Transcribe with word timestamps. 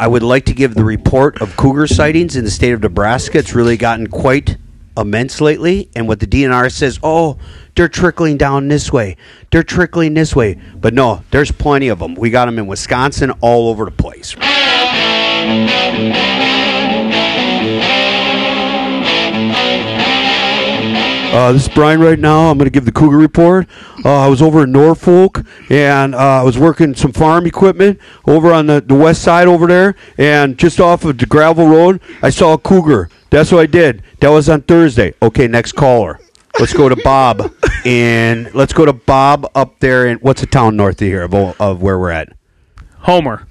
I 0.00 0.06
would 0.06 0.22
like 0.22 0.46
to 0.46 0.54
give 0.54 0.74
the 0.74 0.82
report 0.82 1.42
of 1.42 1.58
cougar 1.58 1.86
sightings 1.86 2.34
in 2.34 2.42
the 2.42 2.50
state 2.50 2.72
of 2.72 2.80
Nebraska. 2.80 3.36
It's 3.36 3.54
really 3.54 3.76
gotten 3.76 4.06
quite 4.06 4.56
immense 4.96 5.42
lately. 5.42 5.90
And 5.94 6.08
what 6.08 6.20
the 6.20 6.26
DNR 6.26 6.72
says, 6.72 6.98
oh, 7.02 7.36
they're 7.74 7.86
trickling 7.86 8.38
down 8.38 8.68
this 8.68 8.90
way. 8.90 9.18
They're 9.50 9.62
trickling 9.62 10.14
this 10.14 10.34
way. 10.34 10.58
But 10.74 10.94
no, 10.94 11.22
there's 11.32 11.52
plenty 11.52 11.88
of 11.88 11.98
them. 11.98 12.14
We 12.14 12.30
got 12.30 12.46
them 12.46 12.58
in 12.58 12.66
Wisconsin 12.66 13.30
all 13.42 13.68
over 13.68 13.84
the 13.84 13.90
place. 13.90 14.34
Uh, 21.32 21.52
this 21.52 21.68
is 21.68 21.68
Brian 21.68 22.00
right 22.00 22.18
now. 22.18 22.50
I'm 22.50 22.56
going 22.56 22.64
to 22.64 22.70
give 22.70 22.86
the 22.86 22.92
Cougar 22.92 23.18
report. 23.18 23.68
Uh, 24.04 24.20
I 24.20 24.28
was 24.28 24.40
over 24.40 24.64
in 24.64 24.72
Norfolk 24.72 25.44
and 25.68 26.14
uh, 26.14 26.18
I 26.18 26.42
was 26.42 26.58
working 26.58 26.94
some 26.94 27.12
farm 27.12 27.46
equipment 27.46 27.98
over 28.26 28.52
on 28.52 28.66
the, 28.66 28.80
the 28.80 28.94
west 28.94 29.22
side 29.22 29.46
over 29.46 29.66
there. 29.66 29.94
And 30.18 30.58
just 30.58 30.80
off 30.80 31.04
of 31.04 31.18
the 31.18 31.26
gravel 31.26 31.68
road, 31.68 32.00
I 32.22 32.30
saw 32.30 32.54
a 32.54 32.58
Cougar. 32.58 33.10
That's 33.30 33.52
what 33.52 33.60
I 33.60 33.66
did. 33.66 34.02
That 34.20 34.28
was 34.28 34.48
on 34.48 34.62
Thursday. 34.62 35.14
Okay, 35.22 35.46
next 35.46 35.72
caller. 35.72 36.20
Let's 36.58 36.72
go 36.72 36.88
to 36.88 36.96
Bob. 36.96 37.52
and 37.84 38.52
let's 38.54 38.72
go 38.72 38.84
to 38.84 38.92
Bob 38.92 39.50
up 39.54 39.78
there 39.80 40.06
in 40.06 40.18
what's 40.18 40.40
the 40.40 40.46
town 40.46 40.76
north 40.76 41.00
of 41.00 41.06
here 41.06 41.22
of, 41.22 41.34
of 41.34 41.82
where 41.82 41.98
we're 41.98 42.10
at? 42.10 42.32
Homer. 42.98 43.46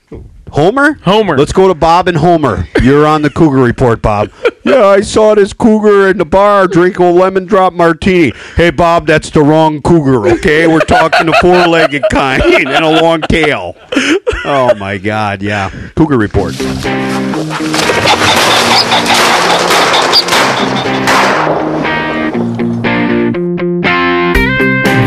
Homer? 0.52 0.94
Homer. 1.04 1.38
Let's 1.38 1.54
go 1.54 1.68
to 1.68 1.74
Bob 1.74 2.08
and 2.08 2.18
Homer. 2.18 2.68
You're 2.82 3.06
on 3.06 3.22
the 3.22 3.30
Cougar 3.30 3.62
Report, 3.62 4.02
Bob. 4.02 4.32
yeah, 4.64 4.86
I 4.86 5.02
saw 5.02 5.36
this 5.36 5.54
Cougar 5.54 6.10
in 6.10 6.18
the 6.18 6.26
bar 6.26 6.68
drinking 6.68 7.06
a 7.06 7.12
lemon 7.12 7.46
drop 7.46 7.74
martini. 7.74 8.34
Hey, 8.56 8.72
Bob, 8.72 9.08
that's 9.08 9.30
the 9.30 9.42
wrong 9.42 9.82
Cougar, 9.82 10.28
okay? 10.36 10.68
We're 10.68 10.80
talking 10.80 11.30
a 11.30 11.34
four 11.40 11.68
legged 11.68 12.04
kind 12.12 12.42
and 12.44 12.86
a 12.86 13.02
long 13.02 13.22
tail. 13.22 13.76
Oh, 14.46 14.74
my 14.78 14.98
God, 14.98 15.42
yeah. 15.42 15.70
Cougar 15.96 16.18
Report. 16.18 16.56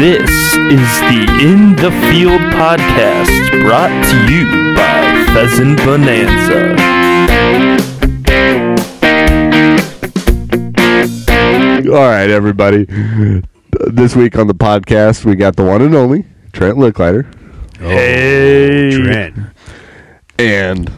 This 0.03 0.31
is 0.57 1.01
the 1.03 1.39
In 1.41 1.77
the 1.77 1.93
Field 2.11 2.41
podcast 2.55 3.63
brought 3.63 3.91
to 4.11 4.33
you 4.33 4.75
by 4.75 5.12
Pheasant 5.33 5.79
Bonanza. 5.79 6.77
All 11.89 11.99
right, 12.09 12.31
everybody. 12.31 12.85
This 13.89 14.15
week 14.15 14.37
on 14.39 14.47
the 14.47 14.55
podcast, 14.55 15.25
we 15.25 15.35
got 15.35 15.57
the 15.57 15.65
one 15.65 15.83
and 15.83 15.95
only 15.95 16.25
Trent 16.53 16.77
Licklider 16.79 17.27
oh, 17.81 17.89
Hey. 17.89 18.91
Trent. 19.03 19.37
and 20.39 20.91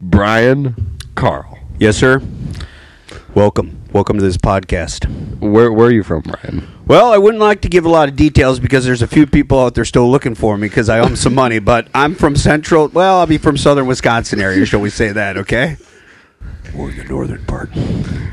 Brian 0.00 0.98
Carl. 1.14 1.58
Yes, 1.78 1.96
sir. 1.96 2.22
Welcome. 3.34 3.80
Welcome 3.92 4.18
to 4.18 4.24
this 4.24 4.36
podcast. 4.36 5.06
Where 5.40 5.72
where 5.72 5.88
are 5.88 5.92
you 5.92 6.02
from, 6.02 6.22
Brian? 6.22 6.66
Well, 6.86 7.12
I 7.12 7.18
wouldn't 7.18 7.40
like 7.40 7.62
to 7.62 7.68
give 7.68 7.86
a 7.86 7.88
lot 7.88 8.08
of 8.10 8.16
details 8.16 8.60
because 8.60 8.84
there's 8.84 9.00
a 9.00 9.06
few 9.06 9.26
people 9.26 9.58
out 9.58 9.74
there 9.74 9.86
still 9.86 10.10
looking 10.10 10.34
for 10.34 10.58
me 10.58 10.68
because 10.68 10.90
I 10.90 10.98
owe 11.00 11.04
them 11.06 11.16
some 11.16 11.34
money. 11.34 11.58
But 11.58 11.88
I'm 11.94 12.14
from 12.14 12.36
central. 12.36 12.88
Well, 12.88 13.20
I'll 13.20 13.26
be 13.26 13.38
from 13.38 13.56
southern 13.56 13.86
Wisconsin 13.86 14.40
area. 14.40 14.66
Shall 14.66 14.80
we 14.80 14.90
say 14.90 15.10
that? 15.12 15.38
Okay. 15.38 15.76
Or 16.76 16.90
the 16.90 17.04
northern 17.04 17.44
part. 17.46 17.70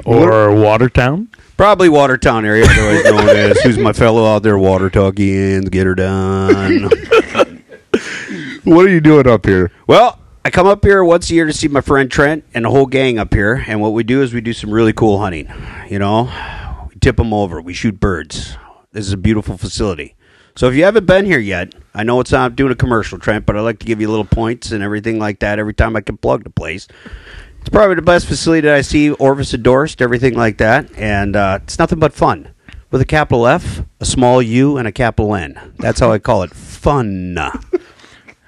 Or 0.04 0.54
Watertown. 0.54 1.30
Probably 1.56 1.90
Watertown 1.90 2.44
area, 2.44 2.66
otherwise 2.68 3.04
known 3.06 3.30
as. 3.30 3.62
Who's 3.62 3.78
my 3.78 3.94
fellow 3.94 4.26
out 4.26 4.44
there? 4.44 4.58
Water 4.58 4.90
Talkians, 4.90 5.70
get 5.72 5.86
her 5.86 5.96
done. 5.96 6.90
What 8.64 8.86
are 8.86 8.90
you 8.90 9.02
doing 9.02 9.28
up 9.28 9.46
here? 9.46 9.72
well, 9.88 10.20
I 10.44 10.50
come 10.50 10.66
up 10.68 10.84
here 10.84 11.04
once 11.04 11.30
a 11.30 11.36
year 11.36 11.46
to 11.46 11.54
see 11.54 11.68
my 11.68 11.82
friend 11.82 12.10
Trent 12.10 12.44
and 12.54 12.66
the 12.66 12.70
whole 12.70 12.88
gang 12.88 13.20
up 13.20 13.34
here. 13.34 13.64
And 13.68 13.80
what 13.80 13.94
we 13.94 14.04
do 14.04 14.22
is 14.24 14.34
we 14.34 14.42
do 14.42 14.54
some 14.54 14.72
really 14.72 14.94
cool 14.94 15.20
hunting. 15.20 15.52
You 15.88 16.00
know, 16.00 16.24
we 16.24 16.32
tip 17.02 17.18
them 17.18 17.34
over, 17.34 17.60
we 17.62 17.74
shoot 17.74 18.00
birds. 18.00 18.56
This 18.92 19.08
is 19.08 19.14
a 19.14 19.18
beautiful 19.18 19.58
facility. 19.58 20.16
So 20.56 20.68
if 20.68 20.76
you 20.76 20.84
haven't 20.84 21.06
been 21.06 21.26
here 21.26 21.40
yet, 21.40 21.74
I 21.94 22.04
know 22.04 22.20
it's 22.20 22.32
not 22.32 22.56
doing 22.56 22.72
a 22.72 22.76
commercial, 22.76 23.18
Trent, 23.18 23.46
but 23.46 23.58
I 23.58 23.62
like 23.62 23.80
to 23.80 23.86
give 23.86 24.02
you 24.02 24.10
little 24.10 24.26
points 24.26 24.72
and 24.72 24.84
everything 24.84 25.18
like 25.18 25.40
that 25.40 25.60
every 25.60 25.74
time 25.74 25.96
I 25.96 26.02
can 26.02 26.18
plug 26.18 26.44
the 26.44 26.50
place. 26.50 26.88
It's 27.60 27.70
probably 27.70 27.96
the 27.96 28.02
best 28.02 28.28
facility 28.28 28.68
that 28.68 28.76
I 28.76 28.82
see. 28.82 29.12
Orvis 29.12 29.54
endorsed, 29.54 30.02
everything 30.02 30.36
like 30.36 30.58
that, 30.58 30.90
and 30.98 31.36
uh, 31.36 31.60
it's 31.64 31.80
nothing 31.80 32.00
but 32.00 32.14
fun. 32.14 32.54
With 32.90 33.02
a 33.02 33.06
capital 33.06 33.48
F, 33.48 33.84
a 34.02 34.06
small 34.06 34.42
U, 34.42 34.78
and 34.78 34.88
a 34.88 34.92
capital 34.92 35.36
N. 35.36 35.74
That's 35.78 36.00
how 36.00 36.12
I 36.12 36.20
call 36.20 36.44
it. 36.44 36.52
Fun. 36.54 37.38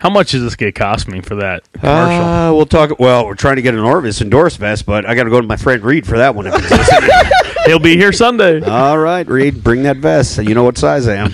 How 0.03 0.09
much 0.09 0.31
does 0.31 0.41
this 0.41 0.57
get 0.57 0.75
cost 0.75 1.07
me 1.07 1.21
for 1.21 1.35
that 1.35 1.63
commercial? 1.71 2.25
Uh, 2.25 2.51
we'll 2.51 2.65
talk. 2.65 2.99
Well, 2.99 3.25
we're 3.25 3.35
trying 3.35 3.55
to 3.55 3.61
get 3.61 3.73
an 3.73 3.79
Orvis 3.79 4.19
endorsed 4.19 4.57
vest, 4.57 4.85
but 4.85 5.05
I 5.05 5.15
got 5.15 5.23
to 5.23 5.29
go 5.29 5.39
to 5.39 5.47
my 5.47 5.55
friend 5.55 5.81
Reed 5.81 6.05
for 6.05 6.17
that 6.17 6.35
one. 6.35 6.45
If 6.45 6.55
listening. 6.55 7.09
He'll 7.67 7.79
be 7.79 7.95
here 7.95 8.11
Sunday. 8.11 8.59
All 8.59 8.97
right, 8.97 9.25
Reed, 9.25 9.63
bring 9.63 9.83
that 9.83 9.95
vest. 9.95 10.43
You 10.43 10.55
know 10.55 10.65
what 10.65 10.77
size 10.77 11.07
I 11.07 11.15
am. 11.15 11.31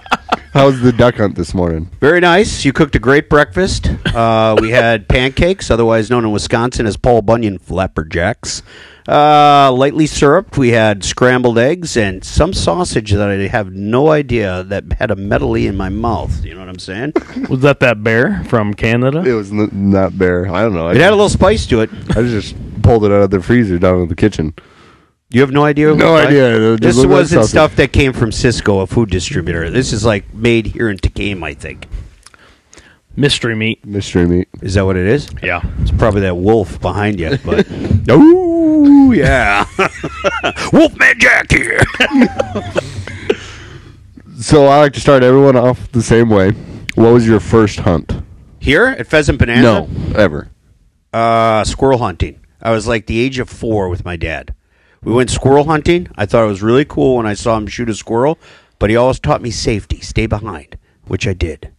How's 0.52 0.80
the 0.80 0.92
duck 0.92 1.16
hunt 1.16 1.34
this 1.36 1.52
morning? 1.52 1.90
Very 2.00 2.18
nice. 2.20 2.64
You 2.64 2.72
cooked 2.72 2.96
a 2.96 2.98
great 2.98 3.28
breakfast. 3.28 3.88
Uh, 4.06 4.56
we 4.58 4.70
had 4.70 5.06
pancakes, 5.08 5.70
otherwise 5.70 6.08
known 6.08 6.24
in 6.24 6.32
Wisconsin 6.32 6.86
as 6.86 6.96
Paul 6.96 7.20
Bunyan 7.22 7.58
flapperjacks. 7.58 8.62
Uh, 9.06 9.70
lightly 9.72 10.06
syruped. 10.06 10.56
We 10.58 10.70
had 10.70 11.04
scrambled 11.04 11.58
eggs 11.58 11.96
and 11.96 12.24
some 12.24 12.52
sausage 12.52 13.12
that 13.12 13.28
I 13.28 13.46
have 13.48 13.72
no 13.72 14.10
idea 14.10 14.64
that 14.64 14.94
had 14.94 15.10
a 15.10 15.16
medley 15.16 15.66
in 15.66 15.76
my 15.76 15.90
mouth. 15.90 16.44
You 16.44 16.54
know 16.54 16.60
what 16.60 16.70
I'm 16.70 16.78
saying? 16.78 17.12
Was 17.50 17.60
that 17.60 17.80
that 17.80 18.02
bear 18.02 18.42
from 18.44 18.74
Canada? 18.74 19.22
It 19.24 19.32
was 19.34 19.52
n- 19.52 19.70
not 19.72 20.18
bear. 20.18 20.48
I 20.52 20.62
don't 20.62 20.74
know. 20.74 20.88
I 20.88 20.92
It 20.92 20.96
had 20.96 21.12
a 21.12 21.16
little 21.16 21.28
spice 21.28 21.66
to 21.66 21.82
it. 21.82 21.90
I 22.16 22.22
just 22.22 22.56
pulled 22.82 23.04
it 23.04 23.12
out 23.12 23.22
of 23.22 23.30
the 23.30 23.40
freezer 23.42 23.78
down 23.78 24.00
in 24.02 24.08
the 24.08 24.16
kitchen. 24.16 24.54
You 25.30 25.40
have 25.40 25.50
no 25.50 25.64
idea. 25.64 25.94
No 25.94 26.12
what- 26.12 26.26
idea. 26.28 26.74
It 26.74 26.80
just 26.80 26.96
This 26.98 27.06
wasn't 27.06 27.40
sausage. 27.42 27.50
stuff 27.50 27.76
that 27.76 27.92
came 27.92 28.12
from 28.12 28.30
Sysco, 28.30 28.82
a 28.82 28.86
food 28.86 29.10
distributor. 29.10 29.68
This 29.70 29.92
is 29.92 30.04
like 30.04 30.32
made 30.32 30.66
here 30.66 30.88
in 30.88 30.98
Tekamah, 30.98 31.44
I 31.44 31.54
think. 31.54 31.86
Mystery 33.16 33.54
meat. 33.56 33.84
Mystery 33.84 34.26
meat. 34.26 34.48
Is 34.62 34.74
that 34.74 34.84
what 34.84 34.96
it 34.96 35.06
is? 35.06 35.28
Yeah. 35.42 35.62
It's 35.80 35.90
probably 35.90 36.20
that 36.20 36.36
wolf 36.36 36.80
behind 36.80 37.18
you, 37.18 37.38
but 37.44 37.66
oh 38.08 39.10
yeah, 39.12 39.64
Wolfman 40.72 41.18
Jack 41.18 41.50
here. 41.50 41.80
So 44.38 44.66
I 44.66 44.78
like 44.80 44.92
to 44.92 45.00
start 45.00 45.22
everyone 45.22 45.56
off 45.56 45.90
the 45.92 46.02
same 46.02 46.28
way. 46.28 46.50
What 46.94 47.14
was 47.14 47.26
your 47.26 47.40
first 47.40 47.80
hunt? 47.80 48.12
Here 48.60 48.84
at 48.88 49.06
Pheasant 49.06 49.38
Bonanza, 49.38 49.62
No, 49.62 49.88
ever. 50.14 50.50
uh, 51.10 51.64
squirrel 51.64 51.98
hunting. 51.98 52.38
I 52.60 52.70
was 52.72 52.86
like 52.86 53.06
the 53.06 53.18
age 53.18 53.38
of 53.38 53.48
four 53.48 53.88
with 53.88 54.04
my 54.04 54.16
dad. 54.16 54.54
We 55.06 55.12
went 55.12 55.30
squirrel 55.30 55.64
hunting. 55.64 56.08
I 56.16 56.26
thought 56.26 56.42
it 56.42 56.48
was 56.48 56.62
really 56.62 56.84
cool 56.84 57.16
when 57.16 57.26
I 57.26 57.34
saw 57.34 57.56
him 57.56 57.68
shoot 57.68 57.88
a 57.88 57.94
squirrel, 57.94 58.40
but 58.80 58.90
he 58.90 58.96
always 58.96 59.20
taught 59.20 59.40
me 59.40 59.52
safety, 59.52 60.00
stay 60.00 60.26
behind, 60.26 60.76
which 61.06 61.28
I 61.28 61.32
did. 61.32 61.72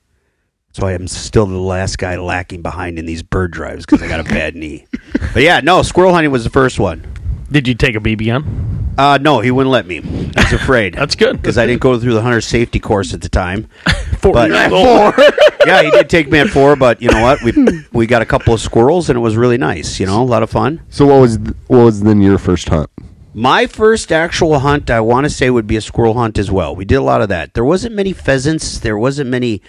So 0.72 0.88
I 0.88 0.94
am 0.94 1.10
still 1.10 1.46
the 1.46 1.58
last 1.58 1.98
guy 1.98 2.16
lacking 2.16 2.62
behind 2.62 2.98
in 2.98 3.06
these 3.06 3.24
bird 3.24 3.52
drives 3.52 3.86
because 3.86 4.02
I 4.02 4.08
got 4.08 4.22
a 4.22 4.24
bad 4.40 4.56
knee. 4.56 4.88
But 5.34 5.44
yeah, 5.44 5.60
no, 5.60 5.82
squirrel 5.82 6.14
hunting 6.14 6.32
was 6.32 6.46
the 6.46 6.50
first 6.50 6.80
one. 6.80 7.06
Did 7.52 7.68
you 7.68 7.76
take 7.76 7.96
a 7.96 8.00
BB 8.00 8.28
gun? 8.28 8.94
Uh, 8.98 9.18
no, 9.22 9.42
he 9.42 9.52
wouldn't 9.52 9.72
let 9.74 9.86
me. 9.88 10.00
He 10.02 10.32
was 10.38 10.54
afraid. 10.54 10.94
That's 10.96 11.16
good. 11.16 11.36
because 11.36 11.58
I 11.58 11.66
didn't 11.68 11.82
go 11.82 12.00
through 12.00 12.14
the 12.14 12.22
hunter 12.22 12.40
safety 12.42 12.80
course 12.80 13.14
at 13.14 13.20
the 13.22 13.30
time. 13.30 13.68
Four 14.20 14.32
But- 14.34 14.52
years 14.52 14.72
old. 14.72 15.14
yeah, 15.66 15.82
he 15.84 15.92
did 15.92 16.10
take 16.10 16.32
me 16.32 16.40
at 16.40 16.48
four, 16.48 16.76
but 16.78 17.02
you 17.02 17.10
know 17.12 17.22
what? 17.22 17.44
We 17.44 17.54
we 17.92 18.08
got 18.08 18.22
a 18.22 18.26
couple 18.26 18.54
of 18.54 18.62
squirrels, 18.62 19.10
and 19.10 19.18
it 19.18 19.20
was 19.20 19.36
really 19.36 19.58
nice. 19.58 20.00
You 20.00 20.06
know, 20.08 20.22
a 20.22 20.24
lot 20.24 20.42
of 20.44 20.50
fun. 20.50 20.82
So 20.90 21.06
what 21.06 21.20
was 21.22 21.38
what 21.68 21.80
was 21.84 22.02
then 22.02 22.22
your 22.22 22.38
first 22.40 22.70
hunt? 22.70 22.90
My 23.40 23.68
first 23.68 24.12
actual 24.12 24.58
hunt, 24.58 24.90
I 24.90 25.00
want 25.00 25.26
to 25.26 25.30
say, 25.30 25.52
would 25.52 25.68
be 25.68 25.76
a 25.76 25.82
squirrel 25.82 26.16
hunt 26.16 26.40
as 26.40 26.50
well. 26.50 26.76
We 26.76 26.86
did 26.86 26.96
a 26.96 27.04
lot 27.04 27.22
of 27.22 27.30
that. 27.30 27.54
There 27.54 27.64
wasn't 27.64 27.94
many 27.94 28.12
pheasants. 28.12 28.80
There 28.80 28.98
wasn't 28.98 29.30
many 29.30 29.62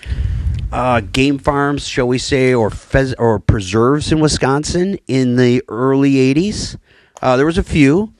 uh, 0.72 1.02
game 1.02 1.38
farms, 1.38 1.86
shall 1.86 2.08
we 2.08 2.16
say, 2.16 2.54
or 2.54 2.70
pheas- 2.70 3.14
or 3.18 3.38
preserves 3.38 4.10
in 4.10 4.20
Wisconsin 4.20 4.98
in 5.06 5.36
the 5.36 5.62
early 5.68 6.12
'80s. 6.14 6.78
Uh, 7.20 7.36
there 7.36 7.44
was 7.44 7.58
a 7.58 7.62
few, 7.62 8.14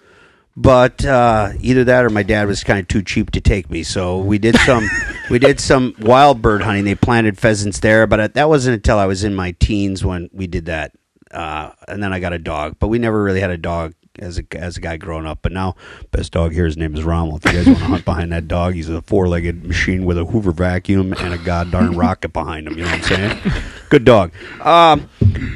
but 0.55 1.03
uh, 1.07 1.53
either 1.61 1.83
that 1.83 2.05
or 2.05 2.11
my 2.11 2.23
dad 2.23 2.47
was 2.47 2.63
kind 2.63 2.79
of 2.79 2.87
too 2.87 3.01
cheap 3.01 3.31
to 3.31 3.41
take 3.41 3.71
me. 3.71 3.83
So 3.83 4.19
we 4.19 4.37
did 4.37 4.55
some 4.57 4.87
we 5.31 5.39
did 5.39 5.61
some 5.61 5.95
wild 5.99 6.43
bird 6.43 6.61
hunting. 6.61 6.85
They 6.85 6.95
planted 6.95 7.39
pheasants 7.39 7.81
there, 7.81 8.07
but 8.07 8.21
uh, 8.21 8.29
that 8.35 8.51
wasn't 8.51 8.75
until 8.75 8.99
I 8.99 9.07
was 9.07 9.25
in 9.25 9.35
my 9.35 9.53
teens 9.53 10.05
when 10.05 10.29
we 10.31 10.47
did 10.47 10.67
that. 10.67 10.93
Uh, 11.31 11.73
and 11.87 12.03
then 12.03 12.13
I 12.13 12.21
got 12.21 12.35
a 12.35 12.39
dog, 12.39 12.77
but 12.79 12.89
we 12.89 12.99
never 12.99 13.23
really 13.23 13.41
had 13.41 13.51
a 13.51 13.57
dog 13.57 13.95
as 14.21 14.39
a 14.39 14.45
as 14.53 14.77
a 14.77 14.81
guy 14.81 14.97
growing 14.97 15.27
up. 15.27 15.41
But 15.43 15.53
now, 15.53 15.77
best 16.11 16.33
dog 16.33 16.53
here, 16.53 16.65
his 16.67 16.77
name 16.77 16.95
is 16.95 17.05
Rommel. 17.05 17.37
If 17.37 17.45
you 17.47 17.53
guys 17.53 17.67
want 17.67 17.79
to 17.79 17.85
hunt 17.85 18.05
behind 18.05 18.33
that 18.33 18.49
dog, 18.49 18.75
he's 18.75 18.89
a 18.89 19.03
four 19.03 19.29
legged 19.29 19.65
machine 19.65 20.05
with 20.05 20.19
a 20.19 20.25
Hoover 20.25 20.53
vacuum 20.53 21.13
and 21.13 21.35
a 21.35 21.39
goddamn 21.39 21.97
rocket 21.97 22.33
behind 22.33 22.67
him. 22.67 22.77
You 22.79 22.85
know 22.85 22.91
what 22.91 23.13
I'm 23.13 23.41
saying? 23.41 23.53
Good 23.91 24.05
dog. 24.05 24.33
Um, 24.61 25.09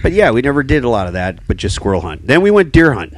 but 0.03 0.13
yeah, 0.13 0.31
we 0.31 0.43
never 0.43 0.63
did 0.63 0.85
a 0.85 0.89
lot 0.89 1.07
of 1.07 1.13
that, 1.15 1.47
but 1.47 1.57
just 1.57 1.75
squirrel 1.75 2.01
hunt. 2.01 2.27
Then 2.27 2.43
we 2.43 2.51
went 2.51 2.73
deer 2.73 2.93
hunt 2.95 3.13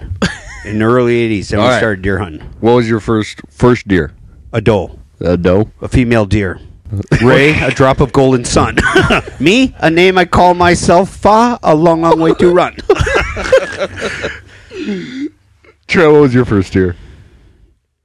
in 0.65 0.79
the 0.79 0.85
early 0.85 1.29
'80s. 1.41 1.49
Then 1.49 1.59
we 1.61 1.65
All 1.65 1.71
right. 1.71 1.79
started 1.79 2.03
deer 2.03 2.19
hunting. 2.19 2.41
What 2.61 2.73
was 2.73 2.89
your 2.89 3.01
first 3.01 3.41
first 3.51 3.87
deer? 3.89 4.13
A 4.53 4.61
doe, 4.61 4.99
A 5.21 5.37
doe. 5.37 5.71
a 5.81 5.89
female 5.89 6.27
deer. 6.27 6.61
Ray, 7.23 7.59
a 7.61 7.71
drop 7.71 8.01
of 8.01 8.13
golden 8.13 8.45
sun. 8.45 8.77
Me, 9.41 9.75
a 9.79 9.91
name 9.91 10.17
I 10.17 10.27
call 10.27 10.55
myself. 10.55 11.11
Fa, 11.11 11.59
a 11.63 11.75
long, 11.75 12.03
long 12.03 12.21
way 12.21 12.35
to 12.35 12.51
run. 12.53 12.77
Trent, 15.87 16.13
what 16.13 16.21
was 16.23 16.35
your 16.35 16.45
first 16.45 16.73
deer? 16.73 16.97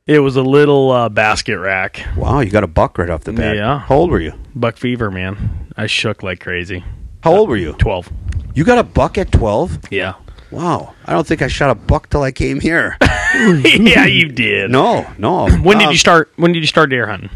It 0.05 0.19
was 0.19 0.35
a 0.35 0.41
little 0.41 0.91
uh, 0.91 1.09
basket 1.09 1.57
rack. 1.59 2.03
wow, 2.17 2.39
you 2.39 2.49
got 2.49 2.63
a 2.63 2.67
buck 2.67 2.97
right 2.97 3.09
off 3.09 3.23
the 3.23 3.33
bat. 3.33 3.55
Yeah. 3.55 3.79
How 3.79 3.95
old 3.97 4.11
were 4.11 4.19
you? 4.19 4.33
Buck 4.55 4.77
fever, 4.77 5.11
man. 5.11 5.67
I 5.77 5.85
shook 5.87 6.23
like 6.23 6.39
crazy. 6.39 6.83
How 7.23 7.35
old 7.35 7.49
were 7.49 7.57
you? 7.57 7.73
12. 7.73 8.09
You 8.55 8.63
got 8.63 8.79
a 8.79 8.83
buck 8.83 9.17
at 9.17 9.31
12? 9.31 9.91
Yeah. 9.91 10.15
Wow. 10.51 10.95
I 11.05 11.13
don't 11.13 11.27
think 11.27 11.41
I 11.43 11.47
shot 11.47 11.69
a 11.69 11.75
buck 11.75 12.09
till 12.09 12.23
I 12.23 12.31
came 12.31 12.59
here. 12.59 12.97
yeah, 13.35 14.05
you 14.05 14.29
did. 14.29 14.71
No, 14.71 15.07
no. 15.19 15.47
When 15.49 15.77
did 15.77 15.85
Um, 15.87 15.91
you 15.91 15.97
start? 15.97 16.31
When 16.37 16.51
did 16.53 16.59
you 16.61 16.67
start 16.67 16.89
deer 16.89 17.05
hunting? 17.07 17.29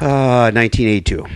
Uh, 0.00 0.50
1982. 0.54 1.26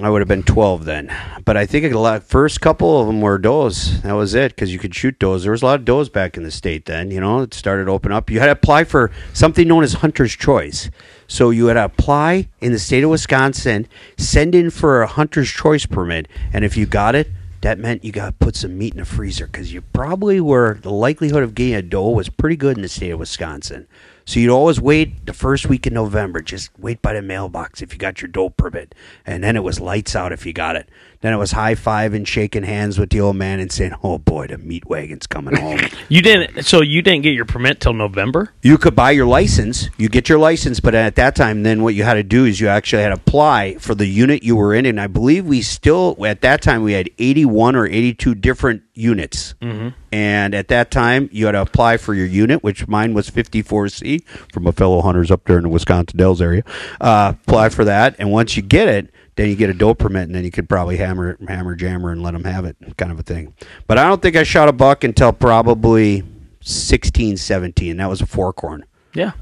I 0.00 0.10
would 0.10 0.20
have 0.20 0.28
been 0.28 0.42
12 0.42 0.84
then. 0.84 1.14
But 1.44 1.56
I 1.56 1.64
think 1.64 1.90
a 1.90 1.98
lot, 1.98 2.22
first 2.22 2.60
couple 2.60 3.00
of 3.00 3.06
them 3.06 3.20
were 3.20 3.38
does. 3.38 4.02
That 4.02 4.12
was 4.12 4.34
it 4.34 4.54
because 4.54 4.72
you 4.72 4.78
could 4.78 4.94
shoot 4.94 5.18
does. 5.18 5.42
There 5.42 5.52
was 5.52 5.62
a 5.62 5.66
lot 5.66 5.80
of 5.80 5.84
does 5.86 6.10
back 6.10 6.36
in 6.36 6.42
the 6.42 6.50
state 6.50 6.84
then. 6.84 7.10
You 7.10 7.20
know, 7.20 7.40
it 7.40 7.54
started 7.54 7.88
open 7.88 8.12
up. 8.12 8.30
You 8.30 8.40
had 8.40 8.46
to 8.46 8.52
apply 8.52 8.84
for 8.84 9.10
something 9.32 9.66
known 9.66 9.84
as 9.84 9.94
hunter's 9.94 10.36
choice. 10.36 10.90
So 11.26 11.50
you 11.50 11.66
had 11.66 11.74
to 11.74 11.84
apply 11.84 12.48
in 12.60 12.72
the 12.72 12.78
state 12.78 13.04
of 13.04 13.10
Wisconsin, 13.10 13.88
send 14.18 14.54
in 14.54 14.70
for 14.70 15.02
a 15.02 15.06
hunter's 15.06 15.50
choice 15.50 15.86
permit, 15.86 16.28
and 16.52 16.64
if 16.64 16.76
you 16.76 16.86
got 16.86 17.14
it, 17.14 17.28
that 17.62 17.78
meant 17.78 18.04
you 18.04 18.12
got 18.12 18.26
to 18.26 18.32
put 18.32 18.54
some 18.54 18.78
meat 18.78 18.92
in 18.92 19.00
the 19.00 19.04
freezer 19.04 19.46
because 19.46 19.72
you 19.72 19.80
probably 19.80 20.40
were 20.40 20.78
the 20.82 20.90
likelihood 20.90 21.42
of 21.42 21.54
getting 21.54 21.74
a 21.74 21.82
doe 21.82 22.10
was 22.10 22.28
pretty 22.28 22.56
good 22.56 22.76
in 22.76 22.82
the 22.82 22.88
state 22.88 23.10
of 23.10 23.18
Wisconsin. 23.18 23.88
So 24.26 24.40
you'd 24.40 24.50
always 24.50 24.80
wait 24.80 25.24
the 25.24 25.32
first 25.32 25.68
week 25.68 25.86
in 25.86 25.94
November. 25.94 26.40
Just 26.40 26.76
wait 26.76 27.00
by 27.00 27.14
the 27.14 27.22
mailbox 27.22 27.80
if 27.80 27.92
you 27.92 27.98
got 27.98 28.20
your 28.20 28.28
dope 28.28 28.56
permit, 28.56 28.92
and 29.24 29.42
then 29.44 29.54
it 29.54 29.62
was 29.62 29.78
lights 29.78 30.16
out 30.16 30.32
if 30.32 30.44
you 30.44 30.52
got 30.52 30.74
it. 30.74 30.88
Then 31.26 31.32
it 31.32 31.38
was 31.38 31.50
high 31.50 31.74
five 31.74 32.14
and 32.14 32.26
shaking 32.26 32.62
hands 32.62 33.00
with 33.00 33.10
the 33.10 33.20
old 33.20 33.34
man 33.34 33.58
and 33.58 33.72
saying, 33.72 33.94
"Oh 34.04 34.16
boy, 34.18 34.46
the 34.46 34.58
meat 34.58 34.86
wagon's 34.86 35.26
coming 35.26 35.56
home." 35.56 35.80
You 36.08 36.22
didn't. 36.22 36.62
So 36.62 36.82
you 36.82 37.02
didn't 37.02 37.22
get 37.22 37.34
your 37.34 37.46
permit 37.46 37.80
till 37.80 37.92
November. 37.92 38.52
you 38.62 38.78
could 38.78 38.94
buy 38.94 39.10
your 39.10 39.26
license. 39.26 39.88
You 39.98 40.08
get 40.08 40.28
your 40.28 40.38
license, 40.38 40.78
but 40.78 40.94
at 40.94 41.16
that 41.16 41.34
time, 41.34 41.64
then 41.64 41.82
what 41.82 41.94
you 41.96 42.04
had 42.04 42.14
to 42.14 42.22
do 42.22 42.44
is 42.44 42.60
you 42.60 42.68
actually 42.68 43.02
had 43.02 43.08
to 43.08 43.16
apply 43.16 43.74
for 43.80 43.96
the 43.96 44.06
unit 44.06 44.44
you 44.44 44.54
were 44.54 44.72
in. 44.72 44.86
And 44.86 45.00
I 45.00 45.08
believe 45.08 45.44
we 45.46 45.62
still, 45.62 46.16
at 46.24 46.42
that 46.42 46.62
time, 46.62 46.82
we 46.84 46.92
had 46.92 47.10
81 47.18 47.74
or 47.74 47.86
82 47.86 48.36
different 48.36 48.82
units. 48.94 49.54
Mm-hmm. 49.60 49.88
And 50.12 50.54
at 50.54 50.68
that 50.68 50.92
time, 50.92 51.28
you 51.32 51.46
had 51.46 51.52
to 51.52 51.62
apply 51.62 51.96
for 51.96 52.14
your 52.14 52.26
unit, 52.26 52.62
which 52.62 52.86
mine 52.86 53.12
was 53.12 53.28
54C 53.28 54.24
from 54.52 54.68
a 54.68 54.72
fellow 54.72 55.02
hunters 55.02 55.32
up 55.32 55.44
there 55.46 55.56
in 55.56 55.64
the 55.64 55.68
Wisconsin 55.68 56.16
Dells 56.16 56.40
area. 56.40 56.62
Uh, 57.00 57.34
apply 57.42 57.70
for 57.70 57.84
that. 57.84 58.14
And 58.20 58.30
once 58.30 58.56
you 58.56 58.62
get 58.62 58.88
it, 58.88 59.10
then 59.36 59.48
you 59.48 59.56
get 59.56 59.70
a 59.70 59.74
doe 59.74 59.94
permit, 59.94 60.24
and 60.24 60.34
then 60.34 60.44
you 60.44 60.50
could 60.50 60.68
probably 60.68 60.96
hammer, 60.96 61.36
hammer, 61.46 61.74
jammer, 61.74 62.10
and 62.10 62.22
let 62.22 62.32
them 62.32 62.44
have 62.44 62.64
it, 62.64 62.76
kind 62.96 63.12
of 63.12 63.18
a 63.18 63.22
thing. 63.22 63.54
But 63.86 63.98
I 63.98 64.04
don't 64.04 64.20
think 64.20 64.34
I 64.34 64.42
shot 64.42 64.68
a 64.68 64.72
buck 64.72 65.04
until 65.04 65.32
probably 65.32 66.24
16, 66.60 67.36
17. 67.36 67.96
That 67.98 68.08
was 68.08 68.20
a 68.20 68.26
fork 68.26 68.60
horn. 68.60 68.84
Yeah. 69.14 69.32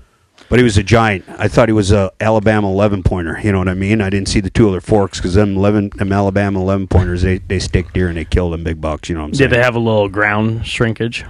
But 0.49 0.59
he 0.59 0.65
was 0.65 0.77
a 0.77 0.83
giant. 0.83 1.25
I 1.29 1.49
thought 1.49 1.69
he 1.69 1.73
was 1.73 1.91
a 1.91 2.13
Alabama 2.21 2.69
11 2.69 3.03
pointer. 3.03 3.41
You 3.43 3.53
know 3.53 3.59
what 3.59 3.69
I 3.69 3.75
mean? 3.75 4.01
I 4.01 4.11
didn't 4.11 4.29
see 4.29 4.41
the 4.41 4.51
two 4.51 4.69
other 4.69 4.81
forks 4.81 5.19
because 5.19 5.35
them 5.35 5.57
11, 5.57 5.91
them 5.97 6.13
Alabama 6.13 6.61
11 6.61 6.89
pointers, 6.89 7.23
they, 7.23 7.39
they 7.39 7.59
stick 7.59 7.93
deer 7.93 8.09
and 8.09 8.17
they 8.17 8.25
kill 8.25 8.51
them 8.51 8.63
big 8.63 8.81
bucks. 8.81 9.09
You 9.09 9.15
know 9.15 9.23
what 9.23 9.29
I'm 9.29 9.35
saying? 9.35 9.51
Did 9.51 9.57
they 9.57 9.63
have 9.63 9.77
a 9.77 9.81
little 9.81 10.09
ground 10.09 10.67
shrinkage? 10.67 11.25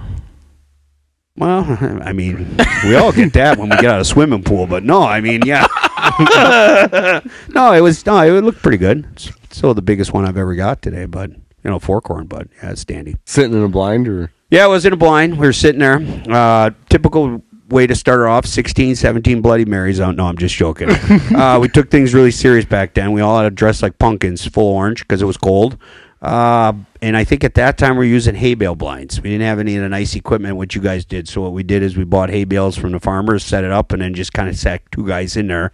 Well, 1.37 1.65
I 2.03 2.13
mean, 2.13 2.57
we 2.83 2.95
all 2.95 3.11
get 3.11 3.33
that 3.33 3.57
when 3.57 3.69
we 3.69 3.75
get 3.77 3.85
out 3.85 3.99
of 3.99 4.07
swimming 4.07 4.43
pool, 4.43 4.67
but 4.67 4.83
no, 4.83 5.03
I 5.03 5.21
mean, 5.21 5.41
yeah. 5.45 5.67
no, 7.53 7.73
it 7.73 7.81
was, 7.81 8.05
no, 8.05 8.21
it 8.21 8.41
looked 8.43 8.61
pretty 8.61 8.77
good. 8.77 9.07
It's 9.13 9.31
still 9.49 9.73
the 9.73 9.81
biggest 9.81 10.13
one 10.13 10.25
I've 10.25 10.37
ever 10.37 10.55
got 10.55 10.81
today, 10.81 11.05
but, 11.05 11.31
you 11.31 11.69
know, 11.69 11.79
fork 11.79 12.07
horn, 12.07 12.27
but 12.27 12.47
yeah, 12.61 12.71
it's 12.71 12.85
dandy. 12.85 13.15
Sitting 13.25 13.53
in 13.53 13.63
a 13.63 13.67
blind 13.67 14.07
or 14.07 14.31
Yeah, 14.49 14.65
I 14.65 14.67
was 14.67 14.85
in 14.85 14.93
a 14.93 14.97
blind. 14.97 15.37
We 15.37 15.47
were 15.47 15.53
sitting 15.53 15.79
there. 15.79 15.99
Uh, 16.29 16.71
typical 16.89 17.41
way 17.69 17.87
to 17.87 17.95
start 17.95 18.19
her 18.19 18.27
off 18.27 18.45
16, 18.45 18.95
17 18.95 19.41
Bloody 19.41 19.65
Marys. 19.65 19.99
Oh, 19.99 20.11
no, 20.11 20.25
I'm 20.25 20.37
just 20.37 20.55
joking. 20.55 20.89
uh, 21.35 21.59
we 21.59 21.67
took 21.67 21.89
things 21.89 22.13
really 22.13 22.31
serious 22.31 22.65
back 22.65 22.93
then. 22.93 23.11
We 23.11 23.21
all 23.21 23.37
had 23.37 23.43
to 23.43 23.49
dress 23.49 23.81
like 23.81 23.97
pumpkins, 23.97 24.45
full 24.47 24.73
orange, 24.73 25.01
because 25.01 25.21
it 25.21 25.25
was 25.25 25.37
cold. 25.37 25.77
Uh, 26.21 26.73
and 27.01 27.15
I 27.15 27.23
think 27.23 27.43
at 27.43 27.53
that 27.55 27.77
time 27.77 27.97
we 27.97 28.07
were 28.07 28.11
using 28.11 28.35
hay 28.35 28.55
bale 28.55 28.75
blinds. 28.75 29.21
We 29.21 29.29
didn't 29.29 29.45
have 29.45 29.59
any 29.59 29.75
of 29.75 29.83
the 29.83 29.89
nice 29.89 30.15
equipment, 30.15 30.57
which 30.57 30.75
you 30.75 30.81
guys 30.81 31.05
did. 31.05 31.27
So 31.27 31.41
what 31.41 31.53
we 31.53 31.61
did 31.61 31.83
is 31.83 31.97
we 31.97 32.03
bought 32.03 32.29
hay 32.29 32.45
bales 32.45 32.77
from 32.77 32.93
the 32.93 32.99
farmers, 32.99 33.43
set 33.43 33.63
it 33.63 33.71
up, 33.71 33.91
and 33.91 34.01
then 34.01 34.13
just 34.13 34.33
kind 34.33 34.49
of 34.49 34.57
sat 34.57 34.81
two 34.91 35.05
guys 35.05 35.37
in 35.37 35.47
there, 35.47 35.71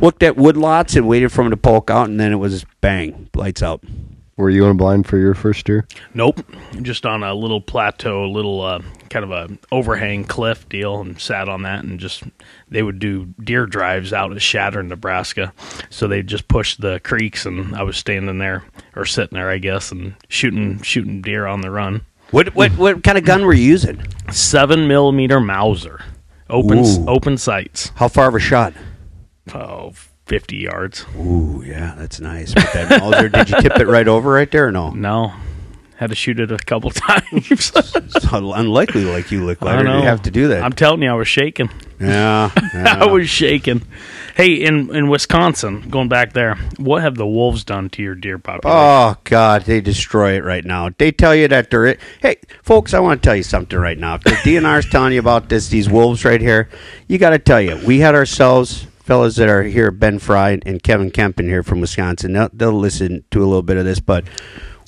looked 0.00 0.22
at 0.22 0.36
wood 0.36 0.56
lots, 0.56 0.96
and 0.96 1.08
waited 1.08 1.30
for 1.32 1.42
them 1.42 1.50
to 1.50 1.56
poke 1.56 1.90
out, 1.90 2.08
and 2.08 2.18
then 2.18 2.32
it 2.32 2.36
was 2.36 2.64
bang, 2.80 3.28
lights 3.34 3.62
out. 3.62 3.82
were 4.36 4.50
you 4.50 4.64
in 4.64 4.70
a 4.72 4.74
blind 4.74 5.06
for 5.06 5.16
your 5.16 5.34
first 5.34 5.68
year? 5.68 5.86
Nope. 6.12 6.44
Just 6.82 7.06
on 7.06 7.22
a 7.22 7.34
little 7.34 7.60
plateau, 7.60 8.24
a 8.24 8.26
little 8.26 8.60
uh, 8.62 8.80
kind 9.10 9.24
of 9.24 9.30
a 9.30 9.56
overhang 9.70 10.24
cliff 10.24 10.68
deal, 10.68 11.00
and 11.00 11.20
sat 11.20 11.48
on 11.48 11.62
that, 11.62 11.84
and 11.84 12.00
just 12.00 12.24
they 12.68 12.82
would 12.82 12.98
do 12.98 13.26
deer 13.42 13.66
drives 13.66 14.12
out 14.12 14.32
at 14.32 14.42
Shatter, 14.42 14.82
Nebraska. 14.82 15.52
So 15.90 16.08
they 16.08 16.22
just 16.22 16.48
push 16.48 16.76
the 16.76 17.00
creeks, 17.00 17.46
and 17.46 17.76
I 17.76 17.82
was 17.82 17.96
standing 17.96 18.38
there 18.38 18.64
or 18.96 19.04
sitting 19.04 19.36
there, 19.36 19.50
I 19.50 19.58
guess, 19.58 19.92
and 19.92 20.14
shooting 20.28 20.82
shooting 20.82 21.22
deer 21.22 21.46
on 21.46 21.60
the 21.60 21.70
run. 21.70 22.04
What 22.32 22.54
what 22.56 22.72
what 22.72 23.04
kind 23.04 23.16
of 23.16 23.24
gun 23.24 23.44
were 23.44 23.52
you 23.52 23.64
using? 23.64 24.04
Seven 24.32 24.88
millimeter 24.88 25.38
Mauser, 25.38 26.00
open 26.50 26.78
Ooh. 26.78 27.04
open 27.06 27.38
sights. 27.38 27.92
How 27.94 28.08
far 28.08 28.28
of 28.28 28.34
a 28.34 28.40
shot? 28.40 28.72
Oh, 29.52 29.92
50 30.26 30.56
yards. 30.56 31.04
Ooh, 31.18 31.62
yeah, 31.66 31.94
that's 31.98 32.20
nice. 32.20 32.54
With 32.54 32.72
that 32.72 33.00
Mauser, 33.00 33.28
did 33.28 33.50
you 33.50 33.60
tip 33.60 33.78
it 33.78 33.86
right 33.86 34.08
over 34.08 34.30
right 34.32 34.50
there 34.50 34.68
or 34.68 34.72
no? 34.72 34.90
No, 34.90 35.32
had 35.96 36.10
to 36.10 36.16
shoot 36.16 36.40
it 36.40 36.50
a 36.50 36.56
couple 36.56 36.90
times. 36.90 37.22
It's 37.50 37.72
unlikely 38.32 39.04
like 39.04 39.30
you 39.30 39.44
look 39.44 39.60
like 39.60 39.84
you 39.84 39.90
have 39.90 40.22
to 40.22 40.30
do 40.30 40.48
that. 40.48 40.62
I'm 40.64 40.72
telling 40.72 41.02
you, 41.02 41.10
I 41.10 41.14
was 41.14 41.28
shaking. 41.28 41.68
yeah, 42.00 42.50
I 42.74 43.06
was 43.06 43.28
shaking. 43.28 43.82
Hey, 44.34 44.54
in 44.54 44.92
in 44.96 45.08
Wisconsin, 45.10 45.90
going 45.90 46.08
back 46.08 46.32
there, 46.32 46.56
what 46.78 47.02
have 47.02 47.16
the 47.16 47.26
wolves 47.26 47.62
done 47.62 47.90
to 47.90 48.02
your 48.02 48.14
deer 48.14 48.38
population? 48.38 48.78
Oh 48.80 49.16
God, 49.24 49.62
they 49.64 49.82
destroy 49.82 50.36
it 50.38 50.42
right 50.42 50.64
now. 50.64 50.88
They 50.96 51.12
tell 51.12 51.34
you 51.34 51.48
that 51.48 51.70
they're 51.70 51.84
it. 51.84 52.00
hey, 52.22 52.36
folks. 52.62 52.94
I 52.94 52.98
want 53.00 53.22
to 53.22 53.26
tell 53.26 53.36
you 53.36 53.42
something 53.44 53.78
right 53.78 53.98
now. 53.98 54.14
If 54.14 54.22
the 54.24 54.30
DNR's 54.30 54.88
telling 54.88 55.12
you 55.12 55.20
about 55.20 55.50
this, 55.50 55.68
these 55.68 55.88
wolves 55.90 56.24
right 56.24 56.40
here, 56.40 56.70
you 57.08 57.18
got 57.18 57.30
to 57.30 57.38
tell 57.38 57.60
you. 57.60 57.78
We 57.86 57.98
had 58.00 58.14
ourselves 58.14 58.86
fellas 59.04 59.36
that 59.36 59.50
are 59.50 59.62
here, 59.62 59.90
Ben 59.90 60.18
Fry 60.18 60.58
and 60.64 60.82
Kevin 60.82 61.10
Kempen 61.10 61.44
here 61.44 61.62
from 61.62 61.80
Wisconsin. 61.80 62.32
They'll, 62.32 62.50
they'll 62.52 62.72
listen 62.72 63.24
to 63.30 63.40
a 63.40 63.46
little 63.46 63.62
bit 63.62 63.76
of 63.76 63.84
this, 63.84 64.00
but 64.00 64.24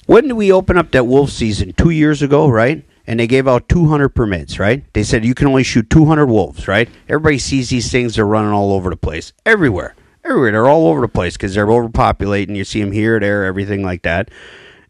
when 0.07 0.29
did 0.29 0.33
we 0.33 0.51
open 0.51 0.79
up 0.79 0.91
that 0.93 1.05
wolf 1.05 1.31
season? 1.31 1.75
Two 1.75 1.91
years 1.91 2.23
ago, 2.23 2.49
right? 2.49 2.85
And 3.07 3.21
they 3.21 3.27
gave 3.27 3.47
out 3.47 3.69
200 3.69 4.09
permits, 4.09 4.59
right? 4.59 4.83
They 4.95 5.03
said 5.03 5.25
you 5.25 5.35
can 5.35 5.47
only 5.47 5.63
shoot 5.63 5.91
200 5.91 6.27
wolves, 6.27 6.67
right? 6.67 6.89
Everybody 7.09 7.39
sees 7.39 7.69
these 7.69 7.93
things; 7.93 8.17
they're 8.17 8.27
running 8.27 8.53
all 8.53 8.73
over 8.73 8.91
the 8.91 8.97
place, 8.97 9.33
everywhere, 9.45 9.95
everywhere. 10.25 10.51
They're 10.51 10.67
all 10.67 10.89
over 10.89 11.03
the 11.03 11.09
place 11.09 11.35
because 11.35 11.55
they're 11.55 11.67
overpopulating. 11.67 12.57
You 12.57 12.65
see 12.65 12.81
them 12.81 12.93
here, 12.93 13.21
there, 13.21 13.45
everything 13.45 13.83
like 13.83 14.03
that. 14.03 14.31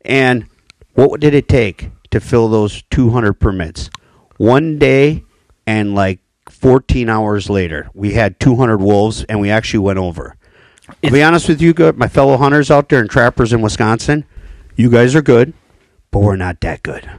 And 0.02 0.46
what 0.94 1.20
did 1.20 1.34
it 1.34 1.48
take 1.48 1.90
to 2.10 2.20
fill 2.20 2.48
those 2.48 2.82
200 2.90 3.34
permits? 3.34 3.90
One 4.38 4.78
day 4.78 5.24
and 5.66 5.94
like 5.94 6.20
14 6.56 7.08
hours 7.08 7.50
later, 7.50 7.90
we 7.94 8.14
had 8.14 8.40
200 8.40 8.78
wolves, 8.78 9.24
and 9.24 9.40
we 9.40 9.50
actually 9.50 9.80
went 9.80 9.98
over. 9.98 10.36
I'll 11.04 11.10
be 11.10 11.22
honest 11.22 11.48
with 11.48 11.60
you, 11.60 11.74
good, 11.74 11.98
my 11.98 12.08
fellow 12.08 12.36
hunters 12.36 12.70
out 12.70 12.88
there 12.88 13.00
and 13.00 13.10
trappers 13.10 13.52
in 13.52 13.60
Wisconsin. 13.60 14.24
You 14.74 14.90
guys 14.90 15.14
are 15.14 15.22
good, 15.22 15.52
but 16.10 16.20
we're 16.20 16.36
not 16.36 16.60
that 16.62 16.82
good. 16.82 17.10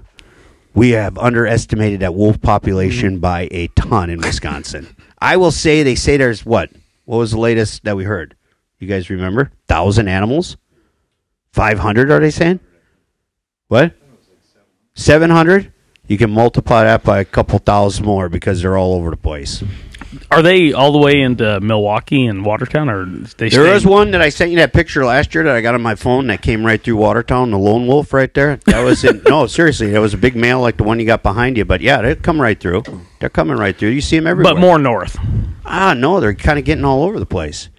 We 0.74 0.92
have 0.92 1.18
underestimated 1.18 2.00
that 2.00 2.16
wolf 2.16 2.42
population 2.42 3.14
mm-hmm. 3.14 3.22
by 3.22 3.48
a 3.52 3.68
ton 3.70 4.10
in 4.10 4.20
Wisconsin. 4.20 4.96
I 5.20 5.38
will 5.38 5.52
say 5.52 5.84
they 5.84 5.96
say 5.96 6.18
there's 6.18 6.46
what? 6.46 6.70
What 7.06 7.18
was 7.18 7.32
the 7.32 7.40
latest 7.40 7.84
that 7.84 7.96
we 7.96 8.04
heard? 8.04 8.36
You 8.80 8.88
guys 8.88 9.10
remember? 9.10 9.52
Thousand 9.68 10.08
animals? 10.08 10.58
Five 11.52 11.80
hundred? 11.80 12.12
Are 12.12 12.20
they 12.20 12.32
saying? 12.32 12.60
What? 13.68 13.94
Seven 14.94 15.30
hundred? 15.30 15.74
You 16.08 16.18
can 16.18 16.32
multiply 16.32 16.84
that 16.86 17.04
by 17.04 17.20
a 17.20 17.26
couple 17.26 17.60
thousand 17.60 18.06
more 18.06 18.30
because 18.30 18.62
they're 18.62 18.78
all 18.78 18.94
over 18.94 19.10
the 19.12 19.18
place. 19.18 19.64
Are 20.32 20.42
they 20.42 20.72
all 20.72 20.92
the 20.94 20.98
way 20.98 21.22
into 21.22 21.60
Milwaukee 21.60 22.26
and 22.26 22.46
Watertown, 22.46 22.90
or 22.90 23.06
they? 23.38 23.50
There 23.50 23.74
was 23.74 23.86
one 23.86 24.12
that 24.12 24.22
I 24.22 24.30
sent 24.30 24.52
you 24.52 24.58
that 24.58 24.72
picture 24.72 25.04
last 25.04 25.36
year 25.36 25.44
that 25.44 25.56
I 25.56 25.62
got 25.62 25.76
on 25.76 25.82
my 25.82 25.96
phone 25.96 26.28
that 26.28 26.42
came 26.42 26.66
right 26.66 26.82
through 26.82 26.96
Watertown, 26.96 27.52
the 27.52 27.58
lone 27.58 27.88
wolf 27.88 28.14
right 28.14 28.34
there. 28.34 28.58
That 28.66 28.84
was 28.84 29.04
in, 29.04 29.22
no, 29.28 29.48
seriously, 29.48 29.92
that 29.92 30.00
was 30.00 30.14
a 30.14 30.18
big 30.18 30.36
male 30.36 30.62
like 30.62 30.78
the 30.78 30.84
one 30.84 31.00
you 31.00 31.06
got 31.06 31.24
behind 31.24 31.58
you. 31.58 31.66
But 31.66 31.82
yeah, 31.82 32.02
they 32.02 32.16
come 32.16 32.40
right 32.42 32.60
through. 32.60 32.84
They're 33.20 33.30
coming 33.30 33.58
right 33.58 33.78
through. 33.78 33.90
You 33.90 34.02
see 34.02 34.18
them 34.18 34.28
everywhere. 34.28 34.54
but 34.54 34.62
more 34.62 34.80
north. 34.80 35.18
Ah, 35.66 35.94
no, 35.94 36.20
they're 36.22 36.34
kind 36.34 36.58
of 36.58 36.64
getting 36.66 36.86
all 36.86 37.04
over 37.04 37.20
the 37.20 37.26
place. 37.26 37.70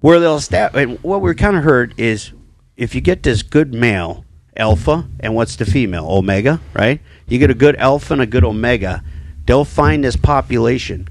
Where 0.00 0.20
they'll 0.20 0.40
stab, 0.40 0.74
and 0.74 0.98
what 1.02 1.20
we 1.20 1.34
kind 1.34 1.56
of 1.56 1.64
heard 1.64 1.92
is 1.98 2.32
if 2.76 2.94
you 2.94 3.00
get 3.00 3.24
this 3.24 3.42
good 3.42 3.74
male 3.74 4.24
alpha, 4.58 5.08
and 5.20 5.34
what's 5.34 5.56
the 5.56 5.64
female 5.64 6.06
omega, 6.08 6.60
right? 6.74 7.00
You 7.26 7.38
get 7.38 7.50
a 7.50 7.54
good 7.54 7.76
alpha 7.76 8.12
and 8.12 8.22
a 8.22 8.26
good 8.26 8.44
omega, 8.44 9.02
they'll 9.46 9.64
find 9.64 10.04
this 10.04 10.16
population. 10.16 11.08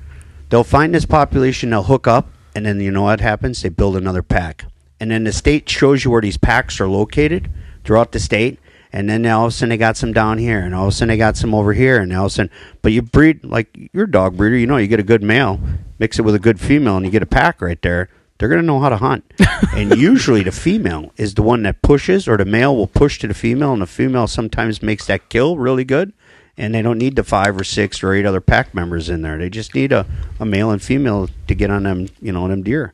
They'll 0.50 0.64
find 0.64 0.94
this 0.94 1.06
population. 1.06 1.72
They'll 1.72 1.84
hook 1.84 2.08
up, 2.08 2.30
and 2.56 2.66
then 2.66 2.80
you 2.80 2.92
know 2.92 3.04
what 3.04 3.22
happens? 3.22 3.62
They 3.62 3.70
build 3.70 3.98
another 3.98 4.22
pack, 4.22 4.66
and 5.00 5.12
then 5.12 5.24
the 5.24 5.34
state 5.34 5.70
shows 5.70 6.06
you 6.06 6.12
where 6.12 6.22
these 6.22 6.38
packs 6.38 6.80
are 6.80 6.88
located 6.88 7.50
throughout 7.84 8.12
the 8.12 8.20
state. 8.20 8.60
And 8.94 9.10
then 9.10 9.26
all 9.26 9.46
of 9.46 9.50
a 9.50 9.52
sudden 9.52 9.70
they 9.70 9.78
got 9.78 9.98
some 9.98 10.14
down 10.14 10.38
here, 10.38 10.62
and 10.62 10.74
all 10.74 10.84
of 10.86 10.90
a 10.90 10.92
sudden 10.94 11.10
they 11.10 11.18
got 11.18 11.36
some 11.36 11.54
over 11.54 11.74
here, 11.74 12.00
and 12.00 12.14
all 12.14 12.26
of 12.26 12.32
a 12.32 12.34
sudden, 12.34 12.52
but 12.82 12.94
you 12.94 13.02
breed 13.02 13.44
like 13.44 13.68
you're 13.92 14.06
a 14.06 14.12
dog 14.12 14.38
breeder, 14.38 14.58
you 14.58 14.66
know, 14.66 14.78
you 14.78 14.88
get 14.88 15.00
a 15.00 15.04
good 15.04 15.22
male, 15.22 15.60
mix 16.00 16.18
it 16.18 16.22
with 16.22 16.34
a 16.34 16.40
good 16.40 16.60
female, 16.60 16.96
and 16.96 17.06
you 17.06 17.12
get 17.12 17.22
a 17.22 17.28
pack 17.28 17.62
right 17.62 17.82
there. 17.82 18.10
They're 18.38 18.50
gonna 18.50 18.62
know 18.62 18.80
how 18.80 18.90
to 18.90 18.98
hunt, 18.98 19.26
and 19.74 19.96
usually 19.98 20.44
the 20.44 20.52
female 20.52 21.12
is 21.18 21.34
the 21.34 21.42
one 21.42 21.64
that 21.64 21.82
pushes, 21.82 22.28
or 22.28 22.38
the 22.38 22.46
male 22.46 22.76
will 22.76 22.88
push 22.88 23.20
to 23.20 23.28
the 23.28 23.34
female, 23.34 23.74
and 23.74 23.82
the 23.82 23.88
female 23.88 24.28
sometimes 24.28 24.82
makes 24.82 25.08
that 25.08 25.30
kill 25.30 25.58
really 25.58 25.84
good, 25.84 26.14
and 26.58 26.74
they 26.74 26.82
don't 26.82 26.98
need 26.98 27.16
the 27.16 27.24
five 27.24 27.60
or 27.60 27.64
six 27.64 28.04
or 28.04 28.14
eight 28.14 28.26
other 28.26 28.42
pack 28.42 28.74
members 28.74 29.10
in 29.10 29.22
there. 29.22 29.38
They 29.38 29.50
just 29.50 29.74
need 29.74 29.92
a, 29.92 30.06
a 30.40 30.46
male 30.46 30.72
and 30.72 30.82
female 30.82 31.30
to 31.48 31.56
get 31.56 31.72
on 31.72 31.84
them, 31.84 32.08
you 32.22 32.32
know, 32.32 32.44
on 32.44 32.52
them 32.52 32.64
deer, 32.64 32.94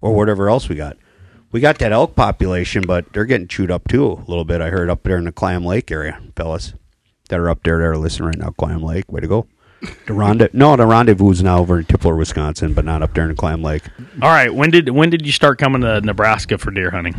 or 0.00 0.14
whatever 0.14 0.48
else 0.48 0.68
we 0.68 0.76
got. 0.76 0.96
We 1.50 1.60
got 1.60 1.78
that 1.78 1.92
elk 1.92 2.16
population, 2.16 2.82
but 2.86 3.12
they're 3.12 3.24
getting 3.24 3.48
chewed 3.48 3.70
up 3.70 3.88
too 3.88 4.04
a 4.04 4.28
little 4.28 4.44
bit. 4.44 4.60
I 4.60 4.70
heard 4.70 4.90
up 4.90 5.04
there 5.04 5.16
in 5.16 5.24
the 5.24 5.32
Clam 5.32 5.64
Lake 5.64 5.90
area, 5.90 6.20
fellas 6.34 6.74
that 7.28 7.40
are 7.40 7.48
up 7.48 7.62
there 7.62 7.78
that 7.78 7.84
are 7.84 7.96
listening 7.96 8.28
right 8.28 8.38
now. 8.38 8.50
Clam 8.50 8.82
Lake, 8.82 9.10
way 9.10 9.20
to 9.20 9.26
go. 9.28 9.46
The 10.06 10.12
rendez- 10.12 10.50
no, 10.52 10.76
the 10.76 10.86
rendezvous 10.86 11.30
is 11.32 11.42
now 11.42 11.58
over 11.58 11.78
in 11.78 11.84
Tipler, 11.86 12.16
Wisconsin, 12.16 12.74
but 12.74 12.84
not 12.84 13.02
up 13.02 13.14
there 13.14 13.28
in 13.28 13.36
Clam 13.36 13.62
Lake. 13.62 13.82
All 14.22 14.30
right. 14.30 14.52
When 14.54 14.70
did 14.70 14.88
when 14.90 15.10
did 15.10 15.24
you 15.26 15.32
start 15.32 15.58
coming 15.58 15.80
to 15.82 16.00
Nebraska 16.00 16.58
for 16.58 16.70
deer 16.70 16.90
hunting? 16.90 17.14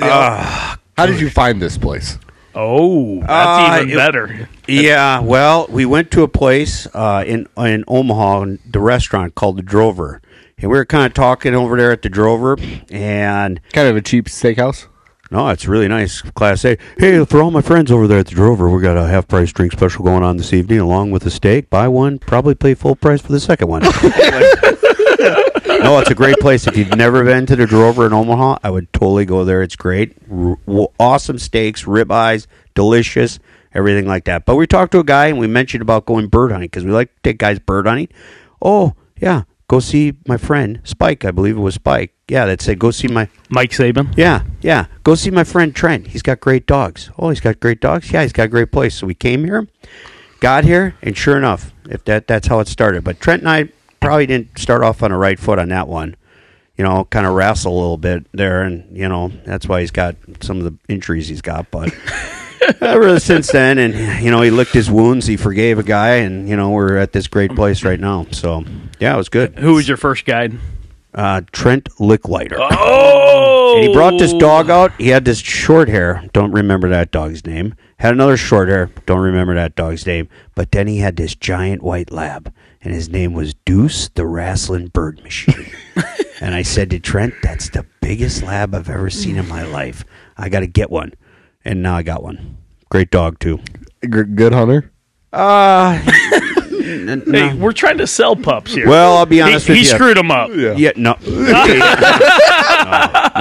How 0.00 1.06
did 1.06 1.20
you 1.20 1.30
find 1.30 1.60
this 1.62 1.78
place? 1.78 2.18
Oh, 2.54 3.20
that's 3.20 3.30
Uh, 3.30 3.76
even 3.78 3.90
it- 3.90 3.96
better. 3.96 4.48
Yeah, 4.66 5.20
well, 5.20 5.66
we 5.70 5.86
went 5.86 6.10
to 6.12 6.22
a 6.22 6.28
place 6.28 6.86
uh, 6.92 7.22
in 7.26 7.46
in 7.56 7.84
Omaha, 7.86 8.46
the 8.68 8.80
restaurant 8.80 9.34
called 9.34 9.56
the 9.58 9.62
Drover, 9.62 10.20
and 10.58 10.70
we 10.70 10.76
were 10.76 10.84
kind 10.84 11.06
of 11.06 11.14
talking 11.14 11.54
over 11.54 11.76
there 11.76 11.92
at 11.92 12.02
the 12.02 12.08
Drover, 12.08 12.56
and 12.90 13.60
Kind 13.72 13.88
of 13.88 13.96
a 13.96 14.00
cheap 14.00 14.26
steakhouse. 14.26 14.86
No, 15.30 15.48
it's 15.48 15.66
really 15.66 15.88
nice, 15.88 16.22
Class 16.22 16.64
A. 16.64 16.78
Hey, 16.96 17.24
for 17.24 17.42
all 17.42 17.50
my 17.50 17.60
friends 17.60 17.90
over 17.90 18.06
there 18.06 18.18
at 18.18 18.26
the 18.26 18.34
Drover, 18.34 18.70
we 18.70 18.80
got 18.80 18.96
a 18.96 19.06
half 19.06 19.28
price 19.28 19.52
drink 19.52 19.72
special 19.72 20.04
going 20.04 20.22
on 20.22 20.38
this 20.38 20.52
evening, 20.52 20.80
along 20.80 21.10
with 21.10 21.26
a 21.26 21.30
steak. 21.30 21.68
Buy 21.68 21.86
one, 21.88 22.18
probably 22.18 22.54
pay 22.54 22.74
full 22.74 22.96
price 22.96 23.20
for 23.20 23.32
the 23.32 23.40
second 23.40 23.68
one. 23.68 23.82
no, 25.82 25.98
it's 25.98 26.10
a 26.10 26.14
great 26.14 26.38
place. 26.38 26.66
If 26.66 26.76
you've 26.76 26.96
never 26.96 27.24
been 27.24 27.44
to 27.46 27.56
the 27.56 27.66
Drover 27.66 28.06
in 28.06 28.12
Omaha, 28.12 28.58
I 28.62 28.70
would 28.70 28.90
totally 28.92 29.26
go 29.26 29.44
there. 29.44 29.62
It's 29.62 29.76
great, 29.76 30.16
R- 30.30 30.56
awesome 30.98 31.38
steaks, 31.38 31.84
ribeyes, 31.84 32.46
delicious, 32.74 33.38
everything 33.74 34.06
like 34.06 34.24
that. 34.24 34.46
But 34.46 34.56
we 34.56 34.66
talked 34.66 34.92
to 34.92 34.98
a 35.00 35.04
guy 35.04 35.26
and 35.26 35.38
we 35.38 35.46
mentioned 35.46 35.82
about 35.82 36.06
going 36.06 36.28
bird 36.28 36.52
hunting 36.52 36.68
because 36.68 36.84
we 36.84 36.90
like 36.90 37.14
to 37.14 37.20
take 37.22 37.38
guys 37.38 37.58
bird 37.58 37.86
hunting. 37.86 38.08
Oh 38.62 38.94
yeah, 39.20 39.42
go 39.68 39.80
see 39.80 40.14
my 40.26 40.36
friend 40.36 40.80
Spike. 40.84 41.24
I 41.24 41.30
believe 41.30 41.56
it 41.56 41.60
was 41.60 41.74
Spike. 41.74 42.14
Yeah, 42.28 42.46
that 42.46 42.60
said 42.60 42.78
go 42.78 42.90
see 42.90 43.08
my 43.08 43.28
Mike 43.48 43.70
Saban. 43.70 44.14
yeah, 44.16 44.42
yeah. 44.60 44.86
Go 45.04 45.14
see 45.14 45.30
my 45.30 45.44
friend 45.44 45.74
Trent. 45.74 46.08
He's 46.08 46.22
got 46.22 46.40
great 46.40 46.66
dogs. 46.66 47.10
Oh, 47.18 47.28
he's 47.30 47.40
got 47.40 47.60
great 47.60 47.80
dogs. 47.80 48.10
Yeah, 48.10 48.22
he's 48.22 48.32
got 48.32 48.44
a 48.44 48.48
great 48.48 48.72
place. 48.72 48.96
So 48.96 49.06
we 49.06 49.14
came 49.14 49.44
here, 49.44 49.68
got 50.40 50.64
here, 50.64 50.94
and 51.02 51.16
sure 51.16 51.36
enough, 51.36 51.72
if 51.88 52.04
that 52.04 52.26
that's 52.26 52.48
how 52.48 52.60
it 52.60 52.68
started. 52.68 53.04
But 53.04 53.20
Trent 53.20 53.42
and 53.42 53.48
I 53.50 53.68
probably 54.00 54.26
didn't 54.26 54.58
start 54.58 54.82
off 54.82 55.02
on 55.02 55.10
the 55.10 55.16
right 55.16 55.38
foot 55.38 55.58
on 55.58 55.68
that 55.68 55.88
one. 55.88 56.16
You 56.76 56.84
know, 56.84 57.04
kind 57.06 57.26
of 57.26 57.34
wrestle 57.34 57.72
a 57.72 57.78
little 57.78 57.96
bit 57.96 58.26
there, 58.32 58.62
and 58.62 58.96
you 58.96 59.08
know 59.08 59.28
that's 59.44 59.66
why 59.66 59.80
he's 59.80 59.90
got 59.90 60.16
some 60.40 60.58
of 60.58 60.64
the 60.64 60.76
injuries 60.88 61.28
he's 61.28 61.42
got. 61.42 61.70
But 61.70 61.92
ever 62.80 63.18
since 63.20 63.50
then, 63.52 63.78
and 63.78 64.22
you 64.22 64.30
know, 64.30 64.42
he 64.42 64.50
licked 64.50 64.72
his 64.72 64.90
wounds. 64.90 65.26
He 65.26 65.36
forgave 65.36 65.78
a 65.78 65.82
guy, 65.82 66.16
and 66.16 66.48
you 66.48 66.56
know, 66.56 66.70
we're 66.70 66.96
at 66.96 67.12
this 67.12 67.26
great 67.28 67.54
place 67.54 67.84
right 67.84 68.00
now. 68.00 68.26
So 68.32 68.64
yeah, 69.00 69.14
it 69.14 69.16
was 69.16 69.28
good. 69.28 69.58
Who 69.58 69.74
was 69.74 69.88
your 69.88 69.96
first 69.96 70.24
guide? 70.24 70.58
Uh, 71.14 71.40
Trent 71.52 71.84
Licklighter. 71.98 72.58
Oh, 72.58 73.74
And 73.76 73.86
he 73.86 73.92
brought 73.92 74.18
this 74.18 74.32
dog 74.34 74.70
out. 74.70 74.92
He 74.98 75.08
had 75.08 75.24
this 75.24 75.38
short 75.38 75.88
hair. 75.88 76.22
Don't 76.32 76.52
remember 76.52 76.88
that 76.90 77.10
dog's 77.10 77.44
name. 77.44 77.74
Had 77.98 78.12
another 78.12 78.36
short 78.36 78.68
hair. 78.68 78.90
Don't 79.06 79.20
remember 79.20 79.54
that 79.54 79.74
dog's 79.74 80.06
name. 80.06 80.28
But 80.54 80.70
then 80.70 80.86
he 80.86 80.98
had 80.98 81.16
this 81.16 81.34
giant 81.34 81.82
white 81.82 82.12
lab, 82.12 82.52
and 82.82 82.94
his 82.94 83.08
name 83.08 83.32
was 83.32 83.54
Deuce 83.54 84.08
the 84.08 84.26
Wrestling 84.26 84.88
Bird 84.88 85.20
Machine. 85.24 85.72
and 86.40 86.54
I 86.54 86.62
said 86.62 86.90
to 86.90 87.00
Trent, 87.00 87.34
"That's 87.42 87.70
the 87.70 87.86
biggest 88.00 88.42
lab 88.42 88.74
I've 88.74 88.90
ever 88.90 89.10
seen 89.10 89.36
in 89.36 89.48
my 89.48 89.62
life. 89.64 90.04
I 90.36 90.48
got 90.48 90.60
to 90.60 90.66
get 90.68 90.90
one." 90.90 91.14
And 91.68 91.82
now 91.82 91.94
I 91.96 92.02
got 92.02 92.22
one. 92.22 92.56
Great 92.90 93.10
dog 93.10 93.38
too. 93.38 93.58
G- 94.02 94.08
good 94.08 94.52
hunter. 94.54 94.90
Uh, 95.32 96.00
Hey, 96.88 97.54
we're 97.54 97.72
trying 97.72 97.98
to 97.98 98.06
sell 98.06 98.34
pups 98.34 98.72
here. 98.72 98.88
well, 98.88 99.18
I'll 99.18 99.26
be 99.26 99.42
honest 99.42 99.66
he 99.66 99.72
with 99.74 99.78
you. 99.80 99.84
screwed 99.84 100.16
him 100.16 100.30
up. 100.30 100.48
Yeah, 100.54 100.92
no. 100.96 101.16
no. 101.26 101.66
No, 101.66 101.66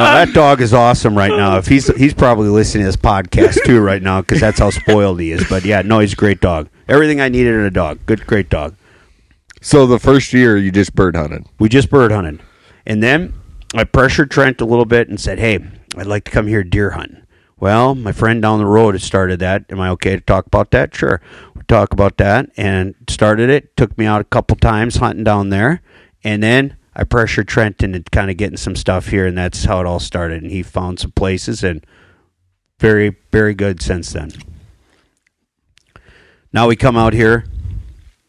that 0.03 0.31
dog 0.33 0.59
is 0.61 0.73
awesome 0.73 1.17
right 1.17 1.31
now. 1.31 1.57
If 1.57 1.65
he's 1.65 1.87
he's 1.95 2.13
probably 2.13 2.49
listening 2.49 2.83
to 2.83 2.87
this 2.87 2.97
podcast 2.97 3.63
too 3.65 3.79
right 3.79 4.01
now 4.01 4.19
because 4.21 4.41
that's 4.41 4.59
how 4.59 4.69
spoiled 4.69 5.21
he 5.21 5.31
is. 5.31 5.47
But 5.49 5.63
yeah, 5.63 5.81
no, 5.81 5.99
he's 5.99 6.11
a 6.13 6.17
great 6.17 6.41
dog. 6.41 6.67
Everything 6.89 7.21
I 7.21 7.29
needed 7.29 7.53
in 7.53 7.61
a 7.61 7.71
dog. 7.71 7.99
Good, 8.05 8.27
great 8.27 8.49
dog. 8.49 8.75
So 9.61 9.87
the 9.87 9.99
first 9.99 10.33
year 10.33 10.57
you 10.57 10.69
just 10.71 10.93
bird 10.93 11.15
hunted. 11.15 11.45
We 11.57 11.69
just 11.69 11.89
bird 11.89 12.11
hunted, 12.11 12.41
and 12.85 13.01
then 13.01 13.33
I 13.75 13.85
pressured 13.85 14.29
Trent 14.29 14.59
a 14.59 14.65
little 14.65 14.85
bit 14.85 15.07
and 15.07 15.19
said, 15.19 15.39
"Hey, 15.39 15.59
I'd 15.95 16.07
like 16.07 16.25
to 16.25 16.31
come 16.31 16.47
here 16.47 16.63
deer 16.65 16.91
hunting." 16.91 17.21
Well, 17.59 17.95
my 17.95 18.11
friend 18.11 18.41
down 18.41 18.59
the 18.59 18.65
road 18.65 18.93
had 18.93 19.01
started 19.01 19.39
that. 19.39 19.65
Am 19.69 19.79
I 19.79 19.89
okay 19.89 20.15
to 20.15 20.21
talk 20.21 20.45
about 20.45 20.71
that? 20.71 20.93
Sure. 20.93 21.21
We 21.55 21.63
talk 21.63 21.91
about 21.91 22.17
that 22.17 22.51
and 22.55 22.93
started 23.09 23.49
it. 23.49 23.75
Took 23.75 23.97
me 23.97 24.05
out 24.05 24.21
a 24.21 24.25
couple 24.25 24.55
times 24.57 24.97
hunting 24.97 25.23
down 25.23 25.49
there, 25.49 25.81
and 26.23 26.43
then 26.43 26.77
I 26.95 27.03
pressured 27.03 27.47
Trent 27.47 27.81
into 27.81 28.03
kind 28.11 28.29
of 28.29 28.37
getting 28.37 28.57
some 28.57 28.75
stuff 28.75 29.07
here, 29.07 29.25
and 29.25 29.37
that's 29.37 29.65
how 29.65 29.79
it 29.81 29.87
all 29.87 29.99
started. 29.99 30.43
And 30.43 30.51
he 30.51 30.61
found 30.61 30.99
some 30.99 31.11
places, 31.11 31.63
and 31.63 31.83
very, 32.79 33.15
very 33.31 33.55
good 33.55 33.81
since 33.81 34.13
then. 34.13 34.31
Now 36.53 36.67
we 36.67 36.75
come 36.75 36.95
out 36.95 37.13
here 37.13 37.45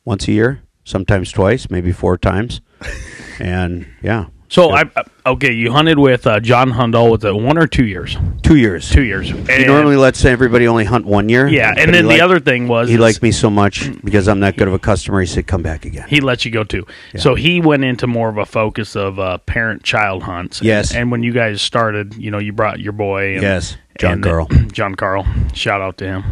once 0.07 0.27
a 0.27 0.33
year, 0.33 0.63
sometimes 0.85 1.31
twice, 1.33 1.69
maybe 1.69 1.93
four 1.93 2.17
times, 2.17 2.63
and 3.39 3.87
yeah, 4.03 4.27
So 4.51 4.71
I 4.71 4.85
I- 4.97 5.05
okay, 5.27 5.53
you 5.53 5.71
hunted 5.73 5.99
with 5.99 6.27
uh, 6.27 6.41
John 6.41 6.71
Hundall 6.71 7.11
with 7.11 7.25
it 7.25 7.35
one 7.35 7.59
or 7.59 7.67
two 7.67 7.85
years? 7.85 8.17
two 8.43 8.57
years. 8.57 8.89
Two 8.91 9.03
years. 9.03 9.31
And 9.31 9.47
He 9.49 9.55
And- 9.57 9.67
normally 9.67 9.97
lets 9.97 10.25
everybody 10.25 10.67
only 10.67 10.85
hunt 10.87 11.05
one 11.05 11.29
year. 11.29 11.47
yeah, 11.49 11.75
and 11.77 11.93
then 11.93 12.05
the 12.05 12.11
liked- 12.13 12.23
other 12.23 12.41
thing 12.41 12.67
was 12.67 12.89
he 12.89 12.97
liked 12.97 13.23
me 13.23 13.31
so 13.31 13.51
much 13.51 13.91
because 14.03 14.27
I'm 14.27 14.41
that 14.41 14.57
good 14.57 14.67
of 14.69 14.73
a 14.75 14.79
customer. 14.79 15.21
He 15.21 15.27
said, 15.27 15.47
"Come 15.47 15.63
back 15.63 15.85
again." 15.85 16.07
he 16.09 16.21
let 16.21 16.47
you 16.47 16.51
go 16.51 16.65
too. 16.65 16.87
So 17.17 17.35
he 17.35 17.61
went 17.61 17.85
into 17.85 18.07
more 18.07 18.31
of 18.31 18.39
a 18.39 18.47
focus 18.47 18.97
of 18.97 19.19
uh, 19.21 19.37
parent-child 19.39 20.23
hunts. 20.23 20.63
Yes. 20.63 20.95
And, 20.95 21.11
when 21.13 21.23
you 21.23 21.33
guys 21.33 21.61
started, 21.61 22.15
you 22.15 22.31
know, 22.31 22.39
you 22.39 22.53
brought 22.55 22.81
your 22.81 22.93
boy. 22.93 23.35
And, 23.35 23.43
Yes, 23.43 23.77
John 23.99 24.13
and- 24.13 24.23
Carl. 24.25 24.47
John 24.73 24.95
Carl. 24.95 25.27
Shout 25.53 25.83
out 25.83 25.99
to 25.99 26.07
him. 26.07 26.25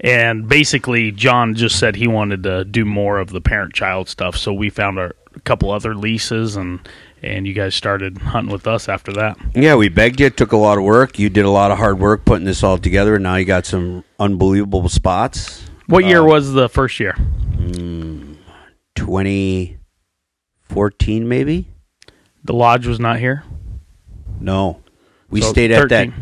And 0.00 0.48
basically, 0.48 1.10
John 1.10 1.54
just 1.54 1.78
said 1.78 1.96
he 1.96 2.06
wanted 2.06 2.44
to 2.44 2.64
do 2.64 2.84
more 2.84 3.18
of 3.18 3.30
the 3.30 3.40
parent-child 3.40 4.08
stuff. 4.08 4.36
So 4.36 4.52
we 4.52 4.70
found 4.70 4.98
a, 4.98 5.10
a 5.38 5.42
couple 5.42 5.70
other 5.70 5.94
leases, 5.94 6.56
and 6.56 6.80
and 7.22 7.46
you 7.46 7.52
guys 7.54 7.74
started 7.74 8.18
hunting 8.18 8.52
with 8.52 8.66
us 8.66 8.88
after 8.88 9.12
that. 9.14 9.36
Yeah, 9.54 9.76
we 9.76 9.88
begged 9.88 10.20
you. 10.20 10.26
It 10.26 10.36
took 10.36 10.52
a 10.52 10.56
lot 10.56 10.78
of 10.78 10.84
work. 10.84 11.18
You 11.18 11.28
did 11.28 11.44
a 11.44 11.50
lot 11.50 11.70
of 11.70 11.78
hard 11.78 11.98
work 11.98 12.24
putting 12.24 12.44
this 12.44 12.62
all 12.62 12.78
together, 12.78 13.14
and 13.16 13.22
now 13.24 13.36
you 13.36 13.44
got 13.44 13.66
some 13.66 14.04
unbelievable 14.20 14.88
spots. 14.88 15.64
What 15.86 16.04
year 16.04 16.20
Uh, 16.20 16.24
was 16.26 16.52
the 16.52 16.68
first 16.68 17.00
year? 17.00 17.16
2014, 18.94 21.28
maybe? 21.28 21.66
The 22.44 22.52
lodge 22.52 22.86
was 22.86 23.00
not 23.00 23.18
here. 23.18 23.42
No, 24.40 24.80
we 25.30 25.40
So 25.40 25.50
stayed 25.50 25.72
at 25.72 25.88
that 25.88 26.10
13. 26.10 26.14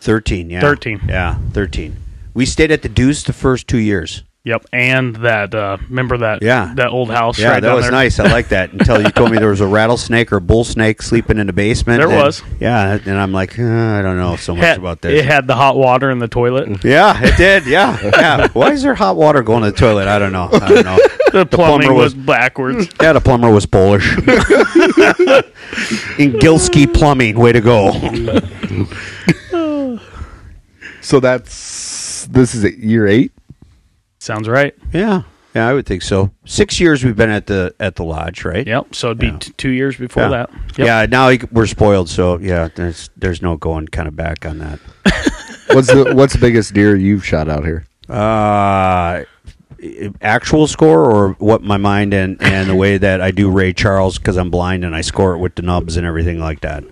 13. 0.00 0.50
Yeah, 0.50 0.60
13. 0.60 1.00
Yeah, 1.08 1.38
13. 1.52 1.96
We 2.34 2.46
stayed 2.46 2.70
at 2.70 2.82
the 2.82 2.88
Deuce 2.88 3.22
the 3.24 3.32
first 3.32 3.66
two 3.68 3.78
years. 3.78 4.22
Yep, 4.48 4.64
and 4.72 5.14
that 5.16 5.54
uh, 5.54 5.76
remember 5.90 6.16
that 6.18 6.40
Yeah. 6.42 6.72
that 6.76 6.88
old 6.88 7.10
house. 7.10 7.38
Yeah, 7.38 7.48
right 7.50 7.60
that 7.60 7.68
down 7.68 7.76
was 7.76 7.84
there? 7.84 7.92
nice. 7.92 8.18
I 8.18 8.32
like 8.32 8.48
that 8.48 8.72
until 8.72 9.02
you 9.02 9.10
told 9.10 9.30
me 9.30 9.36
there 9.38 9.50
was 9.50 9.60
a 9.60 9.66
rattlesnake 9.66 10.32
or 10.32 10.36
a 10.36 10.40
bull 10.40 10.64
snake 10.64 11.02
sleeping 11.02 11.36
in 11.38 11.46
the 11.46 11.52
basement. 11.52 12.00
There 12.00 12.08
and- 12.08 12.16
was. 12.24 12.42
Yeah, 12.58 12.98
and 13.04 13.18
I'm 13.18 13.32
like, 13.32 13.58
uh, 13.58 13.62
I 13.62 14.00
don't 14.00 14.16
know 14.16 14.36
so 14.36 14.54
much 14.54 14.64
Had- 14.64 14.78
about 14.78 15.02
this. 15.02 15.20
It 15.20 15.26
had 15.26 15.46
the 15.46 15.54
hot 15.54 15.76
water 15.76 16.10
in 16.10 16.18
the 16.18 16.28
toilet. 16.28 16.82
Yeah, 16.82 17.20
it 17.22 17.36
did. 17.36 17.66
Yeah, 17.66 17.98
yeah. 18.02 18.48
Why 18.54 18.70
is 18.72 18.82
there 18.82 18.94
hot 18.94 19.16
water 19.16 19.42
going 19.42 19.64
to 19.64 19.70
the 19.70 19.76
toilet? 19.76 20.08
I 20.08 20.18
don't 20.18 20.32
know. 20.32 20.48
I 20.52 20.68
don't 20.68 20.84
know. 20.84 20.98
The 21.28 21.44
plumbing 21.44 21.88
plumber 21.88 21.92
was, 21.92 22.14
was- 22.16 22.24
backwards. 22.26 22.88
Yeah, 23.02 23.12
the 23.12 23.20
plumber 23.20 23.50
was 23.50 23.66
Polish. 23.66 24.16
In 24.16 24.24
Gilski 26.40 26.86
Plumbing, 26.92 27.38
way 27.38 27.52
to 27.52 27.60
go. 27.60 27.92
So 31.02 31.20
that's 31.20 32.26
this 32.30 32.54
is 32.54 32.64
it, 32.64 32.78
year 32.78 33.06
eight. 33.06 33.30
Sounds 34.28 34.46
right. 34.46 34.74
Yeah, 34.92 35.22
yeah, 35.54 35.66
I 35.66 35.72
would 35.72 35.86
think 35.86 36.02
so. 36.02 36.30
Six 36.44 36.78
years 36.78 37.02
we've 37.02 37.16
been 37.16 37.30
at 37.30 37.46
the 37.46 37.74
at 37.80 37.96
the 37.96 38.04
lodge, 38.04 38.44
right? 38.44 38.66
Yep. 38.66 38.94
So 38.94 39.06
it'd 39.08 39.18
be 39.18 39.28
Yeah. 39.28 39.38
t- 39.38 39.52
two 39.56 39.70
years 39.70 39.96
before 39.96 40.24
Yeah. 40.24 40.28
that. 40.28 40.50
Yep. 40.76 40.86
Yeah. 40.86 41.06
Now 41.08 41.28
we- 41.30 41.40
we're 41.50 41.64
spoiled, 41.66 42.10
so 42.10 42.38
yeah. 42.38 42.68
There's 42.74 43.08
there's 43.16 43.40
no 43.40 43.56
going 43.56 43.88
kind 43.88 44.06
of 44.06 44.14
back 44.16 44.44
on 44.44 44.58
that. 44.58 44.80
What's 45.72 45.88
the 45.88 46.12
what's 46.14 46.34
the 46.34 46.38
biggest 46.40 46.74
deer 46.74 46.94
you've 46.94 47.24
shot 47.24 47.48
out 47.48 47.64
here? 47.64 47.86
Uh, 48.06 49.22
actual 50.20 50.66
score 50.66 51.10
or 51.10 51.30
what 51.38 51.62
my 51.62 51.78
mind 51.78 52.12
and, 52.12 52.36
and 52.42 52.68
the 52.68 52.74
way 52.74 52.98
that 52.98 53.22
I 53.22 53.30
do 53.30 53.50
Ray 53.50 53.72
Charles 53.72 54.18
because 54.18 54.36
I'm 54.36 54.50
blind 54.50 54.84
and 54.84 54.94
I 54.94 55.00
score 55.00 55.32
it 55.34 55.38
with 55.38 55.54
the 55.54 55.62
nubs 55.62 55.96
and 55.96 56.04
everything 56.06 56.38
like 56.38 56.60
that. 56.60 56.84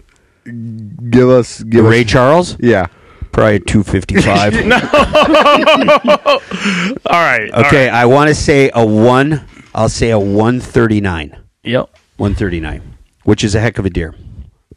Give 1.11 1.29
us 1.29 1.63
give 1.65 1.85
Ray 1.85 2.05
us, 2.05 2.11
Charles, 2.11 2.57
Yeah. 2.61 2.87
Probably 3.37 3.61
255. 3.61 4.67
no. 4.67 4.77
all 6.27 6.41
right. 7.13 7.39
right. 7.39 7.51
all 7.53 7.67
Okay, 7.67 7.87
right. 7.89 7.95
I 7.95 8.07
want 8.07 8.29
to 8.29 8.35
say 8.35 8.71
a 8.75 8.85
one. 8.85 9.45
I'll 9.75 9.91
say 9.91 10.11
a 10.11 10.19
one 10.19 10.59
thirty 10.59 11.01
nine. 11.03 11.37
Yep. 11.63 11.91
One 12.17 12.35
thirty 12.35 12.61
nine, 12.61 12.97
which 13.25 13.45
is 13.45 13.55
a 13.55 13.61
heck 13.61 13.79
of 13.79 13.85
a 13.85 13.91
deer. 13.91 14.15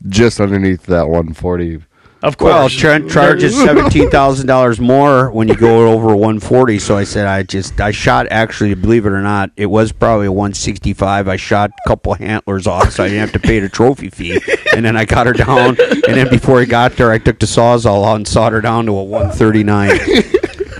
Just 0.08 0.39
underneath 0.39 0.84
that 0.88 1.08
140. 1.08 1.84
Of 2.22 2.38
course. 2.38 2.52
Well, 2.54 2.70
Trent 2.70 3.10
charges 3.10 3.56
seventeen 3.64 4.10
thousand 4.10 4.48
dollars 4.48 4.80
more 4.80 5.32
when 5.32 5.48
you 5.48 5.56
go 5.56 5.94
over 5.94 6.14
one 6.16 6.40
forty. 6.42 6.78
So 6.78 6.98
I 6.98 7.06
said 7.06 7.28
I 7.28 7.44
just 7.44 7.80
I 7.80 7.92
shot 7.92 8.28
actually, 8.30 8.74
believe 8.74 9.06
it 9.06 9.12
or 9.12 9.22
not, 9.22 9.52
it 9.56 9.68
was 9.68 9.94
probably 9.94 10.26
a 10.28 10.32
one 10.32 10.54
sixty 10.54 10.94
five. 10.94 11.30
I 11.30 11.38
shot 11.38 11.72
a 11.86 11.88
couple 11.88 12.14
handlers 12.16 12.68
off, 12.68 12.92
so 12.92 13.04
I 13.06 13.08
didn't 13.08 13.22
have 13.22 13.32
to 13.34 13.40
pay 13.40 13.60
the 13.62 13.70
trophy 13.70 14.10
fee. 14.10 14.42
And 14.76 14.84
then 14.84 14.98
I 14.98 15.06
got 15.06 15.28
her 15.28 15.34
down, 15.34 15.78
and 15.80 16.18
then 16.18 16.30
before 16.30 16.60
I 16.60 16.66
got 16.66 16.98
there, 16.98 17.10
I 17.12 17.20
took 17.20 17.40
the 17.40 17.46
sawzall 17.46 18.06
out 18.06 18.16
and 18.18 18.28
sawed 18.28 18.52
her 18.52 18.62
down 18.62 18.86
to 18.88 18.92
a 18.98 19.04
one 19.04 19.32
thirty 19.32 19.64
nine. 19.64 19.98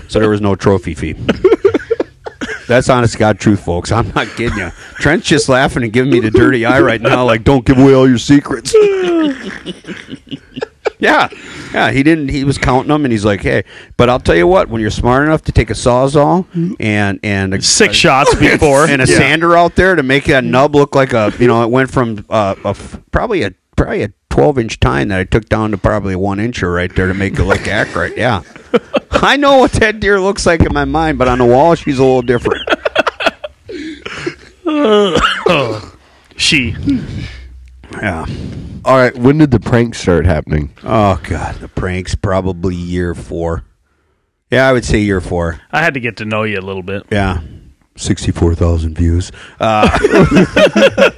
so 0.08 0.20
there 0.20 0.28
was 0.28 0.42
no 0.42 0.54
trophy 0.54 0.94
fee. 0.94 1.14
That's 2.68 2.88
honest 2.88 3.14
to 3.14 3.18
God 3.18 3.40
truth, 3.40 3.64
folks. 3.64 3.90
I'm 3.90 4.08
not 4.10 4.28
kidding 4.28 4.58
you. 4.58 4.70
Trent's 4.96 5.26
just 5.26 5.48
laughing 5.48 5.82
and 5.82 5.92
giving 5.92 6.12
me 6.12 6.20
the 6.20 6.30
dirty 6.30 6.64
eye 6.64 6.80
right 6.80 7.00
now, 7.00 7.24
like, 7.24 7.42
don't 7.42 7.64
give 7.64 7.78
away 7.78 7.94
all 7.94 8.08
your 8.08 8.18
secrets. 8.18 8.72
yeah. 10.98 11.28
Yeah. 11.72 11.90
He 11.90 12.02
didn't, 12.02 12.28
he 12.30 12.44
was 12.44 12.58
counting 12.58 12.88
them 12.88 13.04
and 13.04 13.12
he's 13.12 13.24
like, 13.24 13.40
hey, 13.42 13.64
but 13.96 14.08
I'll 14.08 14.20
tell 14.20 14.34
you 14.36 14.46
what, 14.46 14.68
when 14.68 14.80
you're 14.80 14.90
smart 14.90 15.24
enough 15.24 15.42
to 15.42 15.52
take 15.52 15.70
a 15.70 15.74
sawzall 15.74 16.46
and, 16.80 17.20
and 17.22 17.54
a, 17.54 17.62
Six 17.62 17.94
shots 17.96 18.34
before. 18.34 18.84
and 18.88 19.00
a 19.02 19.06
Yeah. 19.06 19.16
sander 19.18 19.56
out 19.56 19.76
there 19.76 19.94
to 19.96 20.02
make 20.02 20.24
that 20.24 20.44
nub 20.44 20.74
look 20.74 20.94
like 20.94 21.12
a, 21.12 21.32
you 21.38 21.46
know, 21.46 21.62
it 21.62 21.70
went 21.70 21.90
from 21.90 22.24
uh, 22.30 22.54
a 22.64 22.68
f- 22.68 23.00
probably 23.12 23.42
a, 23.42 23.52
probably 23.76 24.02
a 24.02 24.12
12 24.30 24.58
inch 24.58 24.80
tine 24.80 25.08
that 25.08 25.18
I 25.20 25.24
took 25.24 25.48
down 25.48 25.70
to 25.72 25.78
probably 25.78 26.14
a 26.14 26.18
one 26.18 26.38
incher 26.38 26.74
right 26.74 26.94
there 26.94 27.08
to 27.08 27.14
make 27.14 27.38
it 27.38 27.44
look 27.44 27.66
accurate. 27.66 28.16
Yeah. 28.16 28.42
I 29.10 29.36
know 29.36 29.58
what 29.58 29.72
that 29.72 30.00
deer 30.00 30.20
looks 30.20 30.46
like 30.46 30.60
in 30.60 30.72
my 30.72 30.84
mind, 30.84 31.18
but 31.18 31.28
on 31.28 31.38
the 31.38 31.44
wall, 31.44 31.74
she's 31.74 31.98
a 31.98 32.04
little 32.04 32.22
different. 32.22 32.62
She. 36.36 36.74
Yeah. 37.92 38.24
All 38.84 38.96
right. 38.96 39.16
When 39.16 39.38
did 39.38 39.50
the 39.50 39.60
pranks 39.60 39.98
start 40.00 40.24
happening? 40.26 40.72
Oh 40.82 41.20
God, 41.24 41.56
the 41.56 41.68
pranks 41.68 42.14
probably 42.14 42.74
year 42.74 43.14
four. 43.14 43.64
Yeah, 44.50 44.68
I 44.68 44.72
would 44.72 44.84
say 44.84 44.98
year 44.98 45.20
four. 45.20 45.60
I 45.70 45.82
had 45.82 45.94
to 45.94 46.00
get 46.00 46.16
to 46.18 46.24
know 46.24 46.42
you 46.44 46.58
a 46.58 46.60
little 46.60 46.82
bit. 46.82 47.04
Yeah, 47.10 47.40
sixty-four 47.96 48.54
thousand 48.54 48.96
views. 48.96 49.30
Uh, 49.60 49.98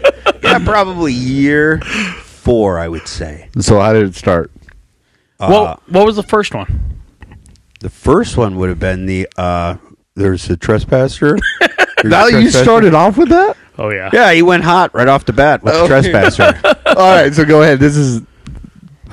yeah, 0.43 0.59
probably 0.65 1.13
year 1.13 1.81
four. 1.81 2.79
I 2.79 2.89
would 2.89 3.07
say. 3.09 3.49
So 3.61 3.81
how 3.81 3.93
did 3.93 4.05
it 4.07 4.15
start? 4.15 4.51
Uh, 5.41 5.49
well, 5.51 5.83
what 5.89 6.05
was 6.07 6.17
the 6.17 6.23
first 6.23 6.55
one? 6.55 6.89
the 7.81 7.91
first 7.91 8.37
one 8.37 8.57
would 8.57 8.69
have 8.69 8.79
been 8.79 9.07
the 9.07 9.29
uh, 9.37 9.77
there's 10.15 10.49
a 10.51 10.57
trespasser. 10.57 11.37
There's 12.03 12.11
Now 12.11 12.27
you 12.27 12.51
started 12.51 12.95
off 12.95 13.17
with 13.17 13.29
that? 13.31 13.57
Oh 13.79 13.89
yeah. 13.91 14.11
Yeah, 14.13 14.33
he 14.33 14.43
went 14.43 14.65
hot 14.65 14.95
right 14.95 15.09
off 15.09 15.25
the 15.25 15.33
bat 15.33 15.63
with 15.63 15.73
the 15.75 15.87
trespasser. 15.87 16.61
All 16.87 16.95
right. 16.95 17.33
So 17.35 17.45
go 17.45 17.63
ahead. 17.63 17.81
This 17.81 17.97
is 17.97 18.21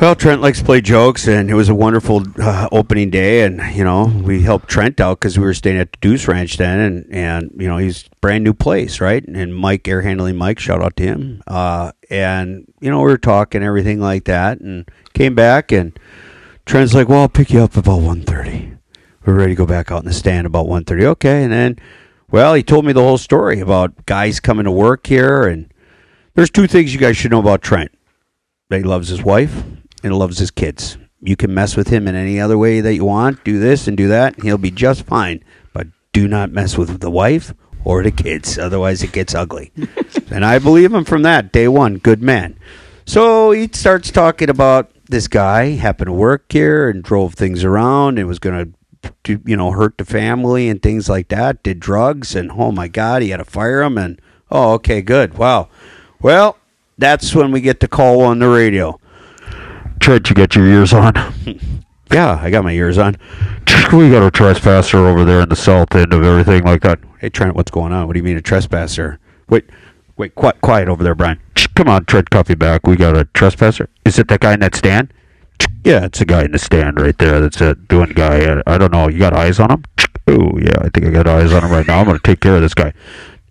Well, 0.02 0.16
Trent 0.16 0.42
likes 0.42 0.60
to 0.60 0.66
play 0.66 0.82
jokes, 0.82 1.28
and 1.28 1.50
it 1.50 1.54
was 1.54 1.70
a 1.70 1.76
wonderful 1.76 2.24
uh, 2.42 2.68
opening 2.72 3.10
day. 3.10 3.44
And 3.44 3.62
you 3.76 3.84
know, 3.84 4.06
we 4.06 4.42
helped 4.42 4.68
Trent 4.70 5.00
out 5.00 5.20
because 5.20 5.38
we 5.38 5.46
were 5.46 5.54
staying 5.54 5.78
at 5.78 5.92
the 5.94 5.98
Deuce 6.02 6.28
Ranch 6.28 6.58
then, 6.58 6.80
and 6.80 7.06
and 7.12 7.52
you 7.58 7.68
know, 7.68 7.78
he's 7.78 8.10
brand 8.22 8.44
new 8.44 8.54
place, 8.54 9.00
right? 9.00 9.26
And 9.26 9.56
Mike, 9.56 9.88
air 9.88 10.02
handling 10.02 10.36
Mike, 10.36 10.60
shout 10.60 10.82
out 10.82 10.96
to 10.98 11.04
him. 11.04 11.42
Uh, 11.48 11.92
and 12.10 12.66
you 12.82 12.90
know, 12.90 12.98
we 13.00 13.06
were 13.06 13.18
talking 13.18 13.64
everything 13.64 14.00
like 14.02 14.26
that, 14.26 14.60
and 14.60 14.90
came 15.14 15.36
back, 15.36 15.72
and 15.72 15.98
Trent's 16.66 16.94
like, 16.94 17.08
"Well, 17.08 17.22
I'll 17.22 17.30
pick 17.30 17.52
you 17.52 17.62
up 17.62 17.78
about 17.78 18.02
1.30. 18.02 18.78
We're 19.26 19.34
ready 19.36 19.52
to 19.54 19.58
go 19.58 19.66
back 19.66 19.92
out 19.92 20.02
in 20.02 20.06
the 20.08 20.14
stand 20.14 20.48
about 20.48 20.66
1.30. 20.66 21.04
Okay, 21.06 21.44
and 21.44 21.52
then, 21.52 21.78
well, 22.32 22.54
he 22.54 22.64
told 22.64 22.86
me 22.86 22.94
the 22.94 23.02
whole 23.02 23.18
story 23.18 23.60
about 23.60 24.06
guys 24.06 24.40
coming 24.40 24.66
to 24.66 24.72
work 24.72 25.08
here, 25.08 25.44
and 25.44 25.72
there's 26.36 26.50
two 26.50 26.68
things 26.68 26.94
you 26.94 27.00
guys 27.00 27.18
should 27.18 27.32
know 27.32 27.40
about 27.40 27.62
Trent 27.62 27.92
that 28.70 28.78
he 28.78 28.84
loves 28.84 29.08
his 29.08 29.24
wife 29.24 29.64
and 30.04 30.14
loves 30.14 30.38
his 30.38 30.52
kids. 30.52 30.98
You 31.22 31.36
can 31.36 31.54
mess 31.54 31.76
with 31.76 31.90
him 31.90 32.08
in 32.08 32.16
any 32.16 32.40
other 32.40 32.58
way 32.58 32.82
that 32.82 32.94
you 32.94 33.06
want, 33.06 33.44
do 33.44 33.60
this 33.60 33.88
and 33.88 33.98
do 33.98 34.08
that, 34.08 34.36
and 34.36 34.44
he'll 34.44 34.58
be 34.58 34.72
just 34.72 35.06
fine. 35.06 35.44
But 35.74 35.88
do 36.14 36.28
not 36.28 36.52
mess 36.52 36.78
with 36.78 37.00
the 37.00 37.10
wife 37.10 37.54
or 37.84 38.04
the 38.04 38.12
kids, 38.12 38.58
otherwise 38.58 39.04
it 39.04 39.12
gets 39.12 39.36
ugly. 39.36 39.72
and 40.32 40.46
I 40.46 40.60
believe 40.60 40.94
him 40.94 41.04
from 41.04 41.24
that 41.24 41.52
day 41.52 41.68
one. 41.68 41.98
Good 41.98 42.22
man. 42.22 42.58
So 43.06 43.52
he 43.52 43.68
starts 43.74 44.12
talking 44.12 44.50
about 44.50 44.92
this 45.10 45.28
guy 45.28 45.72
happened 45.72 46.08
to 46.08 46.14
work 46.14 46.52
here 46.52 46.88
and 46.88 47.04
drove 47.04 47.34
things 47.34 47.64
around 47.64 48.20
and 48.20 48.28
was 48.28 48.40
going 48.40 48.66
to 48.66 48.79
to 49.24 49.42
you 49.46 49.56
know 49.56 49.72
hurt 49.72 49.98
the 49.98 50.06
family 50.06 50.70
and 50.70 50.82
things 50.82 51.10
like 51.10 51.28
that 51.28 51.62
did 51.64 51.80
drugs 51.80 52.36
and 52.36 52.52
oh 52.52 52.72
my 52.72 52.88
god 52.88 53.22
he 53.22 53.30
had 53.30 53.38
to 53.38 53.46
fire 53.46 53.82
him 53.82 53.98
and 53.98 54.22
oh 54.52 54.74
okay 54.74 55.02
good 55.02 55.38
wow 55.38 55.68
well 56.22 56.58
that's 56.98 57.34
when 57.34 57.52
we 57.52 57.62
get 57.62 57.80
the 57.80 57.88
call 57.88 58.22
on 58.22 58.40
the 58.40 58.48
radio 58.48 59.00
Trent, 60.00 60.30
you 60.30 60.36
got 60.36 60.56
your 60.56 60.66
ears 60.66 60.94
on? 60.94 61.14
yeah, 62.12 62.40
I 62.42 62.50
got 62.50 62.64
my 62.64 62.72
ears 62.72 62.98
on. 62.98 63.18
We 63.94 64.10
got 64.10 64.26
a 64.26 64.32
trespasser 64.32 64.98
over 64.98 65.26
there 65.26 65.42
in 65.42 65.50
the 65.50 65.56
south 65.56 65.96
end 65.96 66.14
of 66.14 66.24
everything 66.24 66.64
like 66.64 66.82
that. 66.82 67.00
Hey, 67.20 67.30
Trent, 67.30 67.56
what's 67.56 67.72
going 67.72 67.92
on? 67.92 68.08
What 68.08 68.14
do 68.14 68.20
you 68.20 68.24
mean 68.24 68.38
a 68.38 68.42
trespasser? 68.42 69.20
Wait, 69.50 69.66
wait, 70.16 70.36
quiet, 70.36 70.62
quiet 70.62 70.88
over 70.88 71.04
there, 71.04 71.16
Brian. 71.16 71.40
Come 71.76 71.88
on, 71.88 72.06
Trent, 72.06 72.30
coffee 72.30 72.56
back. 72.56 72.88
We 72.88 72.96
got 72.96 73.18
a 73.18 73.26
trespasser. 73.26 73.90
Is 74.06 74.20
it 74.20 74.28
that 74.30 74.40
guy 74.40 74.54
in 74.54 74.60
that 74.62 74.76
stand? 74.76 75.14
Yeah, 75.84 76.06
it's 76.06 76.22
a 76.22 76.26
guy 76.26 76.44
in 76.44 76.52
the 76.52 76.60
stand 76.60 77.00
right 77.00 77.18
there. 77.18 77.40
That's 77.40 77.62
a 77.62 77.76
doing 77.76 78.12
guy. 78.12 78.60
I, 78.60 78.62
I 78.76 78.78
don't 78.78 78.92
know. 78.92 79.08
You 79.08 79.20
got 79.20 79.34
eyes 79.34 79.60
on 79.60 79.72
him? 79.72 79.84
Oh, 80.32 80.60
yeah, 80.60 80.76
I 80.82 80.90
think 80.90 81.08
I 81.08 81.10
got 81.10 81.26
eyes 81.28 81.52
on 81.52 81.64
him 81.64 81.72
right 81.72 81.88
now. 81.88 82.00
I'm 82.02 82.06
going 82.06 82.16
to 82.16 82.22
take 82.24 82.40
care 82.40 82.56
of 82.56 82.62
this 82.62 82.76
guy. 82.76 82.94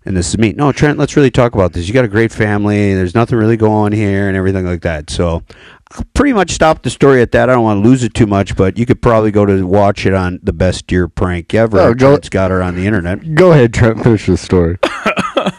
And 0.05 0.15
this 0.15 0.29
is 0.29 0.37
me. 0.37 0.53
No, 0.53 0.71
Trent, 0.71 0.97
let's 0.97 1.17
really 1.17 1.29
talk 1.29 1.53
about 1.53 1.73
this. 1.73 1.89
You 1.89 1.93
got 1.93 2.05
a 2.05 2.07
great 2.07 2.31
family. 2.31 2.93
There's 2.93 3.13
nothing 3.13 3.37
really 3.37 3.57
going 3.57 3.73
on 3.87 3.91
here 3.91 4.29
and 4.29 4.37
everything 4.37 4.65
like 4.65 4.81
that. 4.83 5.09
So 5.09 5.43
I'll 5.91 6.05
pretty 6.13 6.31
much 6.31 6.51
stop 6.51 6.83
the 6.83 6.89
story 6.89 7.21
at 7.21 7.33
that. 7.33 7.49
I 7.49 7.53
don't 7.53 7.65
want 7.65 7.83
to 7.83 7.89
lose 7.89 8.01
it 8.03 8.13
too 8.13 8.27
much, 8.27 8.55
but 8.55 8.77
you 8.77 8.85
could 8.85 9.01
probably 9.01 9.29
go 9.29 9.45
to 9.45 9.67
watch 9.67 10.05
it 10.05 10.13
on 10.13 10.39
the 10.41 10.53
best 10.53 10.87
deer 10.87 11.09
prank 11.09 11.53
ever. 11.53 11.81
Oh, 11.81 11.93
go- 11.93 12.11
Trent's 12.11 12.29
got 12.29 12.49
her 12.49 12.61
on 12.63 12.75
the 12.75 12.85
internet. 12.87 13.35
go 13.35 13.51
ahead, 13.51 13.73
Trent. 13.73 14.01
Finish 14.01 14.27
the 14.27 14.37
story. 14.37 14.77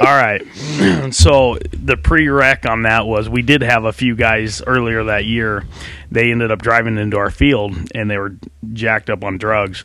All 0.00 0.06
right. 0.06 0.42
so 1.12 1.56
the 1.72 1.96
pre-rec 1.96 2.66
on 2.66 2.82
that 2.82 3.06
was 3.06 3.28
we 3.28 3.42
did 3.42 3.62
have 3.62 3.84
a 3.84 3.92
few 3.92 4.16
guys 4.16 4.62
earlier 4.66 5.04
that 5.04 5.24
year. 5.24 5.64
They 6.10 6.30
ended 6.30 6.50
up 6.50 6.62
driving 6.62 6.98
into 6.98 7.16
our 7.16 7.30
field 7.30 7.76
and 7.94 8.10
they 8.10 8.18
were 8.18 8.36
jacked 8.72 9.08
up 9.08 9.24
on 9.24 9.38
drugs. 9.38 9.84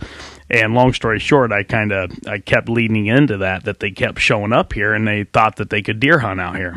And 0.49 0.73
long 0.73 0.93
story 0.93 1.19
short, 1.19 1.51
I 1.51 1.61
kind 1.61 1.91
of 1.91 2.11
I 2.25 2.39
kept 2.39 2.69
leading 2.69 3.05
into 3.05 3.37
that 3.37 3.65
that 3.65 3.79
they 3.79 3.91
kept 3.91 4.19
showing 4.19 4.51
up 4.51 4.73
here 4.73 4.93
and 4.93 5.07
they 5.07 5.25
thought 5.25 5.57
that 5.57 5.69
they 5.69 5.83
could 5.83 5.99
deer 5.99 6.19
hunt 6.19 6.41
out 6.41 6.55
here. 6.55 6.75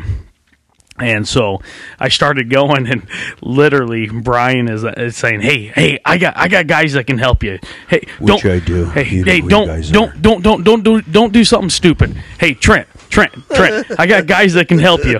And 0.99 1.27
so 1.27 1.59
I 1.99 2.09
started 2.09 2.51
going, 2.51 2.87
and 2.87 3.07
literally 3.41 4.07
Brian 4.09 4.69
is, 4.69 4.83
is 4.83 5.17
saying, 5.17 5.41
"Hey, 5.41 5.65
hey, 5.65 5.99
I 6.05 6.19
got, 6.19 6.37
I 6.37 6.47
got 6.47 6.67
guys 6.67 6.93
that 6.93 7.07
can 7.07 7.17
help 7.17 7.41
you. 7.41 7.57
Hey, 7.87 8.05
Which 8.19 8.43
don't, 8.43 8.45
I 8.45 8.59
do. 8.59 8.85
Hey, 8.85 9.03
hey, 9.03 9.37
you 9.37 9.49
don't, 9.49 9.91
don't, 9.91 10.21
don't, 10.21 10.43
don't, 10.43 10.63
don't 10.63 10.83
do, 10.83 11.01
don't 11.01 11.33
do 11.33 11.43
something 11.43 11.71
stupid. 11.71 12.15
Hey, 12.39 12.53
Trent, 12.53 12.87
Trent, 13.13 13.33
Trent, 13.53 13.87
I 13.99 14.07
got 14.07 14.25
guys 14.25 14.53
that 14.53 14.67
can 14.67 14.79
help 14.79 15.05
you." 15.05 15.19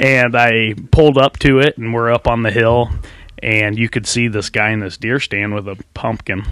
And 0.00 0.36
I 0.36 0.74
pulled 0.90 1.18
up 1.18 1.38
to 1.40 1.58
it, 1.58 1.76
and 1.76 1.92
we're 1.92 2.12
up 2.12 2.26
on 2.28 2.42
the 2.42 2.50
hill, 2.50 2.90
and 3.42 3.78
you 3.78 3.88
could 3.88 4.06
see 4.06 4.28
this 4.28 4.50
guy 4.50 4.70
in 4.70 4.80
this 4.80 4.96
deer 4.96 5.18
stand 5.18 5.54
with 5.54 5.68
a 5.68 5.76
pumpkin, 5.94 6.44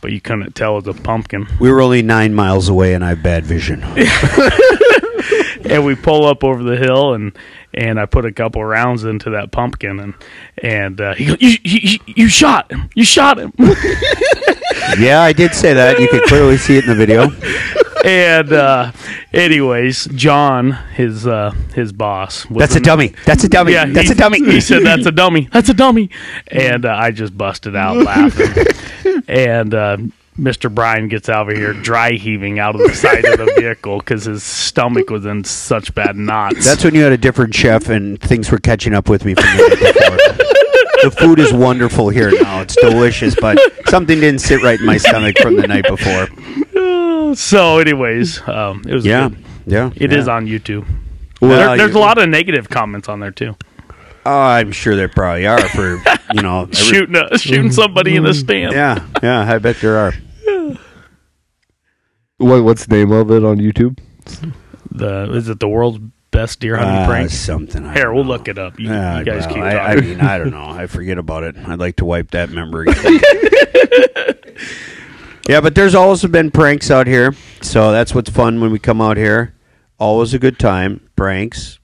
but 0.00 0.12
you 0.12 0.20
couldn't 0.20 0.54
tell 0.54 0.78
it 0.78 0.86
was 0.86 0.98
a 0.98 1.00
pumpkin. 1.00 1.46
We 1.60 1.70
were 1.70 1.80
only 1.80 2.02
nine 2.02 2.34
miles 2.34 2.68
away, 2.68 2.94
and 2.94 3.04
I 3.04 3.10
have 3.10 3.22
bad 3.22 3.44
vision. 3.44 3.82
and 5.64 5.84
we 5.84 5.94
pull 5.94 6.26
up 6.26 6.42
over 6.44 6.62
the 6.62 6.76
hill 6.76 7.14
and 7.14 7.36
and 7.74 8.00
I 8.00 8.06
put 8.06 8.24
a 8.24 8.32
couple 8.32 8.64
rounds 8.64 9.04
into 9.04 9.30
that 9.30 9.52
pumpkin 9.52 10.00
and 10.00 10.14
and 10.62 11.00
uh, 11.00 11.14
he 11.14 11.26
goes, 11.26 11.36
you, 11.40 11.58
you, 11.62 11.98
you 12.06 12.28
shot 12.28 12.70
him, 12.72 12.88
you 12.94 13.04
shot 13.04 13.38
him, 13.38 13.52
yeah, 14.98 15.20
I 15.20 15.32
did 15.32 15.54
say 15.54 15.74
that. 15.74 15.98
You 16.00 16.08
could 16.08 16.22
clearly 16.24 16.56
see 16.56 16.76
it 16.76 16.84
in 16.84 16.90
the 16.90 16.96
video. 16.96 17.28
and 18.04 18.52
uh, 18.52 18.92
anyways, 19.32 20.06
John, 20.06 20.72
his 20.94 21.26
uh, 21.26 21.50
his 21.74 21.92
boss, 21.92 22.46
was 22.46 22.60
That's 22.60 22.76
a 22.76 22.80
dummy. 22.80 23.14
That's 23.24 23.44
a 23.44 23.48
dummy. 23.48 23.72
Yeah, 23.72 23.86
That's 23.86 24.08
he, 24.08 24.12
a 24.12 24.16
dummy. 24.16 24.44
He 24.44 24.60
said, 24.60 24.84
"That's 24.84 25.06
a 25.06 25.12
dummy. 25.12 25.48
That's 25.52 25.68
a 25.68 25.74
dummy," 25.74 26.10
and 26.48 26.84
uh, 26.84 26.94
I 26.94 27.10
just 27.10 27.36
busted 27.36 27.76
out 27.76 27.96
laughing. 27.96 28.66
and 29.28 29.74
uh, 29.74 29.96
Mr. 30.38 30.72
Brian 30.72 31.08
gets 31.08 31.28
over 31.28 31.52
here, 31.52 31.72
dry 31.72 32.12
heaving 32.12 32.58
out 32.58 32.76
of 32.76 32.82
the 32.82 32.94
side 32.94 33.24
of 33.24 33.38
the 33.38 33.52
vehicle 33.58 33.98
because 33.98 34.24
his 34.24 34.44
stomach 34.44 35.10
was 35.10 35.26
in 35.26 35.42
such 35.42 35.94
bad 35.94 36.16
knots. 36.16 36.64
That's 36.64 36.84
when 36.84 36.94
you 36.94 37.02
had 37.02 37.12
a 37.12 37.18
different 37.18 37.54
chef 37.54 37.88
and 37.88 38.20
things 38.20 38.50
were 38.50 38.58
catching 38.58 38.94
up 38.94 39.08
with 39.08 39.24
me 39.24 39.34
from 39.34 39.44
the 39.44 39.68
night 39.68 39.94
before. 39.94 40.46
the 41.02 41.10
food 41.10 41.40
is 41.40 41.52
wonderful 41.52 42.08
here 42.08 42.30
now. 42.30 42.60
It's 42.60 42.76
delicious, 42.76 43.34
but 43.34 43.58
something 43.86 44.20
didn't 44.20 44.40
sit 44.40 44.62
right 44.62 44.78
in 44.78 44.86
my 44.86 44.96
stomach 44.96 45.38
from 45.38 45.56
the 45.56 45.66
night 45.66 45.86
before. 45.88 46.28
So, 47.34 47.78
anyways, 47.78 48.46
um, 48.48 48.82
it 48.86 48.94
was 48.94 49.04
Yeah, 49.06 49.28
good. 49.28 49.44
yeah. 49.66 49.90
It 49.96 50.12
is 50.12 50.26
yeah. 50.26 50.32
on 50.34 50.46
YouTube. 50.46 50.86
Well, 51.40 51.50
There- 51.50 51.76
there's 51.76 51.92
you- 51.92 51.98
a 51.98 52.00
lot 52.00 52.18
of 52.18 52.28
negative 52.28 52.68
comments 52.68 53.08
on 53.08 53.20
there 53.20 53.30
too. 53.30 53.56
Oh, 54.26 54.38
I'm 54.40 54.72
sure 54.72 54.94
there 54.96 55.08
probably 55.08 55.46
are 55.46 55.60
for 55.68 56.02
you 56.34 56.42
know 56.42 56.62
every- 56.62 56.74
shooting 56.74 57.16
uh, 57.16 57.36
shooting 57.38 57.70
somebody 57.72 58.16
in 58.16 58.24
the 58.24 58.34
stand. 58.34 58.72
Yeah, 58.72 59.04
yeah. 59.22 59.40
I 59.52 59.58
bet 59.58 59.76
there 59.80 59.96
are. 59.98 60.12
What, 62.38 62.62
what's 62.62 62.86
the 62.86 62.94
name 62.94 63.10
of 63.10 63.32
it 63.32 63.44
on 63.44 63.56
YouTube? 63.58 63.98
The 64.92 65.28
is 65.32 65.48
it 65.48 65.58
the 65.58 65.66
world's 65.68 65.98
best 66.30 66.60
deer 66.60 66.76
hunting 66.76 66.94
Uh, 66.98 67.06
prank? 67.08 67.30
something. 67.30 67.84
I 67.84 67.94
Here, 67.94 68.12
we'll 68.12 68.22
know. 68.22 68.30
look 68.30 68.46
it 68.46 68.58
up. 68.58 68.78
You, 68.78 68.90
Yeah, 68.90 69.18
you 69.18 69.24
guys 69.24 69.44
well, 69.46 69.54
keep 69.54 69.62
I, 69.64 69.76
I 69.78 69.96
mean, 69.96 70.20
I 70.20 70.38
don't 70.38 70.50
know. 70.52 70.68
I 70.68 70.86
forget 70.86 71.18
about 71.18 71.42
it. 71.42 71.56
I'd 71.58 71.80
like 71.80 71.96
to 71.96 72.04
wipe 72.04 72.30
that 72.30 72.50
memory. 72.50 72.86
Yeah, 75.48 75.60
but 75.60 75.74
there's 75.74 75.94
also 75.94 76.28
been 76.28 76.50
pranks 76.50 76.90
out 76.90 77.06
here, 77.06 77.34
so 77.62 77.90
that's 77.90 78.14
what's 78.14 78.30
fun 78.30 78.60
when 78.60 78.70
we 78.70 78.78
come 78.78 79.00
out 79.00 79.16
here. 79.16 79.54
Always 79.98 80.34
a 80.34 80.38
good 80.38 80.58
time. 80.58 81.08
Pranks, 81.16 81.78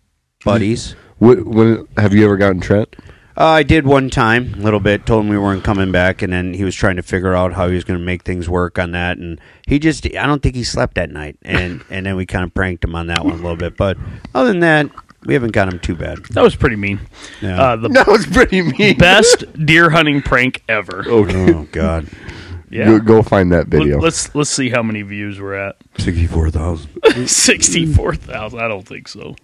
buddies. 0.45 0.93
Wh- 1.19 1.45
when, 1.47 1.89
have 1.97 2.15
you 2.15 2.25
ever 2.25 2.37
gotten 2.37 2.61
Trent? 2.61 2.95
Uh, 3.37 3.47
I 3.47 3.63
did 3.65 3.85
one 3.85 4.11
time, 4.11 4.55
a 4.55 4.59
little 4.59 4.79
bit. 4.79 5.07
Told 5.07 5.25
him 5.25 5.29
we 5.29 5.37
weren't 5.39 5.65
coming 5.65 5.91
back, 5.91 6.23
and 6.23 6.33
then 6.33 6.55
he 6.55 6.63
was 6.63 6.77
trying 6.77 6.95
to 6.97 7.03
figure 7.03 7.35
out 7.35 7.53
how 7.55 7.67
he 7.67 7.75
was 7.75 7.83
going 7.83 7.99
to 7.99 8.05
make 8.05 8.23
things 8.23 8.49
work 8.49 8.79
on 8.79 8.93
that. 8.93 9.19
And 9.19 9.41
he 9.67 9.81
just—I 9.81 10.25
don't 10.27 10.41
think 10.41 10.55
he 10.55 10.63
slept 10.63 10.95
that 10.95 11.11
night. 11.11 11.37
And 11.43 11.83
and 11.91 12.07
then 12.07 12.15
we 12.15 12.27
kind 12.27 12.45
of 12.45 12.55
pranked 12.55 12.85
him 12.85 12.95
on 12.95 13.09
that 13.09 13.25
one 13.25 13.33
a 13.33 13.37
little 13.37 13.57
bit. 13.57 13.77
But 13.77 13.97
other 14.37 14.51
than 14.51 14.61
that, 14.61 14.89
we 15.25 15.35
haven't 15.35 15.51
got 15.51 15.67
him 15.67 15.81
too 15.81 15.97
bad. 15.97 16.25
That 16.27 16.43
was 16.45 16.55
pretty 16.55 16.77
mean. 16.77 17.01
Yeah. 17.41 17.61
Uh, 17.61 17.77
the 17.77 17.89
That 17.93 18.07
was 18.07 18.25
pretty 18.27 18.63
mean. 18.63 18.99
best 18.99 19.45
deer 19.67 19.91
hunting 19.91 20.23
prank 20.23 20.63
ever. 20.69 21.03
Okay. 21.05 21.53
oh 21.55 21.67
God, 21.73 22.07
Yeah. 22.75 22.87
Go, 22.87 22.99
go 22.99 23.23
find 23.23 23.53
that 23.53 23.69
video. 23.69 24.01
Let, 24.01 24.09
us 24.09 24.35
let's 24.35 24.51
see 24.51 24.69
how 24.69 24.83
many 24.83 25.03
views 25.03 25.41
we're 25.41 25.55
at. 25.55 25.77
sixty-four 25.99 26.51
thousand. 26.51 27.29
Sixty 27.29 27.87
four 27.87 28.17
thousand. 28.17 28.59
I 28.59 28.67
don't 28.67 28.87
think 28.87 29.07
so. 29.07 29.37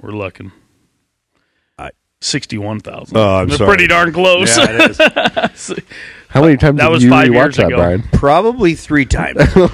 We're 0.00 0.10
looking. 0.10 0.50
I- 1.78 1.90
Sixty 2.20 2.58
one 2.58 2.80
thousand. 2.80 3.16
Oh, 3.16 3.36
I'm 3.36 3.48
They're 3.48 3.58
sorry. 3.58 3.68
pretty 3.68 3.86
darn 3.86 4.12
close. 4.12 4.56
Yeah, 4.56 4.66
it 4.68 5.50
is. 5.52 5.74
How 6.28 6.40
many 6.40 6.56
times 6.56 6.78
That 6.78 6.86
did 6.86 6.92
was 6.92 7.04
you 7.04 7.10
five 7.10 7.28
rewatch 7.28 7.34
years 7.34 7.56
that, 7.58 7.66
ago. 7.66 7.76
Brian? 7.76 8.02
Probably 8.14 8.74
three 8.74 9.04
times. 9.06 9.38
Oh, 9.54 9.70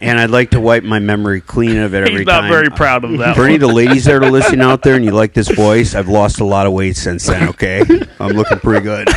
and 0.00 0.20
I'd 0.20 0.30
like 0.30 0.50
to 0.50 0.60
wipe 0.60 0.84
my 0.84 0.98
memory 1.00 1.40
clean 1.40 1.78
of 1.78 1.94
it 1.94 2.02
every 2.06 2.18
He's 2.18 2.26
not 2.26 2.42
time. 2.42 2.50
very 2.50 2.70
proud 2.70 3.02
of 3.04 3.18
that. 3.18 3.34
For 3.34 3.44
any 3.44 3.54
of 3.54 3.60
the 3.60 3.66
ladies 3.66 4.04
that 4.04 4.14
are 4.22 4.30
listening 4.30 4.60
out 4.60 4.82
there 4.82 4.94
and 4.94 5.04
you 5.04 5.10
like 5.10 5.32
this 5.32 5.48
voice, 5.50 5.94
I've 5.94 6.08
lost 6.08 6.38
a 6.40 6.44
lot 6.44 6.66
of 6.66 6.74
weight 6.74 6.96
since 6.96 7.26
then, 7.26 7.48
okay? 7.48 7.80
I'm 8.20 8.32
looking 8.36 8.58
pretty 8.60 8.84
good. 8.84 9.08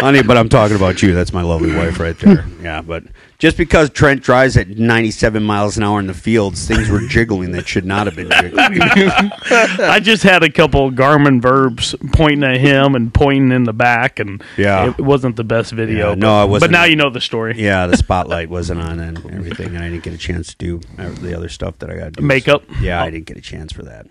Honey, 0.00 0.22
but 0.22 0.36
I'm 0.36 0.48
talking 0.48 0.76
about 0.76 1.02
you. 1.02 1.14
That's 1.14 1.32
my 1.32 1.42
lovely 1.42 1.74
wife 1.74 1.98
right 1.98 2.16
there. 2.18 2.44
Yeah, 2.62 2.82
but 2.82 3.04
just 3.38 3.56
because 3.56 3.90
Trent 3.90 4.22
drives 4.22 4.56
at 4.56 4.68
97 4.68 5.42
miles 5.42 5.76
an 5.76 5.82
hour 5.82 5.98
in 6.00 6.06
the 6.06 6.14
fields, 6.14 6.66
things 6.66 6.88
were 6.88 7.00
jiggling 7.00 7.52
that 7.52 7.66
should 7.68 7.84
not 7.84 8.06
have 8.06 8.16
been 8.16 8.30
jiggling. 8.30 8.80
I 9.50 10.00
just 10.00 10.22
had 10.22 10.42
a 10.42 10.50
couple 10.50 10.90
Garmin 10.90 11.40
verbs 11.42 11.94
pointing 12.12 12.44
at 12.44 12.58
him 12.58 12.94
and 12.94 13.12
pointing 13.12 13.50
in 13.52 13.64
the 13.64 13.72
back, 13.72 14.18
and 14.20 14.42
Yeah. 14.56 14.90
it 14.90 15.00
wasn't 15.00 15.36
the 15.36 15.44
best 15.44 15.72
video. 15.72 16.08
Yeah, 16.08 16.12
but, 16.12 16.18
no, 16.18 16.40
I 16.40 16.44
wasn't. 16.44 16.72
But 16.72 16.78
now 16.78 16.84
you 16.84 16.96
know 16.96 17.10
the 17.10 17.20
story. 17.20 17.54
Yeah, 17.60 17.86
the 17.86 17.96
spotlight 18.08 18.48
wasn't 18.50 18.80
on 18.80 19.00
and 19.00 19.18
everything, 19.32 19.74
and 19.74 19.78
I 19.84 19.88
didn't 19.90 20.04
get 20.04 20.14
a 20.14 20.18
chance 20.18 20.54
to 20.54 20.56
do 20.56 20.80
the 20.96 21.36
other 21.36 21.48
stuff 21.48 21.78
that 21.80 21.90
I 21.90 21.96
got 21.96 22.04
to 22.04 22.10
do. 22.12 22.22
Makeup? 22.22 22.62
Yeah, 22.80 23.02
I 23.02 23.10
didn't 23.10 23.26
get 23.26 23.36
a 23.36 23.40
chance 23.42 23.72
for 23.72 23.82
that. 23.82 24.06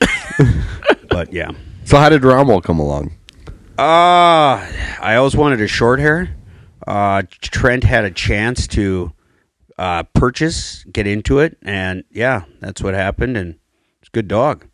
but 1.10 1.32
yeah. 1.34 1.52
So 1.86 1.98
how 1.98 2.10
did 2.10 2.24
Rommel 2.24 2.62
come 2.62 2.80
along? 2.80 3.12
Uh, 3.78 4.66
I 5.02 5.16
always 5.18 5.36
wanted 5.36 5.62
a 5.62 5.68
short 5.68 6.00
hair. 6.00 6.36
Uh, 6.88 7.22
Trent 7.42 7.84
had 7.84 8.06
a 8.06 8.12
chance 8.12 8.66
to 8.70 9.14
uh, 9.78 10.02
purchase, 10.02 10.84
get 10.86 11.06
into 11.06 11.38
it, 11.40 11.58
and 11.62 12.04
yeah, 12.10 12.46
that's 12.60 12.82
what 12.82 12.96
happened. 12.96 13.38
And 13.38 13.60
it's 14.00 14.08
a 14.10 14.12
good 14.12 14.28
dog, 14.28 14.66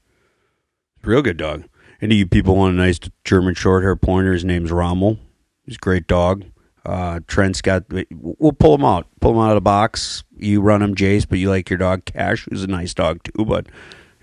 real 1.04 1.22
good 1.22 1.36
dog. 1.36 1.66
Any 2.02 2.16
of 2.16 2.20
you 2.20 2.28
people 2.28 2.56
want 2.56 2.76
a 2.76 2.78
nice 2.78 3.00
German 3.26 3.56
short 3.56 3.84
hair 3.84 3.98
pointer? 3.98 4.32
His 4.32 4.46
name's 4.46 4.72
Rommel. 4.72 5.20
He's 5.66 5.76
a 5.76 5.80
great 5.80 6.08
dog. 6.08 6.46
Uh, 6.86 7.20
Trent's 7.28 7.62
got. 7.62 7.84
We'll 8.12 8.54
pull 8.54 8.76
him 8.76 8.86
out. 8.86 9.08
Pull 9.20 9.32
him 9.32 9.40
out 9.40 9.52
of 9.52 9.56
the 9.56 9.62
box. 9.62 10.24
You 10.38 10.62
run 10.62 10.82
him, 10.82 10.96
Jace, 10.96 11.28
but 11.28 11.40
you 11.40 11.50
like 11.50 11.70
your 11.70 11.80
dog 11.80 12.06
Cash, 12.06 12.48
who's 12.50 12.64
a 12.64 12.68
nice 12.68 12.94
dog 12.94 13.22
too. 13.24 13.44
But 13.44 13.68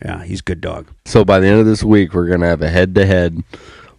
yeah, 0.02 0.24
he's 0.24 0.40
a 0.40 0.44
good 0.44 0.62
dog. 0.62 0.88
So 1.04 1.22
by 1.22 1.38
the 1.38 1.48
end 1.48 1.60
of 1.60 1.66
this 1.66 1.82
week, 1.82 2.14
we're 2.14 2.28
gonna 2.28 2.46
have 2.46 2.62
a 2.62 2.70
head 2.70 2.94
to 2.94 3.04
head 3.04 3.42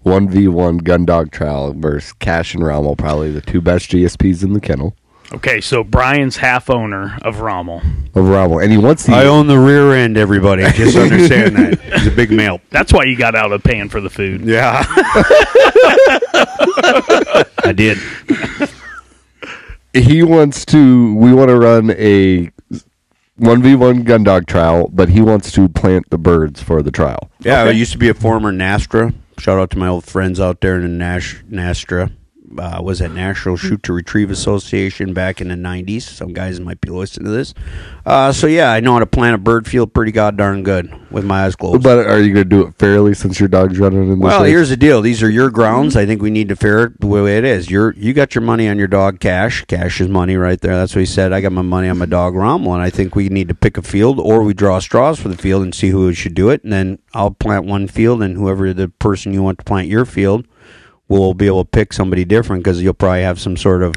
1v1 0.05 0.83
gun 0.83 1.05
dog 1.05 1.31
trial 1.31 1.73
versus 1.73 2.13
Cash 2.13 2.53
and 2.55 2.63
Rommel, 2.65 2.95
probably 2.95 3.31
the 3.31 3.41
two 3.41 3.61
best 3.61 3.91
GSPs 3.91 4.43
in 4.43 4.53
the 4.53 4.59
kennel. 4.61 4.95
Okay, 5.33 5.61
so 5.61 5.81
Brian's 5.81 6.35
half 6.37 6.69
owner 6.69 7.17
of 7.21 7.39
Rommel. 7.39 7.81
Of 8.15 8.27
Rommel. 8.27 8.59
And 8.59 8.69
he 8.69 8.77
wants 8.77 9.05
the. 9.05 9.13
I 9.13 9.25
own 9.27 9.47
the 9.47 9.57
rear 9.57 9.93
end, 9.93 10.17
everybody. 10.17 10.63
Just 10.73 10.97
understand 10.97 11.55
that. 11.55 11.79
He's 11.79 12.07
a 12.07 12.11
big 12.11 12.31
male. 12.31 12.59
That's 12.69 12.91
why 12.91 13.05
you 13.05 13.15
got 13.17 13.33
out 13.33 13.53
of 13.53 13.63
paying 13.63 13.87
for 13.87 14.01
the 14.01 14.09
food. 14.09 14.41
Yeah. 14.41 14.83
I 17.63 17.71
did. 17.73 17.97
He 19.93 20.23
wants 20.23 20.65
to. 20.65 21.15
We 21.15 21.33
want 21.33 21.49
to 21.49 21.57
run 21.57 21.91
a 21.91 22.49
1v1 23.39 24.03
gun 24.03 24.23
dog 24.23 24.47
trial, 24.47 24.89
but 24.91 25.09
he 25.09 25.21
wants 25.21 25.51
to 25.53 25.69
plant 25.69 26.09
the 26.09 26.17
birds 26.17 26.61
for 26.61 26.81
the 26.81 26.91
trial. 26.91 27.29
Yeah, 27.39 27.61
Okay. 27.61 27.71
it 27.71 27.75
used 27.77 27.91
to 27.93 27.97
be 27.97 28.09
a 28.09 28.13
former 28.13 28.51
NASTRA 28.51 29.13
Shout 29.41 29.57
out 29.57 29.71
to 29.71 29.79
my 29.79 29.87
old 29.87 30.05
friends 30.05 30.39
out 30.39 30.61
there 30.61 30.79
in 30.79 30.99
Nash, 30.99 31.43
NASTRA. 31.49 32.11
Uh, 32.57 32.81
was 32.83 33.01
at 33.01 33.11
National 33.11 33.55
Shoot 33.57 33.83
to 33.83 33.93
Retrieve 33.93 34.31
Association 34.31 35.13
back 35.13 35.39
in 35.41 35.47
the 35.47 35.55
90s. 35.55 36.01
Some 36.03 36.33
guys 36.33 36.59
might 36.59 36.81
be 36.81 36.89
listening 36.89 37.25
to 37.25 37.31
this. 37.31 37.53
Uh, 38.05 38.31
so, 38.31 38.47
yeah, 38.47 38.71
I 38.71 38.79
know 38.79 38.93
how 38.93 38.99
to 38.99 39.05
plant 39.05 39.35
a 39.35 39.37
bird 39.37 39.67
field 39.67 39.93
pretty 39.93 40.11
goddamn 40.11 40.63
good 40.63 40.91
with 41.11 41.23
my 41.23 41.45
eyes 41.45 41.55
closed. 41.55 41.83
But 41.83 42.07
are 42.07 42.19
you 42.19 42.33
going 42.33 42.49
to 42.49 42.49
do 42.49 42.67
it 42.67 42.75
fairly 42.75 43.13
since 43.13 43.39
your 43.39 43.49
dog's 43.49 43.77
running 43.79 44.03
in 44.03 44.09
this 44.09 44.19
Well, 44.19 44.41
race? 44.43 44.49
here's 44.49 44.69
the 44.69 44.77
deal. 44.77 45.01
These 45.01 45.21
are 45.23 45.29
your 45.29 45.49
grounds. 45.49 45.95
I 45.95 46.05
think 46.05 46.21
we 46.21 46.29
need 46.31 46.49
to 46.49 46.55
fair 46.55 46.85
it 46.85 46.99
the 46.99 47.07
way 47.07 47.37
it 47.37 47.43
is. 47.43 47.69
You're 47.69 47.93
you 47.93 48.13
got 48.13 48.33
your 48.35 48.41
money 48.41 48.67
on 48.67 48.77
your 48.77 48.87
dog 48.87 49.19
Cash. 49.19 49.65
Cash 49.65 50.01
is 50.01 50.07
money 50.07 50.35
right 50.35 50.59
there. 50.59 50.75
That's 50.75 50.95
what 50.95 50.99
he 51.01 51.05
said. 51.05 51.31
I 51.33 51.41
got 51.41 51.51
my 51.51 51.61
money 51.61 51.89
on 51.89 51.97
my 51.97 52.05
dog 52.05 52.35
Rommel, 52.35 52.73
and 52.73 52.81
I 52.81 52.89
think 52.89 53.15
we 53.15 53.29
need 53.29 53.47
to 53.49 53.55
pick 53.55 53.77
a 53.77 53.81
field, 53.81 54.19
or 54.19 54.43
we 54.43 54.53
draw 54.53 54.79
straws 54.79 55.19
for 55.19 55.29
the 55.29 55.37
field 55.37 55.63
and 55.63 55.75
see 55.75 55.89
who 55.89 56.11
should 56.13 56.33
do 56.33 56.49
it, 56.49 56.63
and 56.63 56.71
then 56.73 56.99
I'll 57.13 57.31
plant 57.31 57.65
one 57.65 57.87
field, 57.87 58.21
and 58.23 58.35
whoever 58.35 58.73
the 58.73 58.87
person 58.89 59.33
you 59.33 59.43
want 59.43 59.59
to 59.59 59.63
plant 59.63 59.87
your 59.87 60.05
field 60.05 60.45
will 61.19 61.33
be 61.33 61.45
able 61.47 61.63
to 61.63 61.69
pick 61.69 61.93
somebody 61.93 62.23
different 62.25 62.63
because 62.63 62.81
you'll 62.81 62.93
probably 62.93 63.21
have 63.21 63.39
some 63.39 63.57
sort 63.57 63.83
of 63.83 63.95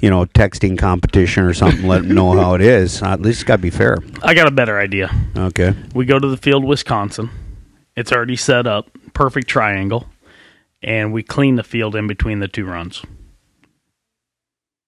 you 0.00 0.10
know 0.10 0.24
texting 0.26 0.78
competition 0.78 1.44
or 1.44 1.52
something. 1.54 1.86
let 1.86 2.02
them 2.02 2.14
know 2.14 2.32
how 2.32 2.54
it 2.54 2.60
is. 2.60 3.02
At 3.02 3.20
least 3.20 3.40
it's 3.40 3.44
got 3.44 3.56
to 3.56 3.62
be 3.62 3.70
fair. 3.70 3.98
I 4.22 4.34
got 4.34 4.48
a 4.48 4.50
better 4.50 4.78
idea. 4.78 5.10
Okay. 5.36 5.74
We 5.94 6.06
go 6.06 6.18
to 6.18 6.28
the 6.28 6.36
field, 6.36 6.64
Wisconsin. 6.64 7.30
It's 7.96 8.12
already 8.12 8.36
set 8.36 8.66
up, 8.66 8.90
perfect 9.12 9.46
triangle, 9.46 10.08
and 10.82 11.12
we 11.12 11.22
clean 11.22 11.56
the 11.56 11.62
field 11.62 11.94
in 11.94 12.06
between 12.06 12.40
the 12.40 12.48
two 12.48 12.64
runs. 12.64 13.02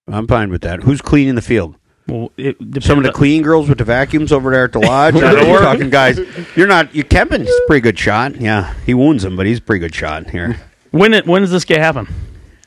I'm 0.08 0.26
fine 0.26 0.50
with 0.50 0.62
that. 0.62 0.82
Who's 0.82 1.00
cleaning 1.00 1.34
the 1.34 1.42
field? 1.42 1.76
Well, 2.08 2.30
it 2.36 2.56
Some 2.82 2.98
of 2.98 3.04
the 3.04 3.12
clean 3.12 3.42
girls 3.42 3.68
with 3.68 3.78
the 3.78 3.84
vacuums 3.84 4.30
over 4.32 4.50
there 4.50 4.64
at 4.64 4.72
the 4.72 4.78
lodge. 4.92 5.14
You're 5.14 5.60
talking 5.60 5.90
guys. 5.90 6.18
You're 6.56 6.68
not. 6.68 6.94
You 6.94 7.04
Kevin's 7.04 7.48
a 7.48 7.60
pretty 7.66 7.80
good 7.80 7.98
shot. 7.98 8.40
Yeah, 8.40 8.74
he 8.86 8.94
wounds 8.94 9.24
him, 9.24 9.36
but 9.36 9.46
he's 9.46 9.58
a 9.58 9.62
pretty 9.62 9.80
good 9.80 9.94
shot 9.94 10.30
here. 10.30 10.60
When 10.96 11.14
it, 11.14 11.26
when 11.26 11.42
does 11.42 11.50
this 11.50 11.64
get 11.64 11.78
happen? 11.78 12.06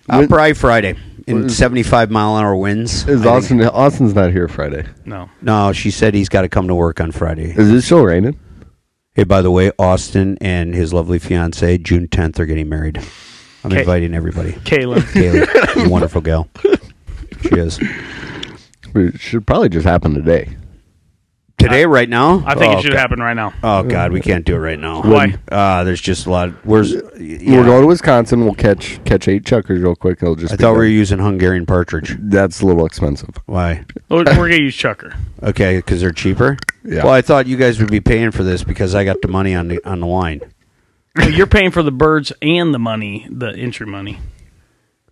Uh, 0.09 0.17
When- 0.17 0.27
probably 0.27 0.53
Friday 0.53 0.95
in 1.27 1.41
When- 1.41 1.49
75 1.49 2.09
mile 2.11 2.37
an 2.37 2.43
hour 2.45 2.55
winds. 2.55 3.07
Is 3.07 3.21
I 3.21 3.23
think. 3.23 3.25
Austin? 3.25 3.61
Austin's 3.65 4.15
not 4.15 4.31
here 4.31 4.47
Friday. 4.47 4.85
No. 5.05 5.29
No, 5.41 5.71
she 5.73 5.91
said 5.91 6.13
he's 6.13 6.29
got 6.29 6.41
to 6.41 6.49
come 6.49 6.67
to 6.67 6.75
work 6.75 6.99
on 7.01 7.11
Friday. 7.11 7.51
Is 7.55 7.69
it 7.69 7.81
still 7.81 8.03
raining? 8.03 8.39
Hey, 9.13 9.23
by 9.23 9.41
the 9.41 9.51
way, 9.51 9.71
Austin 9.77 10.37
and 10.41 10.73
his 10.73 10.93
lovely 10.93 11.19
fiance 11.19 11.77
June 11.79 12.07
10th 12.07 12.39
are 12.39 12.45
getting 12.45 12.69
married. 12.69 12.97
I'm 13.63 13.71
Okay. 13.71 13.81
inviting 13.81 14.13
everybody. 14.13 14.53
Kaylin. 14.53 14.99
Kaylee, 15.13 15.83
you 15.83 15.89
wonderful 15.89 16.21
gal. 16.21 16.47
She 17.41 17.49
is 17.55 17.79
It 18.95 19.19
should 19.19 19.45
probably 19.45 19.69
just 19.69 19.85
happen 19.85 20.13
today. 20.13 20.55
Today, 21.59 21.85
right 21.85 22.09
now. 22.09 22.43
I 22.45 22.55
think 22.55 22.73
oh, 22.73 22.79
it 22.79 22.81
should 22.81 22.93
God. 22.93 22.99
happen 22.99 23.19
right 23.19 23.33
now. 23.33 23.53
Oh 23.61 23.83
God, 23.83 24.11
we 24.11 24.21
can't 24.21 24.45
do 24.45 24.55
it 24.55 24.59
right 24.59 24.79
now. 24.79 25.01
Why? 25.01 25.35
Uh, 25.51 25.83
there's 25.83 26.01
just 26.01 26.25
a 26.25 26.31
lot. 26.31 26.49
Of, 26.49 26.65
where's? 26.65 26.93
yeah. 26.93 27.57
We're 27.57 27.65
going 27.65 27.81
to 27.81 27.87
Wisconsin. 27.87 28.45
We'll 28.45 28.55
catch 28.55 29.03
catch 29.03 29.27
eight 29.27 29.43
chukars 29.43 29.81
real 29.83 29.95
quick. 29.95 30.23
It'll 30.23 30.35
just. 30.35 30.53
I 30.53 30.55
be 30.55 30.63
thought 30.63 30.71
we 30.71 30.77
were 30.77 30.83
done. 30.85 30.93
using 30.93 31.19
Hungarian 31.19 31.65
partridge. 31.65 32.17
That's 32.19 32.61
a 32.61 32.65
little 32.65 32.85
expensive. 32.85 33.37
Why? 33.45 33.85
We're, 34.09 34.19
we're 34.19 34.23
going 34.23 34.51
to 34.51 34.63
use 34.63 34.75
chukar. 34.75 35.15
Okay, 35.43 35.77
because 35.77 36.01
they're 36.01 36.11
cheaper. 36.11 36.57
Yeah. 36.83 37.03
Well, 37.03 37.13
I 37.13 37.21
thought 37.21 37.45
you 37.45 37.57
guys 37.57 37.79
would 37.79 37.91
be 37.91 37.99
paying 37.99 38.31
for 38.31 38.43
this 38.43 38.63
because 38.63 38.95
I 38.95 39.03
got 39.03 39.21
the 39.21 39.27
money 39.27 39.53
on 39.53 39.67
the 39.67 39.83
on 39.87 39.99
the 39.99 40.07
wine. 40.07 40.41
Well, 41.15 41.31
You're 41.31 41.47
paying 41.47 41.71
for 41.71 41.83
the 41.83 41.91
birds 41.91 42.31
and 42.41 42.73
the 42.73 42.79
money, 42.79 43.27
the 43.29 43.49
entry 43.49 43.85
money. 43.85 44.19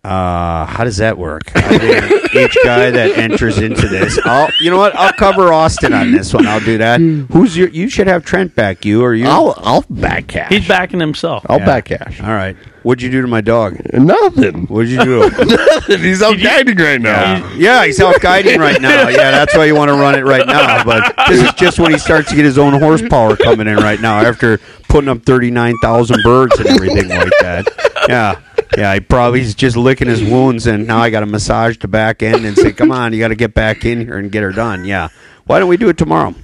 Uh, 0.04 0.64
how 0.64 0.84
does 0.84 0.98
that 0.98 1.18
work? 1.18 1.42
I 1.56 1.78
think 1.78 2.34
each 2.34 2.56
guy 2.64 2.90
that 2.90 3.18
enters 3.18 3.58
into 3.58 3.88
this, 3.88 4.18
I'll, 4.24 4.48
you 4.60 4.70
know 4.70 4.78
what? 4.78 4.94
I'll 4.96 5.12
cover 5.12 5.52
Austin 5.52 5.92
on 5.92 6.12
this 6.12 6.32
one. 6.32 6.46
I'll 6.46 6.60
do 6.60 6.78
that. 6.78 7.00
Who's 7.00 7.56
your? 7.56 7.68
You 7.68 7.88
should 7.88 8.06
have 8.06 8.24
Trent 8.24 8.54
back. 8.54 8.84
You 8.84 9.02
or 9.02 9.12
you? 9.14 9.26
I'll 9.26 9.54
I'll 9.58 9.84
back 9.90 10.28
cash. 10.28 10.50
He's 10.50 10.66
backing 10.68 11.00
himself. 11.00 11.44
I'll 11.48 11.58
Yeah. 11.58 11.66
back 11.66 11.86
cash. 11.86 12.20
All 12.20 12.28
right. 12.28 12.56
What'd 12.84 13.02
you 13.02 13.10
do 13.10 13.20
to 13.20 13.28
my 13.28 13.40
dog? 13.40 13.76
Nothing. 13.92 14.66
What'd 14.68 14.90
you 14.90 15.02
do? 15.04 15.20
Nothing. 15.44 15.98
He's 16.00 16.22
out 16.22 16.38
guiding 16.40 16.76
right 16.76 17.00
now. 17.00 17.52
yeah, 17.56 17.84
he's 17.84 18.00
out 18.00 18.18
guiding 18.20 18.60
right 18.60 18.80
now. 18.80 19.08
Yeah, 19.08 19.30
that's 19.32 19.54
why 19.56 19.64
you 19.66 19.74
want 19.74 19.88
to 19.90 19.94
run 19.94 20.14
it 20.14 20.22
right 20.24 20.46
now. 20.46 20.84
But 20.84 21.12
this 21.28 21.42
is 21.42 21.52
just 21.54 21.78
when 21.80 21.90
he 21.92 21.98
starts 21.98 22.30
to 22.30 22.36
get 22.36 22.44
his 22.44 22.56
own 22.56 22.80
horsepower 22.80 23.36
coming 23.36 23.66
in 23.66 23.76
right 23.76 24.00
now 24.00 24.20
after 24.20 24.58
putting 24.88 25.10
up 25.10 25.22
39,000 25.24 26.22
birds 26.22 26.56
and 26.58 26.66
everything 26.68 27.08
like 27.08 27.32
that. 27.40 27.68
Yeah. 28.08 28.40
Yeah, 28.76 28.94
he 28.94 29.00
probably 29.00 29.40
he's 29.40 29.54
just 29.54 29.76
licking 29.76 30.08
his 30.08 30.22
wounds, 30.22 30.66
and 30.66 30.86
now 30.86 30.98
I 30.98 31.10
got 31.10 31.20
to 31.20 31.26
massage 31.26 31.78
the 31.78 31.88
back 31.88 32.22
end 32.22 32.44
and 32.44 32.56
say, 32.56 32.72
"Come 32.72 32.92
on, 32.92 33.12
you 33.12 33.18
got 33.18 33.28
to 33.28 33.34
get 33.36 33.54
back 33.54 33.84
in 33.84 34.00
here 34.02 34.18
and 34.18 34.30
get 34.30 34.42
her 34.42 34.52
done." 34.52 34.84
Yeah, 34.84 35.08
why 35.46 35.58
don't 35.58 35.68
we 35.68 35.76
do 35.76 35.88
it 35.88 35.96
tomorrow? 35.96 36.34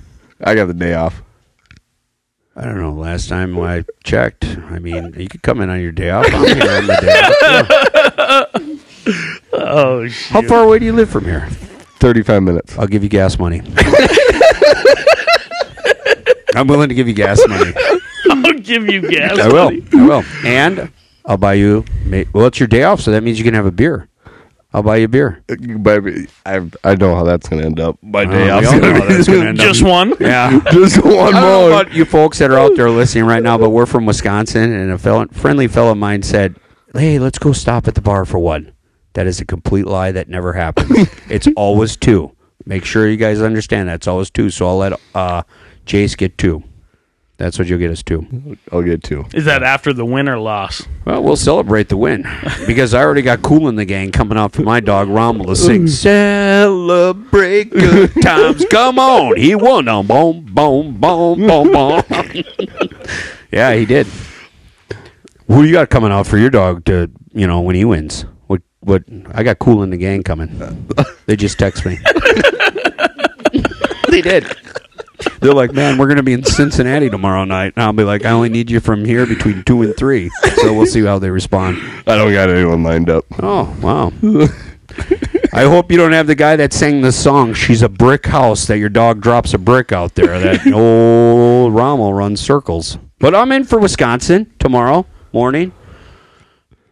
I 0.43 0.55
got 0.55 0.67
the 0.67 0.75
day 0.75 0.95
off. 0.95 1.23
I 2.57 2.65
don't 2.65 2.81
know. 2.81 2.93
Last 2.93 3.29
time 3.29 3.59
I 3.59 3.85
checked, 4.05 4.45
I 4.45 4.79
mean, 4.79 5.13
you 5.19 5.29
could 5.29 5.43
come 5.43 5.61
in 5.61 5.71
on 5.71 5.81
your 5.81 5.93
day 5.93 6.11
off. 6.11 6.27
I'm 6.33 6.45
here 6.57 6.71
on 6.77 6.87
my 6.87 7.01
day 7.01 7.21
off. 7.21 8.49
Yeah. 8.55 8.77
Oh, 9.53 10.07
shit. 10.09 10.33
How 10.33 10.41
far 10.43 10.65
away 10.65 10.79
do 10.79 10.87
you 10.87 10.93
live 10.93 11.11
from 11.11 11.25
here? 11.25 11.47
Thirty-five 12.01 12.43
minutes. 12.43 12.79
I'll 12.79 12.87
give 12.87 13.03
you 13.03 13.09
gas 13.09 13.39
money. 13.39 13.61
I'm 16.57 16.67
willing 16.69 16.89
to 16.89 16.95
give 16.95 17.09
you 17.09 17.15
gas 17.15 17.41
money. 17.49 17.73
I'll 18.31 18.53
give 18.55 18.89
you 18.89 19.09
gas. 19.11 19.39
I 19.39 19.49
will. 19.49 19.65
money. 19.65 19.83
I 19.93 20.07
will. 20.07 20.25
And 20.45 20.93
I'll 21.27 21.37
buy 21.39 21.55
you. 21.55 21.85
Well, 22.33 22.47
it's 22.47 22.61
your 22.61 22.67
day 22.67 22.83
off, 22.83 23.01
so 23.01 23.11
that 23.13 23.23
means 23.23 23.39
you 23.39 23.45
can 23.45 23.55
have 23.55 23.67
a 23.67 23.73
beer. 23.73 24.09
I'll 24.73 24.83
buy 24.83 24.97
you 24.97 25.05
a 25.05 25.09
beer. 25.09 25.43
But 25.79 26.03
I 26.45 26.69
I 26.83 26.95
know 26.97 27.15
how 27.15 27.23
that's 27.25 27.49
gonna 27.49 27.65
end 27.65 27.79
up. 27.81 27.97
My 28.03 28.25
day 28.25 28.51
Oh, 28.51 28.57
off. 28.57 28.63
we 28.63 28.67
all 28.67 28.81
know 28.81 28.93
how 28.95 29.07
that's 29.09 29.29
gonna 29.29 29.45
end 29.49 29.61
up. 29.61 29.67
Just 29.67 29.83
one. 29.85 30.15
Yeah. 30.21 30.61
Just 30.73 31.03
one 31.05 31.15
I 31.15 31.31
don't 31.31 31.33
know 31.43 31.61
more. 31.71 31.81
about 31.81 31.93
you 31.95 32.05
folks 32.05 32.39
that 32.41 32.51
are 32.51 32.59
out 32.59 32.75
there 32.77 32.91
listening 32.91 33.25
right 33.25 33.43
now, 33.43 33.57
but 33.57 33.71
we're 33.71 33.87
from 33.87 34.05
Wisconsin, 34.05 34.73
and 34.73 34.91
a 34.91 34.99
fellow, 34.99 35.27
friendly 35.33 35.69
fellow 35.69 35.93
of 35.93 35.99
mine 35.99 36.23
said, 36.23 36.57
"Hey, 36.93 37.19
let's 37.21 37.39
go 37.39 37.53
stop 37.53 37.87
at 37.89 37.95
the 37.95 38.01
bar 38.03 38.25
for 38.25 38.39
one." 38.41 38.73
That 39.13 39.29
is 39.29 39.41
a 39.41 39.45
complete 39.45 39.87
lie. 39.87 40.11
That 40.11 40.29
never 40.29 40.53
happens. 40.55 41.09
it's 41.31 41.47
always 41.57 41.97
two. 41.97 42.33
Make 42.67 42.85
sure 42.85 43.09
you 43.09 43.17
guys 43.17 43.41
understand 43.41 43.89
that 43.89 43.95
it's 43.97 44.09
always 44.09 44.29
two. 44.29 44.51
So 44.51 44.67
I'll 44.67 44.79
let 44.79 45.01
uh, 45.15 45.45
Jace 45.87 46.17
get 46.17 46.37
two. 46.37 46.65
That's 47.37 47.59
what 47.59 47.67
you'll 47.67 47.81
get 47.81 47.91
us 47.91 48.03
two. 48.03 48.57
I'll 48.71 48.83
get 48.83 49.03
two. 49.03 49.27
Is 49.35 49.45
that 49.47 49.65
after 49.65 49.93
the 49.93 50.05
win 50.05 50.29
or 50.29 50.39
loss? 50.39 50.87
Well, 51.05 51.21
we'll 51.23 51.35
celebrate 51.37 51.89
the 51.89 51.97
win 51.97 52.23
because 52.67 52.95
I 52.95 53.03
already 53.03 53.23
got 53.23 53.43
Kool 53.43 53.67
and 53.69 53.77
the 53.77 53.85
Gang 53.85 54.13
coming 54.13 54.39
out 54.39 54.53
for 54.53 54.63
my 54.63 54.79
dog 54.79 55.09
Romulus 55.09 55.59
to 55.61 55.67
sing. 55.67 55.89
Celebrate 55.89 57.71
good 57.71 58.13
times. 58.23 58.65
Come 58.71 59.01
on, 59.01 59.37
he 59.37 59.57
won. 59.57 59.89
Um, 59.89 60.07
boom, 60.07 60.45
boom, 60.45 60.97
boom, 61.01 61.47
boom, 61.47 61.73
boom. 61.73 62.03
yeah, 63.51 63.75
he 63.75 63.85
did. 63.85 64.07
Who 65.49 65.65
you 65.65 65.73
got 65.73 65.91
coming 65.91 66.13
out 66.13 66.29
for 66.29 66.39
your 66.39 66.51
dog 66.51 66.85
to 66.85 67.11
you 67.33 67.49
know 67.49 67.61
when 67.61 67.75
he 67.75 67.85
wins? 67.85 68.27
What 68.47 68.63
what? 68.79 69.03
I 69.33 69.43
got 69.43 69.59
Kool 69.59 69.83
and 69.83 69.93
the 69.93 69.97
Gang 69.97 70.23
coming. 70.23 70.89
They 71.27 71.35
just 71.35 71.59
text 71.59 71.85
me. 71.85 71.99
they 74.09 74.23
did. 74.23 74.47
They're 75.41 75.55
like, 75.55 75.73
man, 75.73 75.99
we're 75.99 76.07
going 76.07 76.17
to 76.17 76.23
be 76.23 76.33
in 76.33 76.45
Cincinnati 76.45 77.11
tomorrow 77.11 77.45
night. 77.45 77.75
And 77.77 77.85
I'll 77.85 77.93
be 77.93 78.05
like, 78.05 78.25
I 78.25 78.31
only 78.31 78.49
need 78.49 78.71
you 78.71 78.81
from 78.81 79.05
here 79.05 79.27
between 79.27 79.63
two 79.65 79.83
and 79.83 79.97
three. 79.97 80.31
So 80.57 80.73
we'll 80.75 80.87
see 80.87 81.05
how 81.05 81.19
they 81.19 81.31
respond. 81.31 81.79
I 82.07 82.17
don't 82.17 82.33
got 82.33 82.49
anyone 82.49 82.83
lined 82.83 83.11
up. 83.11 83.25
Oh, 83.39 83.77
wow. 83.81 84.13
I 85.53 85.63
hope 85.63 85.91
you 85.91 85.97
don't 85.97 86.13
have 86.13 86.27
the 86.27 86.35
guy 86.35 86.57
that 86.57 86.73
sang 86.73 87.01
the 87.01 87.13
song, 87.13 87.55
She's 87.55 87.83
a 87.83 87.89
Brick 87.89 88.27
House, 88.27 88.67
that 88.67 88.79
your 88.79 88.89
dog 88.89 89.21
drops 89.21 89.55
a 89.55 89.59
brick 89.59 89.93
out 89.93 90.15
there. 90.15 90.39
That 90.41 90.67
old 90.73 91.75
Rommel 91.75 92.13
runs 92.13 92.41
circles. 92.41 92.99
But 93.19 93.35
I'm 93.35 93.53
in 93.53 93.65
for 93.65 93.79
Wisconsin 93.79 94.53
tomorrow 94.59 95.07
morning. 95.33 95.73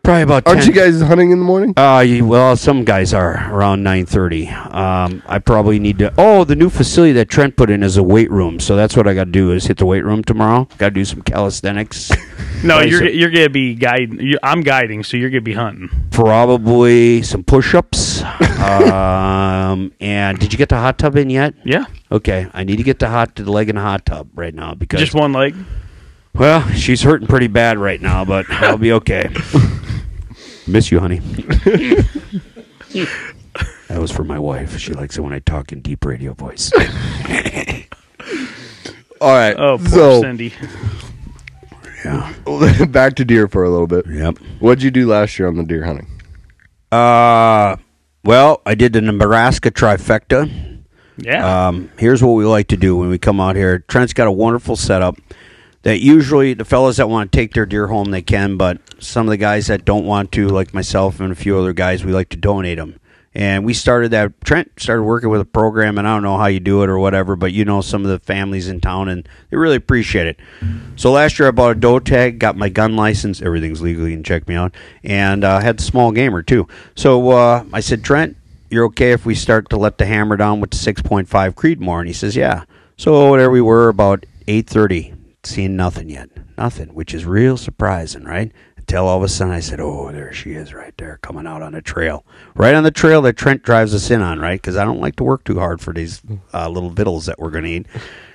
Probably 0.05 0.23
about 0.23 0.45
10. 0.47 0.55
Aren't 0.57 0.67
you 0.67 0.73
guys 0.73 1.01
hunting 1.01 1.31
in 1.31 1.39
the 1.39 1.45
morning? 1.45 1.75
Uh, 1.77 2.01
you- 2.05 2.27
well, 2.27 2.57
some 2.57 2.83
guys 2.85 3.15
are 3.15 3.49
around 3.55 3.85
nine 3.85 4.05
thirty. 4.05 4.49
Um, 4.49 5.23
I 5.29 5.39
probably 5.39 5.79
need 5.79 6.01
to. 6.01 6.13
Oh, 6.19 6.43
the 6.43 6.57
new 6.57 6.71
facility 6.71 7.13
that 7.13 7.29
Trent 7.29 7.55
put 7.57 7.71
in 7.71 7.85
is 7.85 7.97
a 7.97 8.03
weight 8.03 8.29
room, 8.29 8.59
so 8.59 8.75
that's 8.75 8.97
what 8.97 9.07
I 9.07 9.15
got 9.15 9.25
to 9.27 9.31
do 9.31 9.53
is 9.53 9.67
hit 9.67 9.79
the 9.79 9.87
weight 9.87 10.05
room 10.05 10.25
tomorrow. 10.25 10.67
Got 10.79 10.89
to 10.89 10.95
do 10.95 11.05
some 11.05 11.23
calisthenics. 11.23 12.11
No, 12.65 12.77
Right, 12.77 12.89
you're 12.89 12.99
so- 13.01 13.07
you're 13.07 13.31
gonna 13.31 13.49
be 13.51 13.75
guiding. 13.75 14.21
You, 14.21 14.39
I'm 14.41 14.61
guiding, 14.61 15.03
so 15.03 15.17
you're 15.17 15.31
gonna 15.31 15.41
be 15.41 15.55
hunting. 15.55 15.89
probably 16.13 17.21
some 17.23 17.43
push-ups. 17.43 18.23
um, 18.61 19.93
and 20.01 20.39
did 20.39 20.53
you 20.53 20.59
get 20.59 20.69
the 20.69 20.77
hot 20.77 20.97
tub 20.97 21.17
in 21.17 21.29
yet? 21.29 21.55
Yeah, 21.65 21.87
Okay, 22.13 22.47
I 22.55 22.63
need 22.63 22.77
to 22.77 22.85
get 22.85 23.01
the 23.01 23.09
hot 23.09 23.35
the 23.35 23.51
leg 23.51 23.69
in 23.69 23.75
the 23.75 23.83
hot 23.83 24.07
tub 24.07 24.29
right 24.37 24.55
now 24.55 24.75
because 24.75 25.01
just 25.01 25.13
one 25.13 25.33
leg. 25.33 25.57
well, 26.35 26.65
she's 26.71 27.03
hurting 27.03 27.27
pretty 27.27 27.49
bad 27.49 27.79
right 27.79 28.01
now, 28.01 28.25
but 28.25 28.49
I'll 28.49 28.79
be 28.79 28.93
okay. 28.93 29.29
Miss 30.67 30.91
you, 30.93 31.01
honey. 31.01 31.19
that 33.89 33.99
was 33.99 34.11
for 34.11 34.25
my 34.25 34.39
wife. 34.39 34.79
She 34.79 34.93
likes 34.93 35.19
it 35.19 35.21
when 35.23 35.33
I 35.33 35.41
talk 35.41 35.73
in 35.73 35.81
deep 35.81 36.05
radio 36.05 36.35
voice. 36.35 36.71
All 39.21 39.31
right. 39.31 39.57
Oh, 39.57 39.79
poor 39.79 39.89
so 39.89 40.21
Cindy. 40.21 40.53
yeah. 42.05 42.33
back 42.89 43.15
to 43.17 43.25
deer 43.25 43.49
for 43.49 43.65
a 43.65 43.71
little 43.71 43.87
bit. 43.87 44.07
Yep. 44.07 44.39
What'd 44.61 44.83
you 44.83 44.91
do 44.91 45.07
last 45.09 45.39
year 45.39 45.49
on 45.49 45.57
the 45.57 45.65
deer 45.65 45.85
hunting? 45.85 46.09
Uh, 46.91 47.77
well, 48.25 48.63
I 48.67 48.75
did 48.75 48.93
the 48.93 49.01
Nebraska 49.01 49.71
trifecta. 49.71 50.81
Yeah. 51.17 51.69
Um, 51.69 51.91
here's 51.99 52.23
what 52.23 52.33
we 52.33 52.45
like 52.45 52.69
to 52.69 52.77
do 52.77 52.97
when 52.97 53.09
we 53.09 53.19
come 53.19 53.41
out 53.41 53.57
here. 53.57 53.81
Trent's 53.81 54.13
got 54.13 54.27
a 54.27 54.33
wonderful 54.33 54.77
setup 54.77 55.17
that 55.83 56.01
usually 56.01 56.55
the 56.55 56.65
fellas 56.65 56.97
that 56.97 57.09
want 57.09 57.31
to 57.33 57.37
take 57.37 57.55
their 57.55 57.67
deer 57.67 57.89
home 57.89 58.11
they 58.11 58.23
can, 58.23 58.57
but 58.57 58.79
some 59.03 59.27
of 59.27 59.31
the 59.31 59.37
guys 59.37 59.67
that 59.67 59.85
don't 59.85 60.07
want 60.07 60.33
to, 60.33 60.49
like 60.49 60.73
myself 60.73 61.21
and 61.21 61.33
a 61.33 61.35
few 61.35 61.59
other 61.59 61.73
guys, 61.73 62.05
we 62.05 62.13
like 62.13 62.29
to 62.31 62.37
donate 62.37 62.79
them. 62.79 62.99
And 63.35 63.65
we 63.65 63.73
started 63.73 64.11
that. 64.11 64.39
Trent 64.43 64.73
started 64.77 65.05
working 65.05 65.31
with 65.31 65.41
a 65.41 65.47
program, 65.47 65.97
and 65.97 66.07
I 66.07 66.15
don't 66.15 66.23
know 66.23 66.37
how 66.37 66.47
you 66.47 66.61
do 66.61 66.83
it 66.83 66.91
or 66.91 66.99
whatever, 66.99 67.35
but 67.35 67.53
you 67.53 67.65
know 67.65 67.81
some 67.81 68.05
of 68.05 68.11
the 68.11 68.19
families 68.19 68.69
in 68.69 68.79
town, 68.81 69.09
and 69.09 69.27
they 69.49 69.57
really 69.57 69.77
appreciate 69.77 70.27
it. 70.27 70.39
So 70.97 71.11
last 71.11 71.39
year 71.39 71.49
I 71.49 71.51
bought 71.51 71.71
a 71.71 71.75
doe 71.75 71.99
tag, 71.99 72.39
got 72.39 72.57
my 72.57 72.69
gun 72.69 72.95
license, 72.95 73.41
everything's 73.41 73.81
legally, 73.81 74.11
you 74.11 74.17
can 74.17 74.25
check 74.25 74.47
me 74.47 74.55
out, 74.55 74.75
and 75.03 75.45
uh, 75.45 75.61
had 75.61 75.79
the 75.79 75.83
small 75.83 76.13
gamer 76.13 76.43
too. 76.43 76.69
So 76.95 77.31
uh, 77.31 77.65
I 77.73 77.81
said, 77.81 78.05
Trent, 78.05 78.37
you're 78.69 78.85
okay 78.87 79.13
if 79.13 79.25
we 79.25 79.35
start 79.35 79.71
to 79.71 79.77
let 79.77 79.97
the 79.97 80.07
hammer 80.07 80.37
down 80.37 80.61
with 80.61 80.71
the 80.71 80.77
6.5 80.77 81.27
Creedmoor? 81.55 82.01
And 82.01 82.09
he 82.09 82.15
says, 82.15 82.37
yeah. 82.37 82.65
So 82.99 83.37
there 83.37 83.51
we 83.51 83.61
were 83.61 83.89
about 83.89 84.27
8.30, 84.47 85.15
seeing 85.45 85.77
nothing 85.77 86.09
yet. 86.11 86.31
Nothing, 86.57 86.95
which 86.95 87.15
is 87.15 87.25
real 87.25 87.57
surprising, 87.57 88.25
right? 88.25 88.53
Until 88.77 89.07
all 89.07 89.19
of 89.19 89.23
a 89.23 89.29
sudden 89.29 89.53
I 89.53 89.61
said, 89.61 89.81
oh, 89.81 90.11
there 90.13 90.33
she 90.33 90.53
is 90.53 90.75
right 90.75 90.97
there 90.99 91.19
coming 91.23 91.47
out 91.47 91.63
on 91.63 91.73
the 91.73 91.83
trail. 91.83 92.27
Right 92.55 92.75
on 92.75 92.83
the 92.83 92.91
trail 92.91 93.23
that 93.23 93.37
Trent 93.37 93.63
drives 93.63 93.95
us 93.95 94.11
in 94.11 94.21
on, 94.21 94.41
right? 94.41 94.61
Because 94.61 94.77
I 94.77 94.85
don't 94.85 95.01
like 95.01 95.17
to 95.17 95.25
work 95.25 95.45
too 95.45 95.59
hard 95.59 95.81
for 95.81 95.93
these 95.93 96.21
uh, 96.53 96.69
little 96.69 96.91
vittles 96.91 97.27
that 97.27 97.39
we're 97.39 97.51
going 97.51 97.65
to 97.65 97.71
eat. 97.71 97.87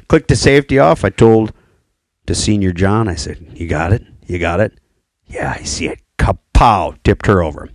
Click 0.08 0.28
the 0.28 0.36
safety 0.36 0.80
off. 0.80 1.04
I 1.04 1.10
told 1.10 1.54
to 2.28 2.36
Senior 2.36 2.72
John, 2.72 3.08
I 3.08 3.16
said, 3.16 3.46
you 3.54 3.68
got 3.68 3.92
it? 3.92 4.04
You 4.26 4.40
got 4.40 4.60
it? 4.60 4.80
Yeah, 5.26 5.54
I 5.58 5.64
see 5.64 5.88
it. 5.88 6.00
Kapow! 6.18 6.98
Tipped 7.04 7.28
her 7.28 7.44
over. 7.44 7.70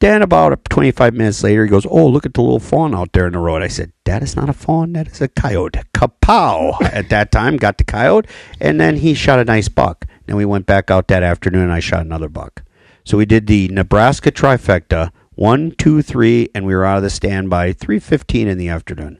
Then 0.00 0.22
about 0.22 0.64
25 0.70 1.14
minutes 1.14 1.42
later, 1.42 1.64
he 1.64 1.70
goes, 1.70 1.86
"Oh, 1.88 2.06
look 2.06 2.24
at 2.24 2.34
the 2.34 2.40
little 2.40 2.60
fawn 2.60 2.94
out 2.94 3.12
there 3.12 3.26
in 3.26 3.32
the 3.32 3.38
road." 3.38 3.62
I 3.62 3.68
said, 3.68 3.92
"That 4.04 4.22
is 4.22 4.36
not 4.36 4.48
a 4.48 4.52
fawn. 4.52 4.92
That 4.92 5.08
is 5.08 5.20
a 5.20 5.28
coyote." 5.28 5.80
Kapow! 5.92 6.80
At 6.92 7.08
that 7.08 7.32
time, 7.32 7.56
got 7.56 7.78
the 7.78 7.84
coyote, 7.84 8.28
and 8.60 8.80
then 8.80 8.96
he 8.96 9.14
shot 9.14 9.40
a 9.40 9.44
nice 9.44 9.68
buck. 9.68 10.04
Then 10.26 10.36
we 10.36 10.44
went 10.44 10.66
back 10.66 10.90
out 10.90 11.08
that 11.08 11.22
afternoon, 11.22 11.64
and 11.64 11.72
I 11.72 11.80
shot 11.80 12.02
another 12.02 12.28
buck. 12.28 12.62
So 13.04 13.18
we 13.18 13.26
did 13.26 13.48
the 13.48 13.68
Nebraska 13.68 14.30
trifecta: 14.30 15.10
one, 15.34 15.72
two, 15.72 16.02
three, 16.02 16.48
and 16.54 16.64
we 16.64 16.74
were 16.74 16.84
out 16.84 16.98
of 16.98 17.02
the 17.02 17.10
stand 17.10 17.50
by 17.50 17.72
3:15 17.72 18.46
in 18.46 18.56
the 18.56 18.68
afternoon. 18.68 19.18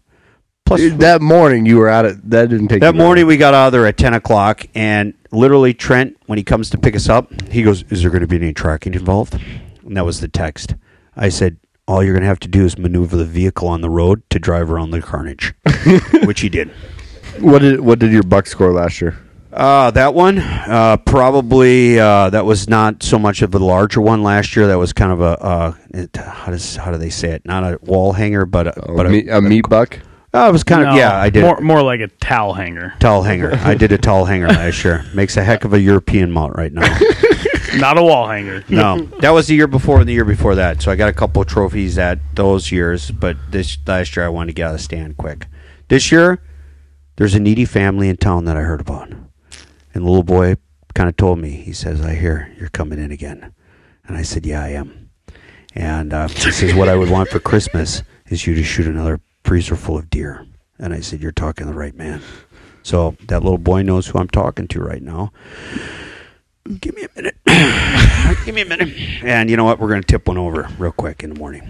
Plus, 0.64 0.82
that 0.98 1.22
morning 1.22 1.64
you 1.64 1.78
were 1.78 1.88
out 1.88 2.04
at 2.04 2.30
that 2.30 2.50
didn't 2.50 2.68
take 2.68 2.80
that 2.80 2.94
you 2.94 2.98
long. 2.98 3.06
morning 3.06 3.26
we 3.26 3.36
got 3.36 3.54
out 3.54 3.68
of 3.68 3.72
there 3.72 3.86
at 3.86 3.96
10 3.96 4.14
o'clock, 4.14 4.66
and 4.74 5.14
literally 5.32 5.72
Trent, 5.74 6.16
when 6.26 6.36
he 6.36 6.44
comes 6.44 6.70
to 6.70 6.78
pick 6.78 6.94
us 6.94 7.08
up, 7.08 7.32
he 7.50 7.62
goes, 7.62 7.84
"Is 7.90 8.02
there 8.02 8.10
going 8.10 8.20
to 8.20 8.28
be 8.28 8.36
any 8.36 8.52
tracking 8.52 8.94
involved?" 8.94 9.38
And 9.88 9.96
that 9.96 10.04
was 10.04 10.20
the 10.20 10.28
text. 10.28 10.74
I 11.16 11.28
said, 11.30 11.56
"All 11.88 12.04
you're 12.04 12.12
going 12.12 12.22
to 12.22 12.28
have 12.28 12.40
to 12.40 12.48
do 12.48 12.64
is 12.64 12.78
maneuver 12.78 13.16
the 13.16 13.24
vehicle 13.24 13.66
on 13.68 13.80
the 13.80 13.90
road 13.90 14.22
to 14.30 14.38
drive 14.38 14.70
around 14.70 14.90
the 14.92 15.00
carnage," 15.02 15.54
which 16.24 16.40
he 16.40 16.48
did. 16.48 16.70
What 17.40 17.60
did 17.60 17.80
what 17.80 17.98
did 17.98 18.12
your 18.12 18.22
buck 18.22 18.46
score 18.46 18.70
last 18.72 19.00
year? 19.00 19.18
Uh, 19.50 19.90
that 19.92 20.12
one, 20.12 20.38
uh, 20.38 20.98
probably 20.98 21.98
uh, 21.98 22.28
that 22.30 22.44
was 22.44 22.68
not 22.68 23.02
so 23.02 23.18
much 23.18 23.40
of 23.42 23.54
a 23.54 23.58
larger 23.58 24.00
one 24.00 24.22
last 24.22 24.54
year. 24.54 24.66
That 24.66 24.78
was 24.78 24.92
kind 24.92 25.10
of 25.10 25.20
a 25.20 25.42
uh, 25.42 25.74
it, 25.94 26.14
how 26.16 26.52
does 26.52 26.76
how 26.76 26.92
do 26.92 26.98
they 26.98 27.10
say 27.10 27.30
it? 27.30 27.44
Not 27.46 27.64
a 27.64 27.78
wall 27.82 28.12
hanger, 28.12 28.44
but 28.44 28.66
a, 28.68 28.88
Oh, 28.88 28.94
but 28.96 29.06
a, 29.06 29.08
meat, 29.08 29.28
a 29.30 29.40
meat 29.40 29.64
buck. 29.68 29.98
Oh, 30.34 30.46
it 30.46 30.52
was 30.52 30.62
kind 30.62 30.86
of 30.86 30.94
yeah. 30.94 31.16
I 31.16 31.30
did 31.30 31.42
more 31.42 31.58
more 31.60 31.82
like 31.82 32.00
a 32.00 32.08
towel 32.08 32.52
hanger. 32.52 32.92
towel 33.00 33.22
hanger. 33.22 33.54
I 33.54 33.74
did 33.74 33.90
a 33.92 33.98
towel 33.98 34.26
hanger 34.26 34.48
last 34.48 34.84
year. 34.84 35.02
Makes 35.14 35.38
a 35.38 35.42
heck 35.42 35.64
of 35.64 35.72
a 35.72 35.80
European 35.80 36.30
mount 36.30 36.54
right 36.54 36.72
now. 36.72 36.82
Not 37.76 37.98
a 37.98 38.02
wall 38.02 38.28
hanger. 38.28 38.64
No, 38.68 38.98
that 39.20 39.30
was 39.30 39.46
the 39.46 39.54
year 39.54 39.66
before 39.66 40.00
and 40.00 40.08
the 40.08 40.12
year 40.12 40.24
before 40.24 40.54
that. 40.54 40.82
So 40.82 40.90
I 40.90 40.96
got 40.96 41.08
a 41.08 41.12
couple 41.12 41.42
of 41.42 41.48
trophies 41.48 41.98
at 41.98 42.18
those 42.34 42.72
years. 42.72 43.10
But 43.10 43.36
this 43.50 43.76
last 43.86 44.16
year, 44.16 44.24
I 44.26 44.28
wanted 44.28 44.48
to 44.48 44.52
get 44.54 44.64
out 44.64 44.70
of 44.72 44.78
the 44.78 44.82
stand 44.82 45.16
quick. 45.16 45.46
This 45.88 46.12
year, 46.12 46.42
there's 47.16 47.34
a 47.34 47.40
needy 47.40 47.64
family 47.64 48.08
in 48.08 48.16
town 48.16 48.44
that 48.46 48.56
I 48.56 48.60
heard 48.60 48.80
about, 48.80 49.10
and 49.10 49.24
the 49.94 50.00
little 50.00 50.22
boy 50.22 50.56
kind 50.94 51.08
of 51.08 51.16
told 51.16 51.38
me. 51.38 51.50
He 51.50 51.72
says, 51.72 52.00
"I 52.00 52.14
hear 52.14 52.52
you're 52.58 52.68
coming 52.68 52.98
in 52.98 53.10
again," 53.10 53.52
and 54.06 54.16
I 54.16 54.22
said, 54.22 54.46
"Yeah, 54.46 54.62
I 54.62 54.68
am." 54.68 55.10
And 55.74 56.12
uh, 56.12 56.28
he 56.28 56.50
says, 56.50 56.74
"What 56.74 56.88
I 56.88 56.96
would 56.96 57.10
want 57.10 57.28
for 57.28 57.40
Christmas 57.40 58.02
is 58.28 58.46
you 58.46 58.54
to 58.54 58.62
shoot 58.62 58.86
another 58.86 59.20
freezer 59.44 59.76
full 59.76 59.98
of 59.98 60.10
deer." 60.10 60.46
And 60.78 60.94
I 60.94 61.00
said, 61.00 61.20
"You're 61.20 61.32
talking 61.32 61.66
to 61.66 61.72
the 61.72 61.78
right 61.78 61.94
man." 61.94 62.22
So 62.82 63.16
that 63.26 63.42
little 63.42 63.58
boy 63.58 63.82
knows 63.82 64.06
who 64.06 64.18
I'm 64.18 64.28
talking 64.28 64.66
to 64.68 64.80
right 64.80 65.02
now. 65.02 65.32
Give 66.80 66.94
me 66.94 67.04
a 67.04 67.08
minute. 67.16 67.36
Give 68.44 68.54
me 68.54 68.60
a 68.60 68.66
minute. 68.66 68.94
And 69.22 69.48
you 69.48 69.56
know 69.56 69.64
what? 69.64 69.78
We're 69.78 69.88
going 69.88 70.02
to 70.02 70.06
tip 70.06 70.28
one 70.28 70.36
over 70.36 70.68
real 70.78 70.92
quick 70.92 71.22
in 71.22 71.32
the 71.32 71.38
morning. 71.38 71.62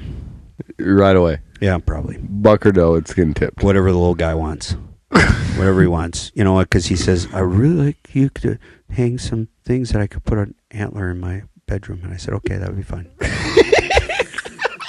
Right 0.78 1.14
away. 1.14 1.38
Yeah, 1.60 1.78
probably. 1.78 2.18
Buck 2.18 2.66
or 2.66 2.72
doe, 2.72 2.94
it's 2.94 3.14
getting 3.14 3.34
tipped. 3.34 3.62
Whatever 3.62 3.92
the 3.92 3.98
little 3.98 4.14
guy 4.14 4.34
wants. 4.34 4.72
Whatever 5.08 5.80
he 5.80 5.86
wants. 5.86 6.32
You 6.34 6.44
know 6.44 6.54
what? 6.54 6.68
Because 6.68 6.86
he 6.86 6.96
says, 6.96 7.28
I 7.32 7.40
really 7.40 7.86
like 7.86 8.14
you 8.14 8.28
to 8.30 8.58
hang 8.90 9.18
some 9.18 9.48
things 9.64 9.90
that 9.90 10.02
I 10.02 10.06
could 10.06 10.24
put 10.24 10.38
an 10.38 10.54
antler 10.70 11.10
in 11.10 11.20
my 11.20 11.42
bedroom. 11.66 12.00
And 12.02 12.12
I 12.12 12.16
said, 12.16 12.34
okay, 12.34 12.56
that 12.56 12.68
would 12.68 12.76
be 12.76 12.82
fine. 12.82 13.08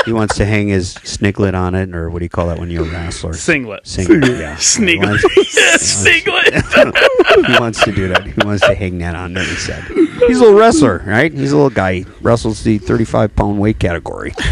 he 0.09 0.13
wants 0.13 0.35
to 0.37 0.45
hang 0.45 0.67
his 0.67 0.95
sniglet 0.95 1.53
on 1.53 1.75
it, 1.75 1.93
or 1.95 2.09
what 2.09 2.19
do 2.19 2.25
you 2.25 2.29
call 2.29 2.47
that 2.47 2.59
when 2.59 2.69
you're 2.69 2.85
a 2.85 2.89
wrestler? 2.89 3.33
Singlet. 3.33 3.85
Singlet, 3.87 4.37
yeah. 4.39 4.55
Sniglet. 4.57 4.89
He 4.89 4.97
wants- 4.97 5.81
Singlet. 5.85 7.45
he 7.47 7.59
wants 7.59 7.83
to 7.83 7.91
do 7.91 8.07
that. 8.09 8.25
He 8.25 8.33
wants 8.45 8.65
to 8.65 8.73
hang 8.75 8.97
that 8.99 9.15
on 9.15 9.33
there. 9.33 9.43
He 9.43 9.55
said, 9.55 9.83
"He's 10.27 10.39
a 10.39 10.43
little 10.43 10.57
wrestler, 10.59 11.03
right? 11.05 11.31
He's 11.31 11.51
a 11.51 11.55
little 11.55 11.69
guy. 11.69 11.93
He 11.93 12.05
wrestles 12.21 12.63
the 12.63 12.77
35 12.79 13.35
pound 13.35 13.59
weight 13.59 13.79
category. 13.79 14.33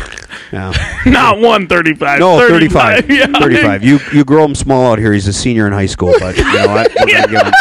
Yeah. 0.53 0.71
Not 1.05 1.39
135. 1.41 2.19
No, 2.19 2.37
35. 2.39 3.05
35. 3.05 3.09
Yeah. 3.11 3.39
35. 3.39 3.83
You 3.83 3.99
you 4.13 4.23
grow 4.23 4.45
him 4.45 4.55
small 4.55 4.93
out 4.93 4.97
here. 4.97 5.11
He's 5.11 5.27
a 5.27 5.33
senior 5.33 5.67
in 5.67 5.73
high 5.73 5.87
school, 5.87 6.13
but 6.19 6.37
you 6.37 6.43
know 6.43 6.67
what? 6.67 6.89
We're 6.97 7.05
gonna 7.11 7.27
give 7.27 7.41
him, 7.41 7.53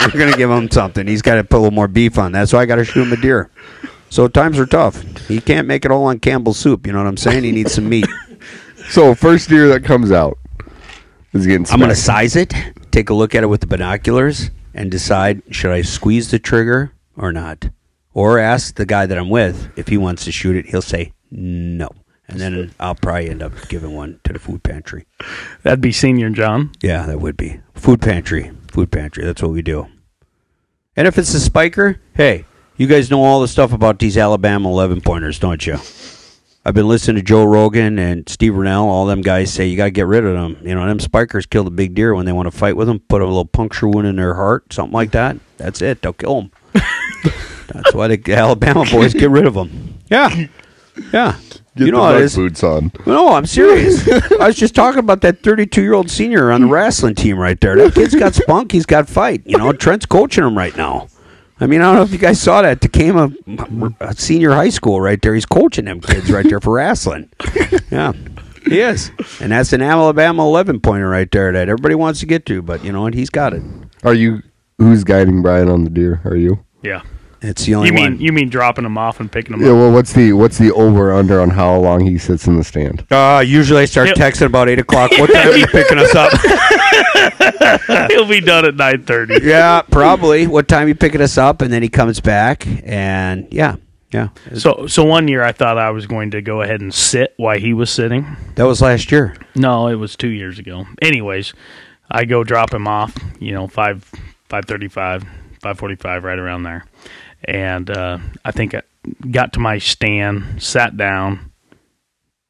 we're 0.00 0.18
gonna 0.20 0.36
give 0.38 0.50
him 0.50 0.70
something. 0.70 1.06
He's 1.06 1.20
got 1.20 1.34
to 1.34 1.44
put 1.44 1.58
a 1.58 1.60
little 1.60 1.74
more 1.74 1.86
beef 1.88 2.16
on 2.16 2.32
that. 2.32 2.48
So 2.48 2.56
I 2.56 2.64
got 2.64 2.76
to 2.76 2.84
shoot 2.84 3.02
him 3.02 3.12
a 3.12 3.16
deer. 3.20 3.50
So 4.14 4.28
times 4.28 4.60
are 4.60 4.66
tough. 4.66 5.02
He 5.26 5.40
can't 5.40 5.66
make 5.66 5.84
it 5.84 5.90
all 5.90 6.04
on 6.04 6.20
Campbell's 6.20 6.56
soup. 6.56 6.86
You 6.86 6.92
know 6.92 7.00
what 7.00 7.08
I'm 7.08 7.16
saying? 7.16 7.42
He 7.42 7.50
needs 7.50 7.72
some 7.74 7.88
meat. 7.88 8.06
So 8.90 9.14
first 9.14 9.48
deer 9.48 9.66
that 9.68 9.82
comes 9.82 10.12
out 10.12 10.36
is 11.32 11.46
getting. 11.46 11.66
I'm 11.70 11.78
going 11.78 11.88
to 11.88 11.96
size 11.96 12.36
it, 12.36 12.52
take 12.90 13.08
a 13.08 13.14
look 13.14 13.34
at 13.34 13.42
it 13.42 13.46
with 13.46 13.62
the 13.62 13.66
binoculars, 13.66 14.50
and 14.74 14.90
decide 14.90 15.40
should 15.50 15.70
I 15.70 15.80
squeeze 15.80 16.30
the 16.30 16.38
trigger 16.38 16.92
or 17.16 17.32
not. 17.32 17.70
Or 18.12 18.38
ask 18.38 18.74
the 18.74 18.84
guy 18.84 19.06
that 19.06 19.16
I'm 19.16 19.30
with 19.30 19.72
if 19.78 19.88
he 19.88 19.96
wants 19.96 20.26
to 20.26 20.32
shoot 20.32 20.54
it. 20.54 20.66
He'll 20.66 20.82
say 20.82 21.14
no. 21.30 21.88
And 22.28 22.38
then 22.38 22.74
I'll 22.78 22.94
probably 22.94 23.30
end 23.30 23.42
up 23.42 23.52
giving 23.68 23.96
one 23.96 24.20
to 24.24 24.34
the 24.34 24.38
food 24.38 24.62
pantry. 24.62 25.06
That'd 25.62 25.80
be 25.80 25.92
Senior 25.92 26.28
John. 26.28 26.72
Yeah, 26.82 27.06
that 27.06 27.20
would 27.22 27.38
be. 27.38 27.62
Food 27.72 28.02
pantry. 28.02 28.52
Food 28.70 28.92
pantry. 28.92 29.24
That's 29.24 29.40
what 29.40 29.52
we 29.52 29.62
do. 29.62 29.86
And 30.94 31.08
if 31.08 31.16
it's 31.16 31.32
a 31.32 31.40
spiker, 31.40 32.02
hey, 32.12 32.44
you 32.76 32.86
guys 32.86 33.10
know 33.10 33.22
all 33.22 33.40
the 33.40 33.48
stuff 33.48 33.72
about 33.72 33.98
these 33.98 34.16
Alabama 34.16 34.68
11 34.68 35.00
pointers, 35.00 35.38
don't 35.38 35.64
you? 35.66 35.78
I've 36.66 36.74
been 36.74 36.88
listening 36.88 37.16
to 37.16 37.22
Joe 37.22 37.44
Rogan 37.44 37.98
and 37.98 38.26
Steve 38.28 38.54
Rinella. 38.54 38.84
All 38.84 39.04
them 39.04 39.20
guys 39.20 39.52
say 39.52 39.66
you 39.66 39.76
got 39.76 39.84
to 39.84 39.90
get 39.90 40.06
rid 40.06 40.24
of 40.24 40.32
them. 40.32 40.56
You 40.66 40.74
know, 40.74 40.86
them 40.86 40.98
spikers 40.98 41.44
kill 41.44 41.64
the 41.64 41.70
big 41.70 41.94
deer 41.94 42.14
when 42.14 42.24
they 42.24 42.32
want 42.32 42.50
to 42.50 42.56
fight 42.56 42.74
with 42.76 42.88
them. 42.88 43.00
Put 43.00 43.20
a 43.20 43.26
little 43.26 43.44
puncture 43.44 43.86
wound 43.86 44.06
in 44.06 44.16
their 44.16 44.34
heart, 44.34 44.72
something 44.72 44.94
like 44.94 45.10
that. 45.10 45.36
That's 45.58 45.82
it. 45.82 46.00
They'll 46.00 46.14
kill 46.14 46.42
them. 46.42 46.50
That's 47.68 47.92
why 47.94 48.08
the 48.08 48.32
Alabama 48.34 48.84
boys 48.90 49.12
get 49.12 49.30
rid 49.30 49.46
of 49.46 49.54
them. 49.54 49.98
Yeah, 50.10 50.46
yeah. 51.12 51.38
Get 51.76 51.86
you 51.86 51.92
know 51.92 51.98
the 51.98 52.04
how 52.04 52.10
it 52.10 52.14
duck 52.14 52.22
is. 52.22 52.36
boots 52.36 52.62
on. 52.62 52.92
No, 53.04 53.34
I'm 53.34 53.46
serious. 53.46 54.08
I 54.40 54.46
was 54.46 54.56
just 54.56 54.74
talking 54.74 55.00
about 55.00 55.20
that 55.22 55.42
32 55.42 55.82
year 55.82 55.92
old 55.92 56.08
senior 56.08 56.50
on 56.52 56.62
the 56.62 56.66
wrestling 56.68 57.14
team 57.14 57.36
right 57.36 57.60
there. 57.60 57.76
That 57.76 57.94
kid's 57.94 58.14
got 58.14 58.34
spunk. 58.34 58.72
He's 58.72 58.86
got 58.86 59.08
fight. 59.08 59.42
You 59.44 59.58
know, 59.58 59.72
Trent's 59.72 60.06
coaching 60.06 60.44
him 60.44 60.56
right 60.56 60.76
now. 60.76 61.08
I 61.60 61.66
mean, 61.66 61.80
I 61.80 61.84
don't 61.84 61.94
know 61.96 62.02
if 62.02 62.10
you 62.12 62.18
guys 62.18 62.40
saw 62.40 62.62
that. 62.62 62.80
Tekamah, 62.80 63.94
a 64.00 64.14
senior 64.16 64.50
high 64.52 64.70
school 64.70 65.00
right 65.00 65.20
there. 65.22 65.34
He's 65.34 65.46
coaching 65.46 65.84
them 65.84 66.00
kids 66.00 66.30
right 66.30 66.44
there 66.48 66.60
for 66.60 66.74
wrestling. 66.74 67.30
Yeah, 67.90 68.12
he 68.66 68.80
is. 68.80 69.12
And 69.40 69.52
that's 69.52 69.72
an 69.72 69.80
Alabama 69.80 70.42
11 70.42 70.80
pointer 70.80 71.08
right 71.08 71.30
there 71.30 71.52
that 71.52 71.68
everybody 71.68 71.94
wants 71.94 72.18
to 72.20 72.26
get 72.26 72.44
to. 72.46 72.60
But 72.60 72.82
you 72.84 72.90
know 72.90 73.02
what? 73.02 73.14
He's 73.14 73.30
got 73.30 73.52
it. 73.52 73.62
Are 74.02 74.14
you? 74.14 74.42
Who's 74.78 75.04
guiding 75.04 75.42
Brian 75.42 75.68
on 75.68 75.84
the 75.84 75.90
deer? 75.90 76.20
Are 76.24 76.34
you? 76.34 76.64
Yeah. 76.82 77.02
It's 77.40 77.66
the 77.66 77.76
only 77.76 77.88
You 77.88 77.92
mean 77.94 78.12
one. 78.14 78.20
you 78.20 78.32
mean 78.32 78.48
dropping 78.48 78.82
them 78.82 78.98
off 78.98 79.20
and 79.20 79.30
picking 79.30 79.52
them 79.52 79.60
Yeah. 79.60 79.68
up? 79.68 79.74
Yeah, 79.74 79.78
well, 79.80 79.92
what's 79.92 80.12
the 80.14 80.32
what's 80.32 80.58
the 80.58 80.72
over 80.72 81.12
under 81.12 81.40
on 81.40 81.50
how 81.50 81.76
long 81.76 82.00
he 82.04 82.18
sits 82.18 82.48
in 82.48 82.56
the 82.56 82.64
stand? 82.64 83.06
uh, 83.12 83.44
usually 83.46 83.82
I 83.82 83.84
start 83.84 84.08
Yep. 84.08 84.16
texting 84.16 84.46
about 84.46 84.68
8 84.68 84.78
o'clock. 84.80 85.12
What 85.18 85.30
time 85.32 85.48
are 85.48 85.56
you 85.56 85.66
picking 85.72 85.98
us 85.98 86.14
up? 86.16 86.32
He'll 88.10 88.28
be 88.28 88.40
done 88.40 88.64
at 88.64 88.74
9:30. 88.74 89.42
yeah, 89.42 89.82
probably. 89.82 90.46
What 90.46 90.68
time 90.68 90.88
you 90.88 90.94
picking 90.94 91.20
us 91.20 91.38
up? 91.38 91.62
And 91.62 91.72
then 91.72 91.82
he 91.82 91.88
comes 91.88 92.20
back, 92.20 92.66
and 92.84 93.46
yeah, 93.50 93.76
yeah. 94.12 94.28
So 94.56 94.86
so 94.86 95.04
one 95.04 95.28
year 95.28 95.42
I 95.42 95.52
thought 95.52 95.78
I 95.78 95.90
was 95.90 96.06
going 96.06 96.30
to 96.32 96.42
go 96.42 96.62
ahead 96.62 96.80
and 96.80 96.92
sit 96.92 97.34
while 97.36 97.58
he 97.58 97.72
was 97.72 97.90
sitting. 97.90 98.36
That 98.56 98.64
was 98.64 98.80
last 98.80 99.10
year. 99.10 99.36
No, 99.54 99.88
it 99.88 99.96
was 99.96 100.16
two 100.16 100.28
years 100.28 100.58
ago. 100.58 100.86
Anyways, 101.02 101.52
I 102.10 102.24
go 102.24 102.44
drop 102.44 102.72
him 102.72 102.86
off. 102.86 103.16
You 103.40 103.52
know, 103.52 103.66
five 103.66 104.10
five 104.48 104.64
thirty 104.66 104.88
five, 104.88 105.24
five 105.60 105.78
forty 105.78 105.96
five, 105.96 106.24
right 106.24 106.38
around 106.38 106.62
there. 106.62 106.84
And 107.44 107.90
uh, 107.90 108.18
I 108.44 108.52
think 108.52 108.74
I 108.74 108.82
got 109.30 109.52
to 109.54 109.60
my 109.60 109.78
stand, 109.78 110.62
sat 110.62 110.96
down. 110.96 111.50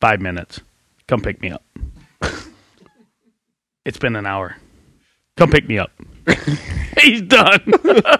Five 0.00 0.20
minutes. 0.20 0.60
Come 1.06 1.22
pick 1.22 1.40
me 1.40 1.50
up. 1.50 1.64
It's 3.84 3.98
been 3.98 4.16
an 4.16 4.26
hour. 4.26 4.56
Come 5.36 5.50
pick 5.50 5.68
me 5.68 5.78
up. 5.78 5.90
He's 7.00 7.22
done. 7.22 7.60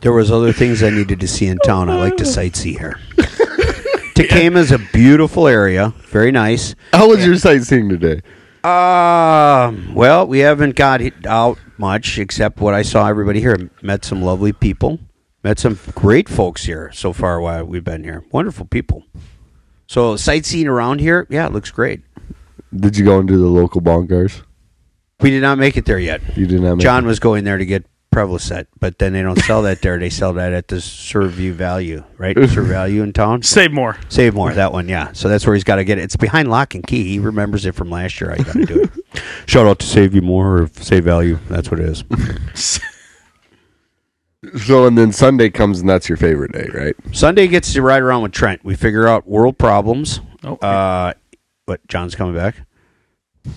There 0.00 0.14
was 0.14 0.30
other 0.30 0.50
things 0.50 0.82
I 0.82 0.88
needed 0.88 1.20
to 1.20 1.28
see 1.28 1.46
in 1.46 1.58
town. 1.58 1.90
I 1.90 1.96
like 1.96 2.16
to 2.16 2.24
sightsee 2.24 2.78
here. 2.78 2.98
Tekamah 4.14 4.56
is 4.56 4.72
a 4.72 4.78
beautiful 4.94 5.46
area, 5.46 5.92
very 6.06 6.32
nice. 6.32 6.74
How 6.94 7.10
was 7.10 7.24
your 7.24 7.36
sightseeing 7.36 7.90
today? 7.90 8.22
Um, 8.64 9.94
well, 9.94 10.26
we 10.26 10.38
haven't 10.38 10.74
got 10.74 11.02
it 11.02 11.26
out 11.26 11.58
much 11.76 12.18
except 12.18 12.60
what 12.60 12.72
I 12.72 12.80
saw 12.80 13.08
everybody 13.08 13.40
here. 13.40 13.70
Met 13.82 14.06
some 14.06 14.22
lovely 14.22 14.54
people. 14.54 14.98
Met 15.44 15.58
some 15.58 15.78
great 15.94 16.30
folks 16.30 16.64
here 16.64 16.90
so 16.94 17.12
far 17.12 17.38
while 17.38 17.64
we've 17.64 17.84
been 17.84 18.04
here. 18.04 18.24
Wonderful 18.32 18.64
people. 18.66 19.04
So 19.86 20.16
sightseeing 20.16 20.66
around 20.66 21.00
here, 21.00 21.26
yeah, 21.28 21.46
it 21.46 21.52
looks 21.52 21.70
great. 21.70 22.00
Did 22.74 22.96
you 22.96 23.04
go 23.04 23.18
into 23.20 23.36
the 23.36 23.46
local 23.46 23.80
Bomgaars? 23.80 24.42
We 25.20 25.30
did 25.30 25.42
not 25.42 25.58
make 25.58 25.76
it 25.76 25.84
there 25.84 25.98
yet. 25.98 26.22
You 26.36 26.46
didn't 26.46 26.64
have 26.64 26.78
John 26.78 27.04
was 27.04 27.18
going 27.18 27.44
there 27.44 27.58
to 27.58 27.66
get 27.66 27.84
Prevlicet, 28.14 28.66
but 28.80 28.98
then 28.98 29.12
they 29.12 29.22
don't 29.22 29.38
sell 29.40 29.62
that 29.62 29.82
there. 29.82 29.98
They 29.98 30.10
sell 30.10 30.32
that 30.32 30.52
at 30.52 30.68
the 30.68 30.76
Servue 30.76 31.52
Value, 31.52 32.02
right? 32.18 32.36
Serve 32.48 32.66
Value 32.66 33.02
in 33.02 33.12
town. 33.12 33.42
Save 33.42 33.70
more. 33.72 33.98
Save 34.08 34.34
more, 34.34 34.52
that 34.52 34.72
one, 34.72 34.88
yeah. 34.88 35.12
So 35.12 35.28
that's 35.28 35.46
where 35.46 35.54
he's 35.54 35.62
got 35.64 35.76
to 35.76 35.84
get 35.84 35.98
it. 35.98 36.02
It's 36.02 36.16
behind 36.16 36.48
lock 36.48 36.74
and 36.74 36.84
key. 36.86 37.04
He 37.04 37.18
remembers 37.18 37.66
it 37.66 37.74
from 37.74 37.90
last 37.90 38.20
year. 38.20 38.32
I 38.32 38.38
got 38.38 38.54
to 38.54 38.64
do 38.66 38.82
it. 38.82 39.22
Shout 39.46 39.66
out 39.66 39.78
to 39.80 39.86
Save 39.86 40.14
You 40.14 40.22
More 40.22 40.62
or 40.62 40.66
Save 40.68 41.04
Value. 41.04 41.38
That's 41.48 41.70
what 41.70 41.80
it 41.80 41.88
is. 41.88 42.04
So 44.56 44.86
and 44.86 44.96
then 44.96 45.12
Sunday 45.12 45.50
comes 45.50 45.80
and 45.80 45.88
that's 45.88 46.08
your 46.08 46.16
favorite 46.16 46.52
day, 46.52 46.66
right? 46.72 46.96
Sunday 47.12 47.46
gets 47.46 47.74
to 47.74 47.82
ride 47.82 48.02
around 48.02 48.22
with 48.22 48.32
Trent. 48.32 48.64
We 48.64 48.74
figure 48.74 49.06
out 49.06 49.28
world 49.28 49.58
problems. 49.58 50.20
Oh, 50.42 50.54
Uh, 50.56 51.12
but 51.66 51.86
John's 51.88 52.14
coming 52.14 52.34
back. 52.34 52.56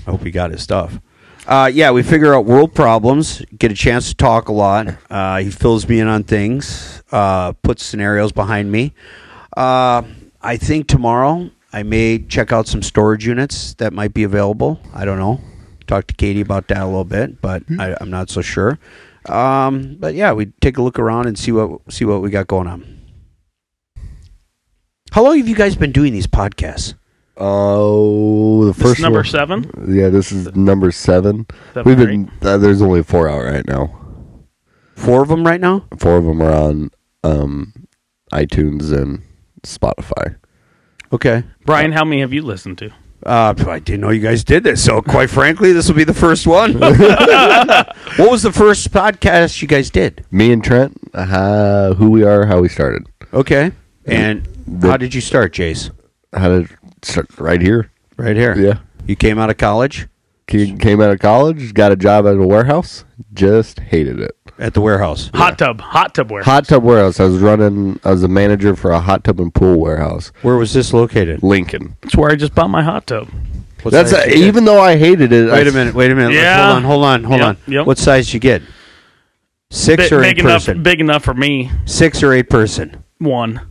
I 0.08 0.12
hope 0.12 0.24
he 0.24 0.32
got 0.32 0.52
his 0.52 0.62
stuff. 0.62 1.00
Uh, 1.46 1.70
yeah, 1.74 1.92
we 1.92 2.04
figure 2.04 2.34
out 2.34 2.46
world 2.46 2.74
problems. 2.74 3.44
Get 3.58 3.72
a 3.72 3.76
chance 3.76 4.10
to 4.10 4.16
talk 4.16 4.48
a 4.48 4.54
lot. 4.54 4.88
Uh, 5.10 5.39
he 5.39 5.50
fills 5.50 5.88
me 5.88 6.00
in 6.00 6.08
on 6.08 6.24
things. 6.24 7.04
Uh, 7.12 7.52
puts 7.52 7.84
scenarios 7.84 8.32
behind 8.32 8.72
me. 8.72 8.94
Uh, 9.58 10.04
I 10.42 10.58
think 10.58 10.88
tomorrow 10.88 11.50
I 11.74 11.84
may 11.84 12.20
check 12.20 12.54
out 12.54 12.68
some 12.68 12.82
storage 12.82 13.26
units 13.26 13.74
that 13.76 13.92
might 13.92 14.13
be 14.13 14.24
available. 14.24 14.80
I 14.94 15.04
don't 15.04 15.20
know. 15.20 15.42
Talk 15.86 16.08
to 16.08 16.13
Katie 16.13 16.42
about 16.42 16.70
that 16.70 16.82
a 16.82 16.86
little 16.86 17.04
bit, 17.04 17.42
but 17.42 17.63
I, 17.78 17.96
I'm 18.00 18.10
not 18.10 18.30
so 18.30 18.42
sure. 18.42 18.80
Um, 19.28 19.98
but 20.00 20.16
yeah, 20.16 20.32
we 20.32 20.48
take 20.62 20.78
a 20.78 20.82
look 20.82 20.98
around 20.98 21.28
and 21.28 21.38
see 21.38 21.52
what 21.52 21.82
see 21.92 22.06
what 22.06 22.22
we 22.22 22.30
got 22.30 22.48
going 22.48 22.68
on. 22.68 23.02
How 25.12 25.24
long 25.24 25.38
have 25.38 25.48
you 25.48 25.56
guys 25.56 25.76
been 25.76 25.92
doing 25.92 26.13
these 26.13 26.28
podcasts? 26.28 26.96
Oh, 27.38 28.65
the 28.65 28.74
first 28.74 28.98
is 29.00 29.04
number 29.04 29.19
one- 29.19 29.26
seven. 29.26 29.69
Yeah, 29.88 30.10
this 30.10 30.32
is 30.32 30.56
number 30.56 30.91
seven. 30.91 31.46
Seven 31.74 31.89
We've 31.89 32.00
or 32.00 32.06
been 32.08 32.32
uh, 32.41 32.58
there's 32.58 32.82
only 32.82 33.04
four 33.04 33.30
out 33.30 33.43
right 33.43 33.65
now. 33.67 34.00
Four 34.96 35.24
of 35.24 35.30
them 35.30 35.46
right 35.46 35.60
now. 35.62 35.86
Four 35.98 36.17
of 36.17 36.26
them 36.26 36.41
are 36.41 36.54
on 36.54 36.92
um, 37.23 37.73
iTunes 38.31 38.92
and 38.94 39.23
Spotify. 39.63 40.36
Okay. 41.12 41.44
Brian, 41.65 41.92
how 41.92 42.06
many 42.06 42.21
have 42.21 42.34
you 42.34 42.42
listened 42.44 42.77
to? 42.79 42.92
Uh, 43.25 43.54
I 43.67 43.79
didn't 43.79 44.02
know 44.02 44.10
you 44.10 44.19
guys 44.21 44.44
did 44.44 44.63
this. 44.63 44.84
So, 44.84 45.02
quite 45.02 45.29
frankly, 45.40 45.71
this 45.73 45.88
will 45.88 45.96
be 45.96 46.04
the 46.04 46.13
first 46.13 46.46
one. 46.46 46.73
what 46.79 47.96
was 48.31 48.44
the 48.44 48.52
first 48.52 48.92
podcast 48.92 49.62
you 49.62 49.67
guys 49.67 49.90
did? 49.90 50.25
Me 50.31 50.52
and 50.52 50.63
Trent, 50.63 50.98
uh, 51.13 51.94
who 51.96 52.12
we 52.12 52.23
are, 52.23 52.46
how 52.46 52.62
we 52.62 52.69
started. 52.69 53.08
Okay. 53.34 53.71
And 54.06 54.46
The- 54.67 54.90
how 54.90 54.98
did 54.98 55.13
you 55.15 55.21
start, 55.21 55.54
Jace? 55.54 55.90
How 56.34 56.50
to 56.50 56.65
start 56.67 56.79
right 57.37 57.62
here. 57.62 57.91
Right 58.17 58.35
here. 58.35 58.56
Yeah. 58.58 58.79
You 59.08 59.15
came 59.15 59.37
out 59.39 59.49
of 59.49 59.58
college 59.58 60.08
Ca- 60.49 60.75
Came 60.77 60.99
out 61.01 61.10
of 61.10 61.19
college, 61.19 61.73
got 61.73 61.91
a 61.93 61.95
job 61.95 62.27
at 62.27 62.35
a 62.35 62.45
warehouse, 62.45 63.06
just 63.33 63.79
hated 63.79 64.19
it. 64.19 64.35
at 64.60 64.73
the 64.73 64.81
warehouse. 64.81 65.31
Hot 65.33 65.58
tub, 65.58 65.79
hot 65.79 66.13
tub 66.13 66.29
warehouse. 66.31 66.45
Hot 66.51 66.67
tub 66.67 66.83
warehouse. 66.83 67.19
I 67.21 67.23
was 67.25 67.39
running. 67.39 67.97
I 68.04 68.12
was 68.12 68.23
a 68.23 68.27
manager 68.27 68.75
for 68.75 68.91
a 68.91 68.99
hot 68.99 69.23
tub 69.23 69.39
and 69.39 69.54
pool 69.54 69.79
warehouse. 69.79 70.31
Where 70.41 70.58
was 70.58 70.73
this 70.73 70.91
located? 70.93 71.41
Lincoln. 71.43 71.95
That's 72.01 72.15
where 72.17 72.29
I 72.29 72.35
just 72.35 72.54
bought 72.54 72.69
my 72.69 72.83
hot 72.83 73.08
tub. 73.08 73.29
What 73.83 73.91
That's 73.91 74.12
size 74.12 74.25
a, 74.25 74.29
you 74.29 74.35
get? 74.35 74.47
even 74.47 74.65
though 74.65 74.81
I 74.81 74.97
hated 74.97 75.31
it. 75.31 75.49
Wait 75.51 75.65
I- 75.65 75.69
a 75.69 75.73
minute. 75.73 75.95
Wait 75.95 76.12
a 76.12 76.15
minute. 76.15 76.33
Yeah. 76.33 76.65
Hold 76.65 76.75
on. 76.77 76.83
Hold 76.83 77.04
on. 77.06 77.23
Hold 77.23 77.39
Yep, 77.39 77.47
on. 77.47 77.58
yep. 77.73 77.85
What 77.87 77.97
size 77.97 78.33
you 78.33 78.39
get? 78.41 78.62
Six 79.71 80.10
Bi- 80.10 80.15
or 80.15 80.21
big 80.21 80.37
eight 80.37 80.39
enough, 80.43 80.54
person. 80.65 80.83
big 80.83 80.99
enough 80.99 81.23
for 81.23 81.33
me. 81.33 81.71
Six 81.85 82.21
or 82.21 82.33
eight 82.33 82.49
person. 82.49 83.04
One. 83.19 83.62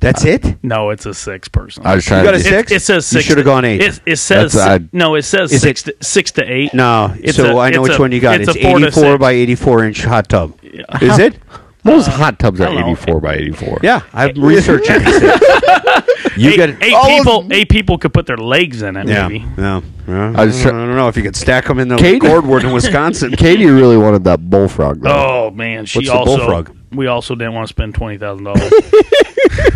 That's 0.00 0.24
uh, 0.24 0.28
it. 0.28 0.62
No, 0.64 0.90
it's 0.90 1.06
a 1.06 1.14
six 1.14 1.48
person. 1.48 1.84
I 1.86 1.94
was 1.96 2.04
You 2.06 2.08
trying 2.10 2.24
got 2.24 2.30
to. 2.32 2.36
a 2.36 2.40
It- 2.40 2.44
six. 2.44 2.72
It, 2.72 2.82
says 2.82 3.12
You 3.12 3.18
six. 3.18 3.24
should 3.26 3.38
have 3.38 3.44
gone 3.44 3.64
eight. 3.64 3.80
It, 3.82 4.00
it 4.06 4.16
says 4.16 4.52
That's- 4.52 4.80
I- 4.82 4.88
no. 4.92 5.14
It 5.16 5.22
says 5.22 5.52
Is 5.52 5.60
six 5.60 5.82
to, 5.84 5.94
six 6.00 6.30
to 6.32 6.44
eight. 6.50 6.72
no. 6.74 7.14
It's 7.20 7.36
so 7.36 7.56
a- 7.56 7.60
I 7.60 7.70
know 7.70 7.80
it's 7.84 7.90
which 7.90 7.98
a- 7.98 8.00
one 8.02 8.12
you 8.12 8.20
got. 8.20 8.40
it's 8.40 8.48
It's, 8.48 8.58
a 8.58 8.62
four 8.62 8.78
to 8.78 8.86
84 8.86 9.02
six. 9.02 9.20
by 9.20 9.32
84 9.32 9.84
inch 9.84 10.04
hot 10.04 10.28
tub. 10.28 10.54
Is 10.62 11.18
it? 11.18 11.38
Most 11.84 12.08
hot 12.08 12.38
tubs 12.38 12.60
are 12.60 12.72
know. 12.72 12.80
84 12.90 13.20
by 13.20 13.34
84. 13.36 13.78
Yeah, 13.82 14.00
I'm 14.12 14.34
researching 14.42 14.98
this. 14.98 15.22
you 16.36 16.50
eight, 16.50 16.56
get 16.56 16.70
eight 16.82 17.02
people. 17.06 17.46
Eight 17.50 17.68
people 17.68 17.98
could 17.98 18.12
put 18.12 18.26
their 18.26 18.36
legs 18.36 18.82
in 18.82 18.96
it. 18.96 19.08
Yeah, 19.08 19.26
Maybe. 19.28 19.44
yeah. 19.56 19.80
yeah. 20.06 20.32
I 20.36 20.44
was 20.46 20.58
I 20.60 20.62
try- 20.64 20.72
don't 20.72 20.94
know 20.96 21.08
if 21.08 21.16
you 21.16 21.22
could 21.22 21.36
stack 21.36 21.66
them 21.66 21.78
in 21.78 21.88
the 21.88 21.96
Katie- 21.96 22.18
cordwood 22.20 22.64
in 22.64 22.72
Wisconsin. 22.72 23.30
Katie 23.36 23.66
really 23.66 23.96
wanted 23.96 24.24
that 24.24 24.50
bullfrog 24.50 25.00
though. 25.00 25.46
Oh 25.46 25.50
man, 25.50 25.86
she 25.86 25.98
What's 26.00 26.08
the 26.10 26.14
also. 26.14 26.36
bullfrog? 26.36 26.76
We 26.92 27.06
also 27.06 27.34
didn't 27.34 27.54
want 27.54 27.66
to 27.68 27.72
spend 27.72 27.94
twenty 27.94 28.18
thousand 28.18 28.44
dollars 28.44 28.62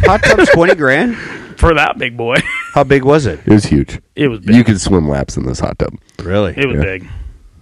hot 0.04 0.22
tub's 0.22 0.48
20 0.50 0.74
grand. 0.76 1.16
for 1.58 1.74
that 1.74 1.98
big 1.98 2.16
boy. 2.16 2.36
How 2.74 2.84
big 2.84 3.04
was 3.04 3.26
it? 3.26 3.40
It 3.46 3.52
was 3.52 3.64
huge. 3.64 4.00
It 4.16 4.28
was 4.28 4.40
big. 4.40 4.54
You 4.56 4.64
could 4.64 4.80
swim 4.80 5.08
laps 5.08 5.36
in 5.36 5.44
this 5.46 5.60
hot 5.60 5.78
tub. 5.78 5.94
Really? 6.22 6.54
it 6.56 6.66
was 6.66 6.76
Yeah. 6.76 6.82
big. 6.82 7.06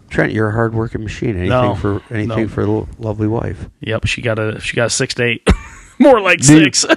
Trent, 0.08 0.32
you're 0.32 0.48
a 0.48 0.52
hard 0.52 0.74
working 0.74 1.02
machine. 1.02 1.30
Anything 1.30 1.48
No, 1.50 1.74
for 1.76 2.02
anything 2.10 2.42
no. 2.42 2.48
for 2.48 2.62
a 2.62 2.66
lo- 2.66 2.88
lovely 2.98 3.28
wife. 3.28 3.68
Yep, 3.80 4.06
she 4.06 4.22
got 4.22 4.38
a 4.40 4.60
she 4.60 4.74
got 4.76 4.86
a 4.86 4.90
six 4.90 5.14
to 5.14 5.22
eight. 5.24 5.46
More 6.00 6.20
like 6.20 6.40
Dude. 6.40 6.74
six. 6.74 6.86
I'm 6.88 6.96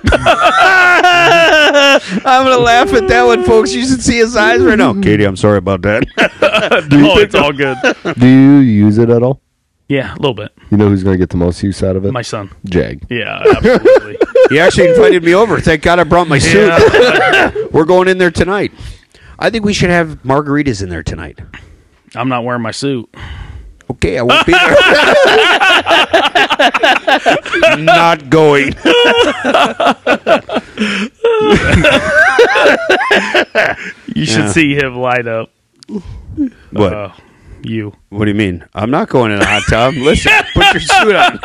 gonna 2.45 2.57
laugh 2.57 2.93
at 2.93 3.07
that 3.09 3.23
one, 3.23 3.43
folks. 3.43 3.73
You 3.73 3.85
should 3.85 4.01
see 4.01 4.17
his 4.17 4.35
eyes 4.35 4.61
right 4.61 4.77
now. 4.77 4.93
Katie, 4.99 5.25
I'm 5.25 5.35
sorry 5.35 5.57
about 5.57 5.81
that. 5.83 6.05
oh, 6.17 7.19
it's 7.19 7.35
all 7.35 7.51
good. 7.51 7.77
Do 8.17 8.27
you 8.27 8.59
use 8.59 8.97
it 8.97 9.09
at 9.09 9.21
all? 9.21 9.41
Yeah, 9.89 10.13
a 10.13 10.17
little 10.17 10.33
bit. 10.33 10.51
You 10.71 10.77
know 10.77 10.87
who's 10.89 11.03
going 11.03 11.13
to 11.15 11.17
get 11.17 11.29
the 11.29 11.37
most 11.37 11.61
use 11.61 11.83
out 11.83 11.95
of 11.95 12.05
it? 12.05 12.11
My 12.13 12.21
son. 12.21 12.49
Jag. 12.65 13.03
Yeah, 13.09 13.43
absolutely. 13.55 14.17
he 14.49 14.59
actually 14.59 14.87
invited 14.89 15.23
me 15.23 15.35
over. 15.35 15.59
Thank 15.59 15.81
God 15.83 15.99
I 15.99 16.03
brought 16.03 16.27
my 16.27 16.39
suit. 16.39 16.67
yeah. 16.67 17.51
We're 17.71 17.85
going 17.85 18.07
in 18.07 18.17
there 18.17 18.31
tonight. 18.31 18.71
I 19.37 19.49
think 19.49 19.65
we 19.65 19.73
should 19.73 19.89
have 19.89 20.23
margaritas 20.23 20.81
in 20.81 20.89
there 20.89 21.03
tonight. 21.03 21.39
I'm 22.15 22.29
not 22.29 22.43
wearing 22.45 22.61
my 22.61 22.71
suit. 22.71 23.09
Okay, 23.91 24.17
I 24.17 24.21
won't 24.21 24.45
be 24.45 24.53
there. 24.53 24.75
Not 27.83 28.29
going. 28.29 28.73
You 34.15 34.25
should 34.25 34.45
Yeah. 34.45 34.51
see 34.51 34.75
him 34.75 34.95
light 34.97 35.27
up. 35.27 35.49
What? 36.71 36.93
Uh, 36.93 37.11
you. 37.65 37.93
What 38.09 38.25
do 38.25 38.31
you 38.31 38.35
mean? 38.35 38.65
I'm 38.73 38.91
not 38.91 39.09
going 39.09 39.31
in 39.31 39.41
a 39.41 39.45
hot 39.45 39.63
tub. 39.69 39.93
Listen, 39.95 40.31
put 40.53 40.73
your 40.73 40.81
suit 40.81 41.15
on. 41.15 41.39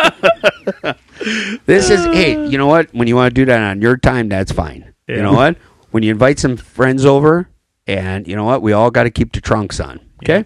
this 1.67 1.91
is 1.91 2.05
hey, 2.07 2.49
you 2.49 2.59
know 2.59 2.67
what? 2.67 2.93
When 2.93 3.09
you 3.09 3.17
want 3.17 3.35
to 3.35 3.35
do 3.35 3.45
that 3.47 3.61
on 3.61 3.83
your 3.83 3.97
time, 3.97 4.29
that's 4.29 4.53
fine. 4.53 4.95
You 5.07 5.23
know 5.23 5.33
what? 5.33 5.57
When 5.91 6.03
you 6.03 6.11
invite 6.11 6.39
some 6.39 6.59
friends 6.59 7.07
over, 7.07 7.49
and 7.87 8.29
you 8.29 8.37
know 8.37 8.45
what? 8.45 8.61
We 8.61 8.75
all 8.75 8.91
got 8.91 9.05
to 9.05 9.11
keep 9.11 9.33
the 9.33 9.41
trunks 9.41 9.81
on. 9.81 10.01
Okay. 10.23 10.45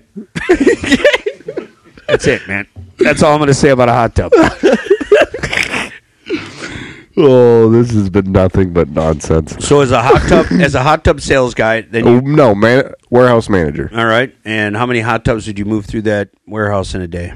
that's 2.06 2.26
it, 2.26 2.46
man. 2.46 2.68
That's 2.98 3.22
all 3.22 3.32
I'm 3.32 3.38
going 3.38 3.48
to 3.48 3.54
say 3.54 3.70
about 3.70 3.88
a 3.88 3.92
hot 3.92 4.14
tub. 4.14 4.32
Oh, 7.16 7.68
this 7.70 7.90
has 7.92 8.08
been 8.08 8.32
nothing 8.32 8.72
but 8.72 8.88
nonsense. 8.88 9.54
So 9.66 9.80
as 9.80 9.90
a 9.90 10.00
hot 10.02 10.22
tub, 10.28 10.46
as 10.60 10.74
a 10.74 10.82
hot 10.82 11.04
tub 11.04 11.20
sales 11.20 11.52
guy, 11.54 11.82
then 11.82 12.06
Oh, 12.08 12.14
you, 12.14 12.20
no, 12.22 12.54
man. 12.54 12.92
Warehouse 13.10 13.48
manager. 13.50 13.90
all 13.94 14.06
right. 14.06 14.34
And 14.44 14.74
how 14.76 14.86
many 14.86 15.00
hot 15.00 15.24
tubs 15.24 15.44
did 15.44 15.58
you 15.58 15.64
move 15.66 15.84
through 15.84 16.02
that 16.02 16.30
warehouse 16.46 16.94
in 16.94 17.02
a 17.02 17.06
day? 17.08 17.34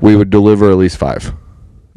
We 0.00 0.16
would 0.16 0.30
deliver 0.30 0.70
at 0.70 0.76
least 0.76 0.96
five. 0.98 1.32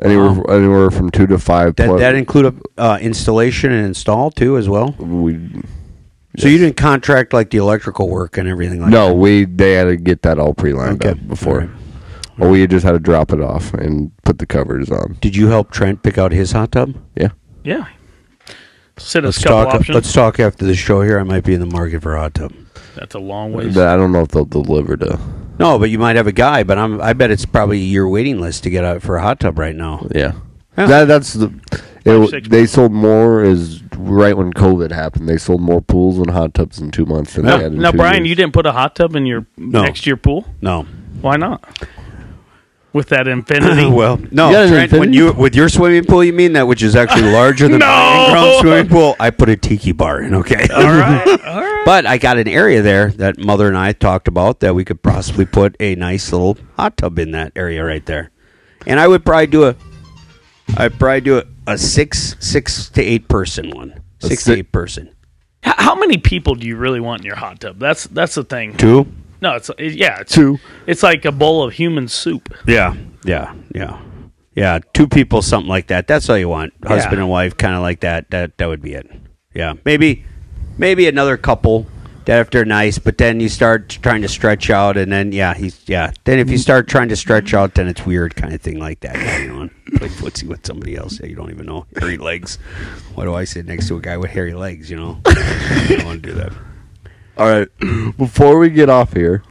Anywhere, 0.01 0.29
anywhere 0.55 0.91
from 0.91 1.09
two 1.09 1.25
to 1.27 1.39
five. 1.39 1.75
That 1.75 1.87
plus- 1.87 1.99
that 1.99 2.15
include 2.15 2.45
a, 2.77 2.81
uh, 2.81 2.97
installation 3.01 3.71
and 3.71 3.85
install 3.87 4.29
too, 4.31 4.55
as 4.57 4.69
well. 4.69 4.95
we, 4.99 5.39
So 6.37 6.47
you 6.47 6.59
didn't 6.59 6.77
contract 6.77 7.33
like 7.33 7.49
the 7.49 7.57
electrical 7.57 8.07
work 8.07 8.37
and 8.37 8.47
everything 8.47 8.79
like 8.81 8.91
that. 8.91 8.95
no, 8.97 9.13
we 9.15 9.45
they 9.45 9.73
had 9.73 9.85
to 9.85 9.97
get 9.97 10.21
that 10.21 10.37
all 10.37 10.53
pre-lined 10.53 11.03
Okay. 11.03 11.19
up 11.19 11.27
before. 11.27 11.61
All 11.61 11.67
right. 11.67 11.69
Or 12.39 12.49
we 12.49 12.65
just 12.67 12.85
had 12.85 12.91
to 12.91 12.99
drop 12.99 13.31
it 13.33 13.41
off 13.41 13.73
and 13.73 14.11
put 14.23 14.37
the 14.39 14.45
covers 14.45 14.91
on. 14.91 15.17
Did 15.21 15.35
you 15.35 15.47
help 15.47 15.71
Trent 15.71 16.03
pick 16.03 16.17
out 16.17 16.31
his 16.31 16.51
hot 16.51 16.71
tub? 16.71 16.95
Yeah. 17.15 17.29
Yeah. 17.63 17.87
Sit 18.97 19.25
us 19.25 19.37
Let's 19.37 19.43
couple 19.43 19.63
talk. 19.71 19.75
options. 19.81 19.95
Let's 19.95 20.13
talk 20.13 20.39
after 20.39 20.65
the 20.65 20.75
show 20.75 21.01
here. 21.01 21.19
I 21.19 21.23
might 21.23 21.43
be 21.43 21.53
in 21.53 21.59
the 21.59 21.65
market 21.67 22.01
for 22.01 22.15
a 22.15 22.19
hot 22.21 22.33
tub. 22.33 22.53
That's 22.95 23.13
a 23.15 23.19
long 23.19 23.53
ways. 23.53 23.75
But 23.75 23.87
I 23.87 23.95
don't 23.95 24.11
know 24.11 24.21
if 24.21 24.29
they'll 24.29 24.45
deliver 24.45 24.97
to. 24.97 25.19
No, 25.59 25.77
but 25.77 25.89
you 25.91 25.99
might 25.99 26.15
have 26.15 26.25
a 26.27 26.31
guy. 26.31 26.63
But 26.63 26.77
I'm. 26.79 26.99
I 27.01 27.13
bet 27.13 27.29
it's 27.31 27.45
probably 27.45 27.79
your 27.79 28.07
waiting 28.09 28.39
list 28.39 28.63
to 28.63 28.69
get 28.71 28.83
out 28.83 29.01
for 29.03 29.17
a 29.17 29.21
hot 29.21 29.39
tub 29.39 29.59
right 29.59 29.75
now. 29.75 30.07
Yeah. 30.13 30.33
Yeah. 30.77 30.85
That, 30.87 31.05
that's 31.05 31.33
the. 31.33 31.51
It, 32.05 32.29
six 32.29 32.47
they 32.47 32.65
sold 32.65 32.91
more 32.93 33.43
is 33.43 33.83
right 33.97 34.35
when 34.37 34.53
COVID 34.53 34.91
happened. 34.91 35.27
They 35.27 35.37
sold 35.37 35.61
more 35.61 35.81
pools 35.81 36.17
and 36.17 36.29
hot 36.29 36.53
tubs 36.53 36.79
in 36.79 36.89
two 36.91 37.05
months 37.05 37.33
than 37.33 37.45
Now, 37.45 37.57
they 37.57 37.63
had 37.63 37.73
in 37.73 37.79
now 37.79 37.91
two 37.91 37.97
Brian, 37.97 38.17
years. 38.23 38.29
you 38.29 38.35
didn't 38.35 38.53
put 38.53 38.65
a 38.65 38.71
hot 38.71 38.95
tub 38.95 39.15
in 39.15 39.25
your 39.25 39.45
No. 39.57 39.81
next 39.83 40.03
to 40.03 40.09
your 40.09 40.17
pool. 40.17 40.45
No. 40.61 40.83
Why 41.21 41.35
not? 41.35 41.63
With 42.97 43.09
that 43.09 43.27
infinity. 43.37 43.85
well, 43.89 44.17
no. 44.31 44.47
You 44.49 44.53
got 44.55 44.63
an 44.65 44.69
Trent, 44.69 44.91
when 44.91 45.01
infinity? 45.09 45.17
you 45.17 45.31
with 45.33 45.55
your 45.55 45.69
swimming 45.69 46.03
pool, 46.03 46.23
you 46.23 46.33
mean 46.33 46.53
that 46.53 46.67
which 46.67 46.81
is 46.83 46.95
actually 46.95 47.31
larger 47.31 47.67
than 47.67 47.79
No! 47.79 47.85
my 47.85 48.25
in-ground 48.25 48.59
swimming 48.59 48.87
pool? 48.89 49.15
I 49.19 49.29
put 49.29 49.47
a 49.49 49.55
tiki 49.55 49.91
bar 49.91 50.21
in. 50.21 50.33
Okay. 50.33 50.67
all 50.75 50.83
right. 50.83 51.27
All 51.45 51.61
right. 51.61 51.83
But 51.85 52.05
I 52.05 52.17
got 52.17 52.37
an 52.37 52.47
area 52.47 52.81
there 52.81 53.11
that 53.11 53.37
mother 53.37 53.67
and 53.67 53.77
I 53.77 53.93
talked 53.93 54.27
about 54.27 54.59
that 54.61 54.75
we 54.75 54.83
could 54.83 55.01
possibly 55.01 55.45
put 55.45 55.75
a 55.79 55.95
nice 55.95 56.31
little 56.33 56.57
hot 56.75 56.97
tub 56.97 57.17
in 57.19 57.31
that 57.31 57.53
area 57.55 57.83
right 57.85 58.05
there. 58.05 58.31
And 58.85 58.99
I 58.99 59.07
would 59.07 59.23
probably 59.23 59.47
do 59.47 59.65
a 59.65 59.75
I'd 60.75 60.99
probably 60.99 61.21
do 61.21 61.37
a, 61.37 61.43
a 61.67 61.77
six 61.77 62.35
six 62.39 62.89
to 62.89 63.01
eight 63.01 63.27
person 63.29 63.69
one. 63.71 64.01
A 64.23 64.27
Six 64.27 64.43
si- 64.43 64.53
to 64.53 64.59
eight 64.59 64.71
person. 64.71 65.07
H- 65.65 65.73
How 65.77 65.95
many 65.95 66.17
people 66.17 66.55
do 66.55 66.65
you 66.67 66.75
really 66.75 66.99
want 66.99 67.21
in 67.21 67.25
your 67.27 67.35
hot 67.35 67.59
tub? 67.61 67.79
That's 67.79 68.05
that's 68.07 68.35
the 68.35 68.43
thing. 68.43 68.75
Two? 68.75 69.07
No, 69.41 69.55
it's 69.55 69.69
it- 69.77 69.93
yeah, 69.93 70.19
it's, 70.21 70.33
Two. 70.33 70.59
It's 70.87 71.03
like 71.03 71.25
a 71.25 71.31
bowl 71.31 71.63
of 71.63 71.73
human 71.73 72.07
soup. 72.07 72.53
Yeah. 72.67 72.95
Yeah. 73.23 73.53
Yeah. 73.73 73.99
Yeah. 74.55 74.79
Two 74.93 75.07
people, 75.07 75.41
something 75.41 75.69
like 75.69 75.87
that. 75.87 76.07
That's 76.07 76.29
all 76.29 76.37
you 76.37 76.49
want. 76.49 76.73
Husband 76.85 77.13
Yeah. 77.17 77.21
and 77.23 77.29
wife, 77.29 77.57
kinda 77.57 77.79
like 77.79 77.99
that. 78.01 78.29
That 78.31 78.57
that 78.57 78.67
would 78.67 78.81
be 78.81 78.93
it. 78.93 79.09
Yeah. 79.53 79.73
Maybe 79.85 80.25
maybe 80.77 81.07
another 81.07 81.37
couple 81.37 81.85
that 82.25 82.41
if 82.41 82.49
they're 82.49 82.65
nice, 82.65 82.99
but 82.99 83.17
then 83.17 83.39
you 83.39 83.47
start 83.47 83.87
trying 84.01 84.21
to 84.21 84.27
stretch 84.27 84.69
out 84.69 84.97
and 84.97 85.11
then 85.11 85.31
yeah, 85.31 85.53
he's 85.53 85.81
yeah. 85.87 86.11
Then 86.25 86.39
if 86.39 86.49
you 86.49 86.57
start 86.57 86.87
trying 86.87 87.09
to 87.09 87.15
stretch 87.15 87.53
out 87.53 87.75
then 87.75 87.87
it's 87.87 88.05
weird 88.05 88.35
kind 88.35 88.53
of 88.53 88.61
thing 88.61 88.79
like 88.79 88.99
that. 89.01 89.15
Yeah, 89.15 89.37
you 89.39 89.47
know, 89.53 89.69
play 89.97 90.09
footsie 90.09 90.43
with 90.47 90.65
somebody 90.65 90.95
else 90.95 91.19
that 91.19 91.29
you 91.29 91.35
don't 91.35 91.51
even 91.51 91.65
know. 91.67 91.85
Hairy 91.99 92.17
legs. 92.17 92.57
Why 93.15 93.23
do 93.25 93.33
I 93.35 93.43
sit 93.45 93.65
next 93.65 93.87
to 93.89 93.95
a 93.97 94.01
guy 94.01 94.17
with 94.17 94.31
hairy 94.31 94.53
legs, 94.53 94.89
you 94.91 94.97
know? 94.97 95.21
I 95.25 95.85
don't 95.89 96.05
want 96.05 96.23
to 96.23 96.29
do 96.29 96.35
that. 96.35 96.51
All 97.37 97.47
right. 97.49 97.67
Before 98.17 98.57
we 98.59 98.69
get 98.69 98.89
off 98.89 99.13
here, 99.13 99.43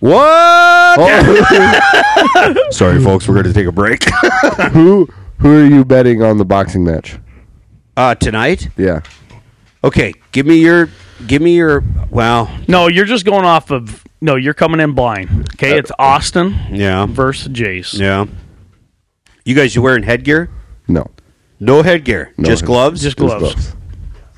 What? 0.00 0.96
oh, 0.98 2.54
Sorry 2.70 3.02
folks, 3.02 3.26
we're 3.28 3.36
gonna 3.36 3.52
take 3.54 3.66
a 3.66 3.72
break. 3.72 4.04
who 4.72 5.08
who 5.38 5.62
are 5.62 5.66
you 5.66 5.84
betting 5.84 6.22
on 6.22 6.38
the 6.38 6.44
boxing 6.44 6.84
match? 6.84 7.18
Uh 7.96 8.14
tonight? 8.14 8.68
Yeah. 8.76 9.00
Okay, 9.82 10.12
give 10.32 10.46
me 10.46 10.56
your 10.56 10.88
give 11.26 11.40
me 11.42 11.54
your 11.56 11.82
well, 12.10 12.50
No, 12.68 12.88
you're 12.88 13.04
just 13.06 13.24
going 13.24 13.44
off 13.44 13.70
of 13.70 14.04
no. 14.20 14.36
You're 14.36 14.54
coming 14.54 14.80
in 14.80 14.92
blind. 14.92 15.48
Okay, 15.54 15.78
it's 15.78 15.92
Austin 15.98 16.54
yeah. 16.70 17.06
versus 17.06 17.48
Jace. 17.48 17.98
Yeah. 17.98 18.26
You 19.44 19.54
guys 19.54 19.74
you 19.74 19.82
wearing 19.82 20.02
headgear? 20.02 20.48
No. 20.88 21.10
No 21.60 21.82
headgear, 21.82 22.32
No 22.36 22.48
just 22.48 22.60
head- 22.62 22.66
gloves. 22.66 23.02
Just 23.02 23.16
Just 23.18 23.38
gloves. 23.38 23.74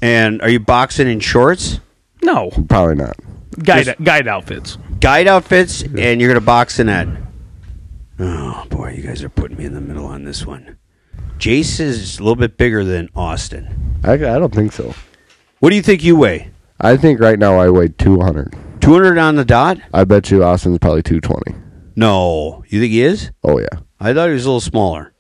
and 0.03 0.41
are 0.43 0.49
you 0.49 0.61
boxing 0.61 1.09
in 1.09 1.19
shorts, 1.21 1.81
No 2.27 2.51
Probably 2.69 2.97
not. 2.97 3.17
guide 3.63 3.85
Just- 3.87 4.03
guide 4.05 4.27
outfits. 4.29 4.77
guide 5.01 5.29
outfits, 5.29 5.83
and 5.83 6.21
you're 6.21 6.29
gonna 6.31 6.41
box 6.41 6.79
in 6.81 6.89
that? 6.89 7.07
Oh 8.19 8.65
boy, 8.71 8.93
you 8.97 9.03
guys 9.03 9.23
are 9.23 9.29
putting 9.29 9.57
me 9.59 9.65
in 9.65 9.75
the 9.75 9.81
middle 9.81 10.07
on 10.07 10.25
this 10.25 10.47
one. 10.47 10.77
Jace 11.39 11.81
is 11.81 12.19
a 12.19 12.23
little 12.23 12.37
bit 12.37 12.57
bigger 12.57 12.83
than 12.85 13.09
Austin. 13.15 13.99
I, 14.03 14.13
I 14.15 14.17
don't 14.39 14.55
think 14.55 14.73
so. 14.73 14.95
What 15.61 15.71
do 15.71 15.77
you 15.77 15.83
think 15.83 16.03
you 16.03 16.17
weigh? 16.17 16.51
I 16.81 16.97
think 16.97 17.21
right 17.21 17.39
now 17.39 17.59
I 17.59 17.69
weigh 17.71 17.89
200. 17.89 18.55
200 18.81 19.19
on 19.19 19.37
the 19.37 19.45
dot? 19.45 19.79
I 19.93 20.05
bet 20.05 20.31
you 20.31 20.43
Austin's 20.45 20.79
probably 20.79 21.03
220. 21.03 21.59
No. 21.97 22.65
You 22.69 22.81
think 22.81 22.93
he 22.93 23.03
is? 23.03 23.31
Oh 23.45 23.59
yeah, 23.59 23.81
I 24.01 24.13
thought 24.15 24.29
he 24.29 24.35
was 24.35 24.45
a 24.45 24.49
little 24.49 24.61
smaller. 24.61 25.13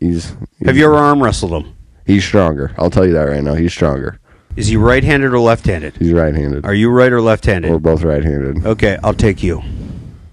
he's, 0.00 0.36
he's 0.58 0.66
Have 0.66 0.76
you 0.76 0.84
ever 0.86 0.94
arm 0.96 1.22
wrestled 1.22 1.52
him? 1.64 1.74
He's 2.06 2.24
stronger. 2.24 2.72
I'll 2.78 2.90
tell 2.90 3.06
you 3.06 3.12
that 3.12 3.24
right 3.24 3.42
now. 3.42 3.54
He's 3.54 3.72
stronger. 3.72 4.18
Is 4.56 4.66
he 4.68 4.76
right-handed 4.76 5.32
or 5.32 5.40
left-handed? 5.40 5.96
He's 5.96 6.12
right-handed. 6.12 6.64
Are 6.66 6.74
you 6.74 6.90
right 6.90 7.10
or 7.12 7.20
left-handed? 7.22 7.70
We're 7.70 7.78
both 7.78 8.02
right-handed. 8.02 8.66
Okay, 8.66 8.98
I'll 9.02 9.14
take 9.14 9.42
you. 9.42 9.62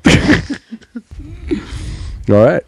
All 2.29 2.45
right. 2.45 2.63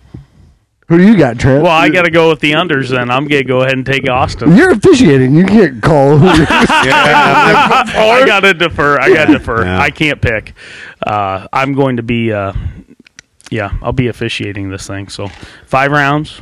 Who 0.88 0.97
do 0.97 1.06
you 1.08 1.18
got, 1.18 1.39
Trent? 1.39 1.64
Well, 1.64 1.72
I 1.72 1.88
got 1.89 2.02
to 2.04 2.12
go 2.12 2.30
with 2.30 2.39
the 2.41 2.52
unders 2.52 2.89
then. 2.89 3.10
I'm 3.10 3.26
going 3.28 3.43
to 3.43 3.47
go 3.47 3.62
ahead 3.62 3.74
and 3.76 3.86
take 3.86 4.10
Austin. 4.10 4.56
You're 4.58 4.72
officiating. 4.72 5.34
You 5.36 5.45
can't 5.45 5.82
call. 5.82 6.18
who 6.18 6.26
you- 6.26 6.45
I 6.49 8.24
got 8.26 8.41
to 8.41 8.54
defer. 8.54 8.99
I 8.99 9.14
got 9.14 9.26
to 9.28 9.34
defer. 9.38 9.64
Yeah. 9.64 9.80
I 9.80 9.89
can't 9.89 10.22
pick. 10.22 10.54
Uh, 11.06 11.47
I'm 11.54 11.74
going 11.74 11.95
to 11.97 12.04
be, 12.04 12.34
uh, 12.34 12.52
yeah, 13.49 13.78
I'll 13.82 13.93
be 13.93 14.08
officiating 14.08 14.70
this 14.70 14.86
thing. 14.88 15.08
So 15.08 15.30
five 15.66 15.91
rounds. 15.91 16.41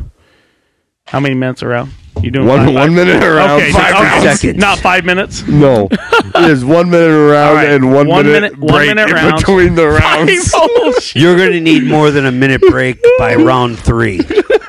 How 1.06 1.20
many 1.20 1.36
minutes 1.36 1.62
around? 1.62 1.92
You 2.22 2.32
doing 2.32 2.48
one 2.48 2.66
five, 2.66 2.74
one 2.76 2.96
minute 2.96 3.24
around. 3.24 3.62
Okay, 3.62 3.72
five 3.72 3.94
okay. 3.96 4.04
rounds. 4.04 4.40
seconds. 4.42 4.60
Not 4.60 4.80
five 4.80 5.06
minutes. 5.06 5.48
No, 5.48 5.88
it 5.92 6.50
is 6.50 6.66
one 6.66 6.90
minute 6.90 7.10
around 7.10 7.48
All 7.50 7.54
right, 7.56 7.70
and 7.70 7.94
one, 7.94 8.08
one 8.08 8.26
minute, 8.26 8.54
minute- 8.54 8.60
one 8.60 8.74
break 8.74 8.88
minute 8.96 9.10
in 9.10 9.16
rounds. 9.16 9.42
between 9.42 9.76
the 9.76 9.88
rounds. 9.88 10.54
Shit. 11.04 11.22
You're 11.22 11.38
going 11.38 11.52
to 11.54 11.62
need 11.62 11.84
more 11.86 12.12
than 12.12 12.26
a 12.26 12.32
minute 12.32 12.62
break 12.62 12.98
by 13.18 13.36
round 13.36 13.80
three. 13.80 14.20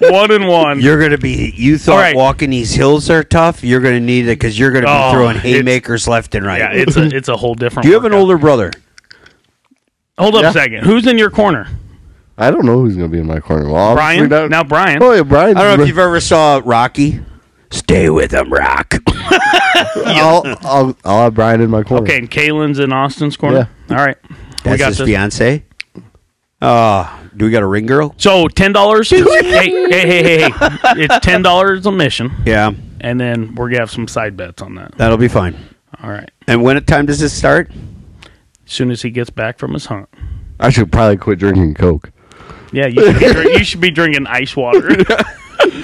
one 0.03 0.31
and 0.31 0.47
one. 0.47 0.81
You're 0.81 0.99
going 0.99 1.11
to 1.11 1.19
be. 1.19 1.53
You 1.57 1.77
thought 1.79 1.93
All 1.95 1.99
right. 1.99 2.15
walking 2.17 2.51
these 2.51 2.73
hills 2.73 3.11
are 3.11 3.25
tough. 3.25 3.65
You're 3.65 3.81
going 3.81 3.95
to 3.95 4.01
need 4.05 4.25
it 4.27 4.39
because 4.39 4.59
you're 4.59 4.71
going 4.71 4.85
to 4.85 4.89
be 4.89 4.93
Oh, 4.97 5.13
throwing 5.13 5.37
haymakers 5.37 6.07
left 6.07 6.35
and 6.35 6.47
right. 6.47 6.61
yeah, 6.61 6.71
it's 6.73 6.97
a 6.97 7.05
it's 7.15 7.29
a 7.29 7.37
whole 7.37 7.55
different. 7.55 7.83
Do 7.85 7.89
you 7.89 7.95
have 7.95 8.05
an 8.05 8.13
older 8.15 8.39
brother? 8.39 8.71
Hold 10.19 10.37
up 10.37 10.43
Yeah. 10.43 10.51
a 10.51 10.53
second. 10.53 10.85
Who's 10.85 11.07
in 11.07 11.19
your 11.19 11.31
corner? 11.31 11.67
I 12.39 12.51
don't 12.51 12.65
know 12.65 12.81
who's 12.81 12.97
going 12.97 13.11
to 13.11 13.13
be 13.13 13.21
in 13.21 13.27
my 13.27 13.41
corner. 13.41 13.69
Well, 13.71 13.95
Brian. 13.95 14.31
find 14.31 14.51
Now 14.51 14.65
Brian. 14.65 15.03
Oh 15.03 15.13
yeah, 15.13 15.23
Brian. 15.23 15.57
I 15.57 15.63
don't 15.63 15.77
know 15.79 15.83
if 15.83 15.89
you've 15.89 15.99
ever 15.99 16.21
saw 16.21 16.61
Rocky. 16.65 17.21
Stay 17.71 18.11
with 18.11 18.31
them, 18.33 18.53
Rock. 18.53 18.95
I'll, 19.09 20.43
I'll 20.63 20.97
I'll 21.05 21.23
have 21.25 21.35
Brian 21.35 21.61
in 21.61 21.71
my 21.71 21.83
corner. 21.83 22.03
Okay, 22.05 22.19
and 22.19 22.31
Kaylin's 22.31 22.79
in 22.79 22.93
Austin's 22.93 23.37
corner. 23.37 23.69
All 23.91 23.97
right, 23.97 24.17
we 24.65 24.77
got 24.77 24.89
his 24.89 24.99
this. 24.99 25.07
fiance. 25.07 25.65
Uh, 26.61 27.19
do 27.37 27.45
we 27.45 27.51
got 27.51 27.63
a 27.63 27.67
ring 27.67 27.87
girl? 27.87 28.15
So 28.19 28.49
ten 28.49 28.73
dollars. 28.73 29.09
hey, 29.11 29.23
hey, 29.23 29.71
hey, 29.71 29.89
hey, 29.89 30.51
hey! 30.51 30.51
It's 30.97 31.19
ten 31.21 31.43
dollars 31.43 31.87
a 31.87 31.93
mission, 31.93 32.33
Yeah, 32.45 32.73
and 33.01 33.19
then 33.21 33.55
we're 33.55 33.69
gonna 33.71 33.81
have 33.81 33.91
some 33.91 34.09
side 34.09 34.37
bets 34.37 34.61
on 34.63 34.75
that. 34.75 34.93
that'll 34.99 35.17
be 35.17 35.29
fine. 35.29 35.57
All 36.03 36.11
right. 36.11 36.31
And 36.47 36.63
when 36.63 36.83
time 36.85 37.07
does 37.07 37.19
this 37.21 37.33
start? 37.33 37.71
As 38.67 38.73
soon 38.73 38.91
as 38.91 39.03
he 39.03 39.11
gets 39.11 39.31
back 39.31 39.59
from 39.59 39.73
his 39.75 39.87
hunt. 39.87 40.09
I 40.59 40.71
should 40.71 40.91
probably 40.93 41.17
quit 41.17 41.39
drinking 41.39 41.75
Coke. 41.75 42.11
Yeah, 42.73 42.87
you 42.87 43.03
should 43.05 43.19
be, 43.19 43.33
drink, 43.33 43.59
you 43.59 43.65
should 43.65 43.81
be 43.81 43.91
drinking 43.91 44.27
ice 44.27 44.57
water. 44.57 44.91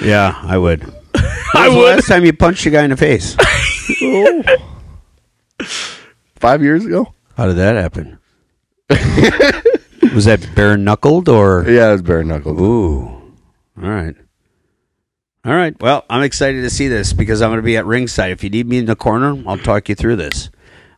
Yeah, 0.01 0.33
I 0.43 0.57
would. 0.57 0.91
I 1.53 1.67
When 1.67 1.67
was 1.67 1.75
the 1.75 1.81
would. 1.81 1.95
last 1.95 2.07
time 2.07 2.25
you 2.25 2.33
punched 2.33 2.65
a 2.65 2.69
guy 2.69 2.83
in 2.83 2.89
the 2.89 2.97
face? 2.97 3.35
Five 6.35 6.61
years 6.61 6.85
ago. 6.85 7.13
How 7.35 7.47
did 7.47 7.55
that 7.57 7.75
happen? 7.75 8.19
was 10.13 10.25
that 10.25 10.47
bare 10.55 10.77
knuckled 10.77 11.29
or? 11.29 11.65
Yeah, 11.67 11.89
it 11.89 11.93
was 11.93 12.01
bare 12.01 12.23
knuckled. 12.23 12.59
Ooh, 12.59 13.05
all 13.05 13.31
right, 13.89 14.15
all 15.45 15.53
right. 15.53 15.79
Well, 15.81 16.05
I'm 16.09 16.23
excited 16.23 16.61
to 16.61 16.69
see 16.69 16.87
this 16.87 17.13
because 17.13 17.41
I'm 17.41 17.49
going 17.49 17.59
to 17.59 17.63
be 17.63 17.77
at 17.77 17.85
ringside. 17.85 18.31
If 18.31 18.43
you 18.43 18.49
need 18.49 18.67
me 18.67 18.77
in 18.79 18.85
the 18.85 18.95
corner, 18.95 19.41
I'll 19.47 19.57
talk 19.57 19.89
you 19.89 19.95
through 19.95 20.15
this. 20.17 20.49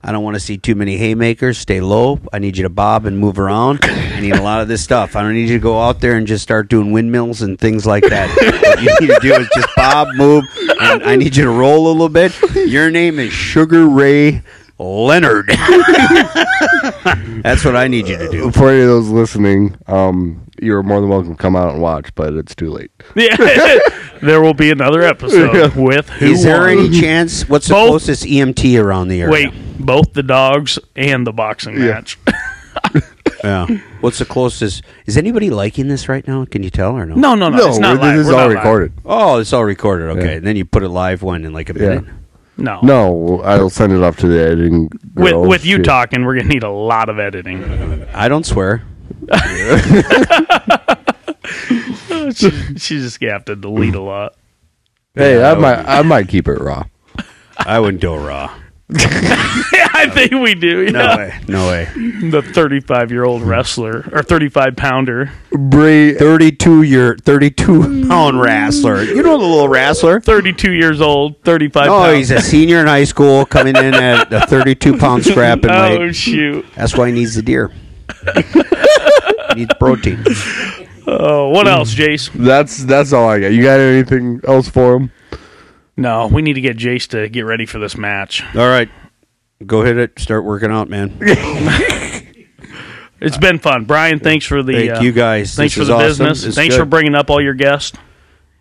I 0.02 0.14
don't 0.14 0.24
want 0.24 0.36
to 0.36 0.40
see 0.40 0.58
too 0.58 0.76
many 0.76 0.96
haymakers. 0.96 1.58
Stay 1.58 1.82
low. 1.82 2.22
I 2.32 2.40
need 2.40 2.56
you 2.56 2.64
to 2.64 2.70
bob 2.70 3.06
and 3.06 3.20
move 3.20 3.38
around. 3.38 3.80
I 3.84 4.22
need 4.22 4.34
a 4.34 4.42
lot 4.42 4.62
of 4.62 4.70
this 4.70 4.82
stuff. 4.82 5.18
I 5.18 5.22
don't 5.22 5.34
need 5.34 5.50
you 5.50 5.58
to 5.58 5.62
go 5.62 5.82
out 5.82 6.00
there 6.00 6.16
and 6.16 6.26
just 6.26 6.42
start 6.42 6.70
doing 6.70 6.94
windmills 6.94 7.42
and 7.42 7.60
things 7.60 7.86
like 7.86 8.06
that. 8.06 8.30
what 8.64 8.82
you 8.82 8.96
need 9.02 9.14
to 9.14 9.20
do 9.20 9.34
is 9.34 9.50
just 9.54 9.68
bob, 9.76 10.08
move, 10.16 10.46
and 10.80 11.04
I 11.04 11.18
need 11.18 11.36
you 11.36 11.44
to 11.44 11.50
roll 11.50 11.88
a 11.88 11.92
little 11.92 12.08
bit. 12.08 12.34
Your 12.56 12.90
name 12.90 13.20
is 13.20 13.34
Sugar 13.34 13.88
Ray 13.90 14.42
Leonard. 14.80 15.48
That's 17.44 17.64
what 17.66 17.76
I 17.76 17.88
need 17.88 18.08
you 18.08 18.18
to 18.18 18.30
do. 18.30 18.52
For 18.52 18.70
any 18.70 18.82
of 18.82 18.88
those 18.88 19.10
listening, 19.10 19.78
um, 19.88 20.46
you're 20.62 20.84
more 20.84 21.00
than 21.02 21.10
welcome 21.10 21.36
to 21.36 21.42
come 21.42 21.56
out 21.56 21.74
and 21.74 21.82
watch, 21.82 22.14
but 22.16 22.34
it's 22.34 22.56
too 22.56 22.70
late. 22.72 22.92
yeah, 23.16 23.36
there 24.22 24.42
will 24.42 24.54
be 24.54 24.72
another 24.72 25.02
episode 25.02 25.76
with 25.76 26.10
who 26.10 26.26
Is 26.28 26.44
there 26.44 26.62
won. 26.62 26.70
any 26.70 27.00
chance? 27.02 27.48
What's 27.48 27.68
the 27.68 27.76
closest 27.76 28.24
EMT 28.24 28.82
around 28.82 29.10
the 29.10 29.22
area? 29.22 29.32
Wait, 29.50 29.86
both 29.86 30.14
the 30.14 30.24
dogs 30.24 30.80
and 30.96 31.26
the 31.28 31.34
boxing 31.34 31.76
Yeah. 31.80 31.88
match. 31.92 32.18
Yeah. 33.42 33.68
What's 34.02 34.20
the 34.20 34.26
closest? 34.26 34.84
Is 35.06 35.16
anybody 35.16 35.50
liking 35.50 35.88
this 35.88 36.10
right 36.10 36.28
now? 36.28 36.44
Can 36.44 36.62
you 36.62 36.70
tell 36.70 36.98
or 36.98 37.06
no? 37.06 37.16
No, 37.16 37.36
no, 37.36 37.48
no. 37.48 37.56
No, 37.58 37.70
it's 37.70 37.78
not 37.80 38.02
this 38.02 38.20
is 38.20 38.28
We're 38.28 38.34
all 38.34 38.40
not 38.40 38.48
live. 38.50 38.56
recorded. 38.58 38.94
Oh, 39.06 39.38
it's 39.40 39.54
all 39.54 39.64
recorded. 39.64 40.10
Okay. 40.18 40.26
Yeah. 40.32 40.36
And 40.40 40.46
then 40.46 40.58
you 40.58 40.66
put 40.66 40.84
it 40.84 40.90
live 40.90 41.24
when 41.24 41.46
in 41.46 41.54
like 41.54 41.70
a 41.70 41.74
minute. 41.74 42.04
No. 42.60 42.80
No, 42.84 43.42
I'll 43.42 43.70
send 43.70 43.94
it 43.94 44.04
off 44.04 44.18
to 44.18 44.28
the 44.28 44.40
editing. 44.42 44.90
With, 45.16 45.32
girls. 45.34 45.48
with 45.48 45.66
you 45.66 45.78
She- 45.78 45.84
talking, 45.84 46.26
we're 46.26 46.36
gonna 46.36 46.50
need 46.50 46.64
a 46.64 46.70
lot 46.70 47.10
of 47.10 47.18
editing. 47.20 48.06
I 48.14 48.28
don't 48.28 48.46
swear. 48.46 48.84
she, 52.34 52.50
she's 52.78 53.04
just 53.04 53.20
gonna 53.20 53.34
have 53.34 53.46
to 53.46 53.56
delete 53.56 53.96
a 53.96 54.02
lot. 54.02 54.36
Hey, 55.16 55.40
Yeah, 55.40 55.52
I 55.52 55.56
that 55.56 55.60
might, 55.60 55.78
I 55.88 56.02
might 56.04 56.28
keep 56.28 56.48
it 56.48 56.60
raw. 56.60 56.84
I 57.58 57.80
wouldn't 57.80 58.02
do 58.02 58.16
raw. 58.16 58.54
Yeah, 58.92 59.00
I 59.94 60.10
think 60.12 60.32
we 60.32 60.56
do. 60.56 60.90
No 60.90 61.16
way. 61.16 61.40
No 61.48 61.68
way. 61.68 61.86
The 61.96 62.42
35 62.42 63.12
year 63.12 63.24
old 63.24 63.44
wrestler 63.44 64.10
or 64.12 64.24
35 64.24 64.76
pounder, 64.76 65.32
Bree, 65.52 66.16
32 66.16 66.82
year 66.84 67.16
32 67.22 68.08
pound 68.08 68.42
wrestler. 68.42 69.04
You 69.04 69.22
know 69.22 69.38
the 69.38 69.46
little 69.46 69.70
wrestler? 69.70 70.20
32 70.20 70.74
years 70.74 71.02
old, 71.02 71.40
35. 71.44 71.88
Oh, 71.88 71.90
pounds. 71.90 72.18
he's 72.18 72.32
a 72.32 72.42
senior 72.42 72.80
in 72.80 72.88
high 72.88 73.04
school 73.04 73.46
coming 73.46 73.76
in 73.76 73.94
at 73.94 74.34
a 74.34 74.48
32 74.48 74.98
pound 74.98 75.24
scrap 75.24 75.64
and 75.64 75.72
Oh 75.72 76.00
weight. 76.00 76.16
shoot! 76.16 76.66
That's 76.76 76.98
why 76.98 77.08
he 77.08 77.14
needs 77.14 77.36
the 77.36 77.44
deer. 77.44 77.72
he 78.34 79.56
needs 79.56 79.74
protein. 79.80 80.24
Oh, 81.06 81.50
what 81.50 81.68
mm. 81.68 81.72
else, 81.72 81.94
Jace? 81.94 82.32
that's 82.34 82.84
that's 82.86 83.14
all 83.14 83.30
I 83.30 83.40
got. 83.40 83.52
You 83.52 83.62
got 83.62 83.80
anything 83.80 84.42
else 84.48 84.68
for 84.68 84.96
him? 84.96 85.12
No, 86.00 86.28
we 86.28 86.42
need 86.42 86.54
to 86.54 86.62
get 86.62 86.78
Jace 86.78 87.08
to 87.10 87.30
get 87.30 87.42
ready 87.42 87.66
for 87.66 87.80
this 87.80 87.98
match. 87.98 88.44
All 88.56 88.68
right. 88.68 88.90
Go 89.66 89.84
hit 89.84 89.98
it. 89.98 90.18
Start 90.20 90.46
working 90.46 90.72
out, 90.72 90.90
man. 90.90 91.18
It's 93.22 93.38
been 93.38 93.60
fun, 93.60 93.84
Brian. 93.84 94.20
Thanks 94.20 94.46
for 94.46 94.64
the. 94.64 94.74
Thank 94.74 94.92
uh, 94.92 95.02
you 95.02 95.12
guys. 95.12 95.56
Thanks 95.56 95.76
This 95.76 95.84
for 95.84 95.86
the 95.86 95.94
awesome. 95.94 96.08
business. 96.08 96.44
It's 96.46 96.56
Thanks 96.56 96.76
good. 96.76 96.82
for 96.82 96.86
bringing 96.86 97.16
up 97.16 97.30
all 97.30 97.42
your 97.42 97.54
guests. 97.54 97.98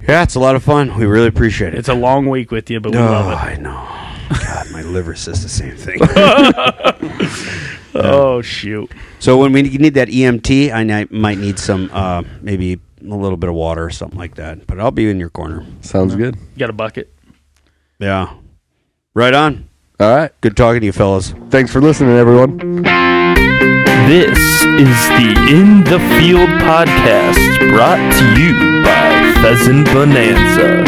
Yeah, 0.07 0.23
it's 0.23 0.35
a 0.35 0.41
lot 0.41 0.57
of 0.57 0.63
fun. 0.63 0.97
We 0.97 1.07
really 1.07 1.29
appreciate 1.29 1.75
it. 1.75 1.79
It's 1.79 1.89
a 1.89 1.95
long 1.95 2.29
week 2.29 2.51
with 2.51 2.71
you, 2.71 2.81
but 2.81 2.93
we 2.93 2.99
oh, 2.99 3.03
love 3.03 3.33
it. 3.33 3.37
I 3.37 3.57
know. 3.57 3.87
God, 4.45 4.71
my 4.73 4.83
liver 4.83 5.15
says 5.15 5.43
the 5.43 5.49
same 5.49 5.77
thing. 5.77 6.01
Oh 7.95 8.43
shoot! 8.43 8.93
so 9.19 9.39
when 9.39 9.51
we 9.53 9.63
need 9.63 9.95
that 9.95 10.07
EMT, 10.07 10.71
I 10.71 11.09
might 11.11 11.39
need 11.39 11.59
some, 11.59 11.91
uh, 11.93 12.23
maybe 12.43 12.75
a 12.75 13.05
little 13.05 13.37
bit 13.37 13.49
of 13.49 13.57
water 13.57 13.83
or 13.83 13.91
something 13.91 14.19
like 14.19 14.37
that. 14.37 14.69
But 14.69 14.79
I'll 14.79 14.93
be 14.93 15.11
in 15.11 15.19
your 15.19 15.31
corner. 15.31 15.67
Sounds 15.81 16.15
good. 16.15 16.37
You 16.37 16.59
got 16.59 16.71
a 16.71 16.75
bucket? 16.75 17.13
Yeah. 17.99 18.35
Right 19.15 19.35
on. 19.35 19.69
All 20.01 20.15
right. 20.15 20.41
Good 20.41 20.57
talking 20.57 20.81
to 20.81 20.87
you, 20.87 20.93
fellas. 20.93 21.35
Thanks 21.51 21.73
for 21.73 21.81
listening, 21.81 22.17
everyone. 22.17 22.83
This 24.07 24.39
is 24.39 25.09
the 25.19 25.35
In 25.51 25.83
the 25.85 25.99
Field 26.19 26.49
podcast 26.63 27.59
brought 27.71 27.99
to 28.19 28.41
you 28.41 28.83
by 28.83 29.33
Pheasant 29.43 29.87
Bonanza. 29.87 30.85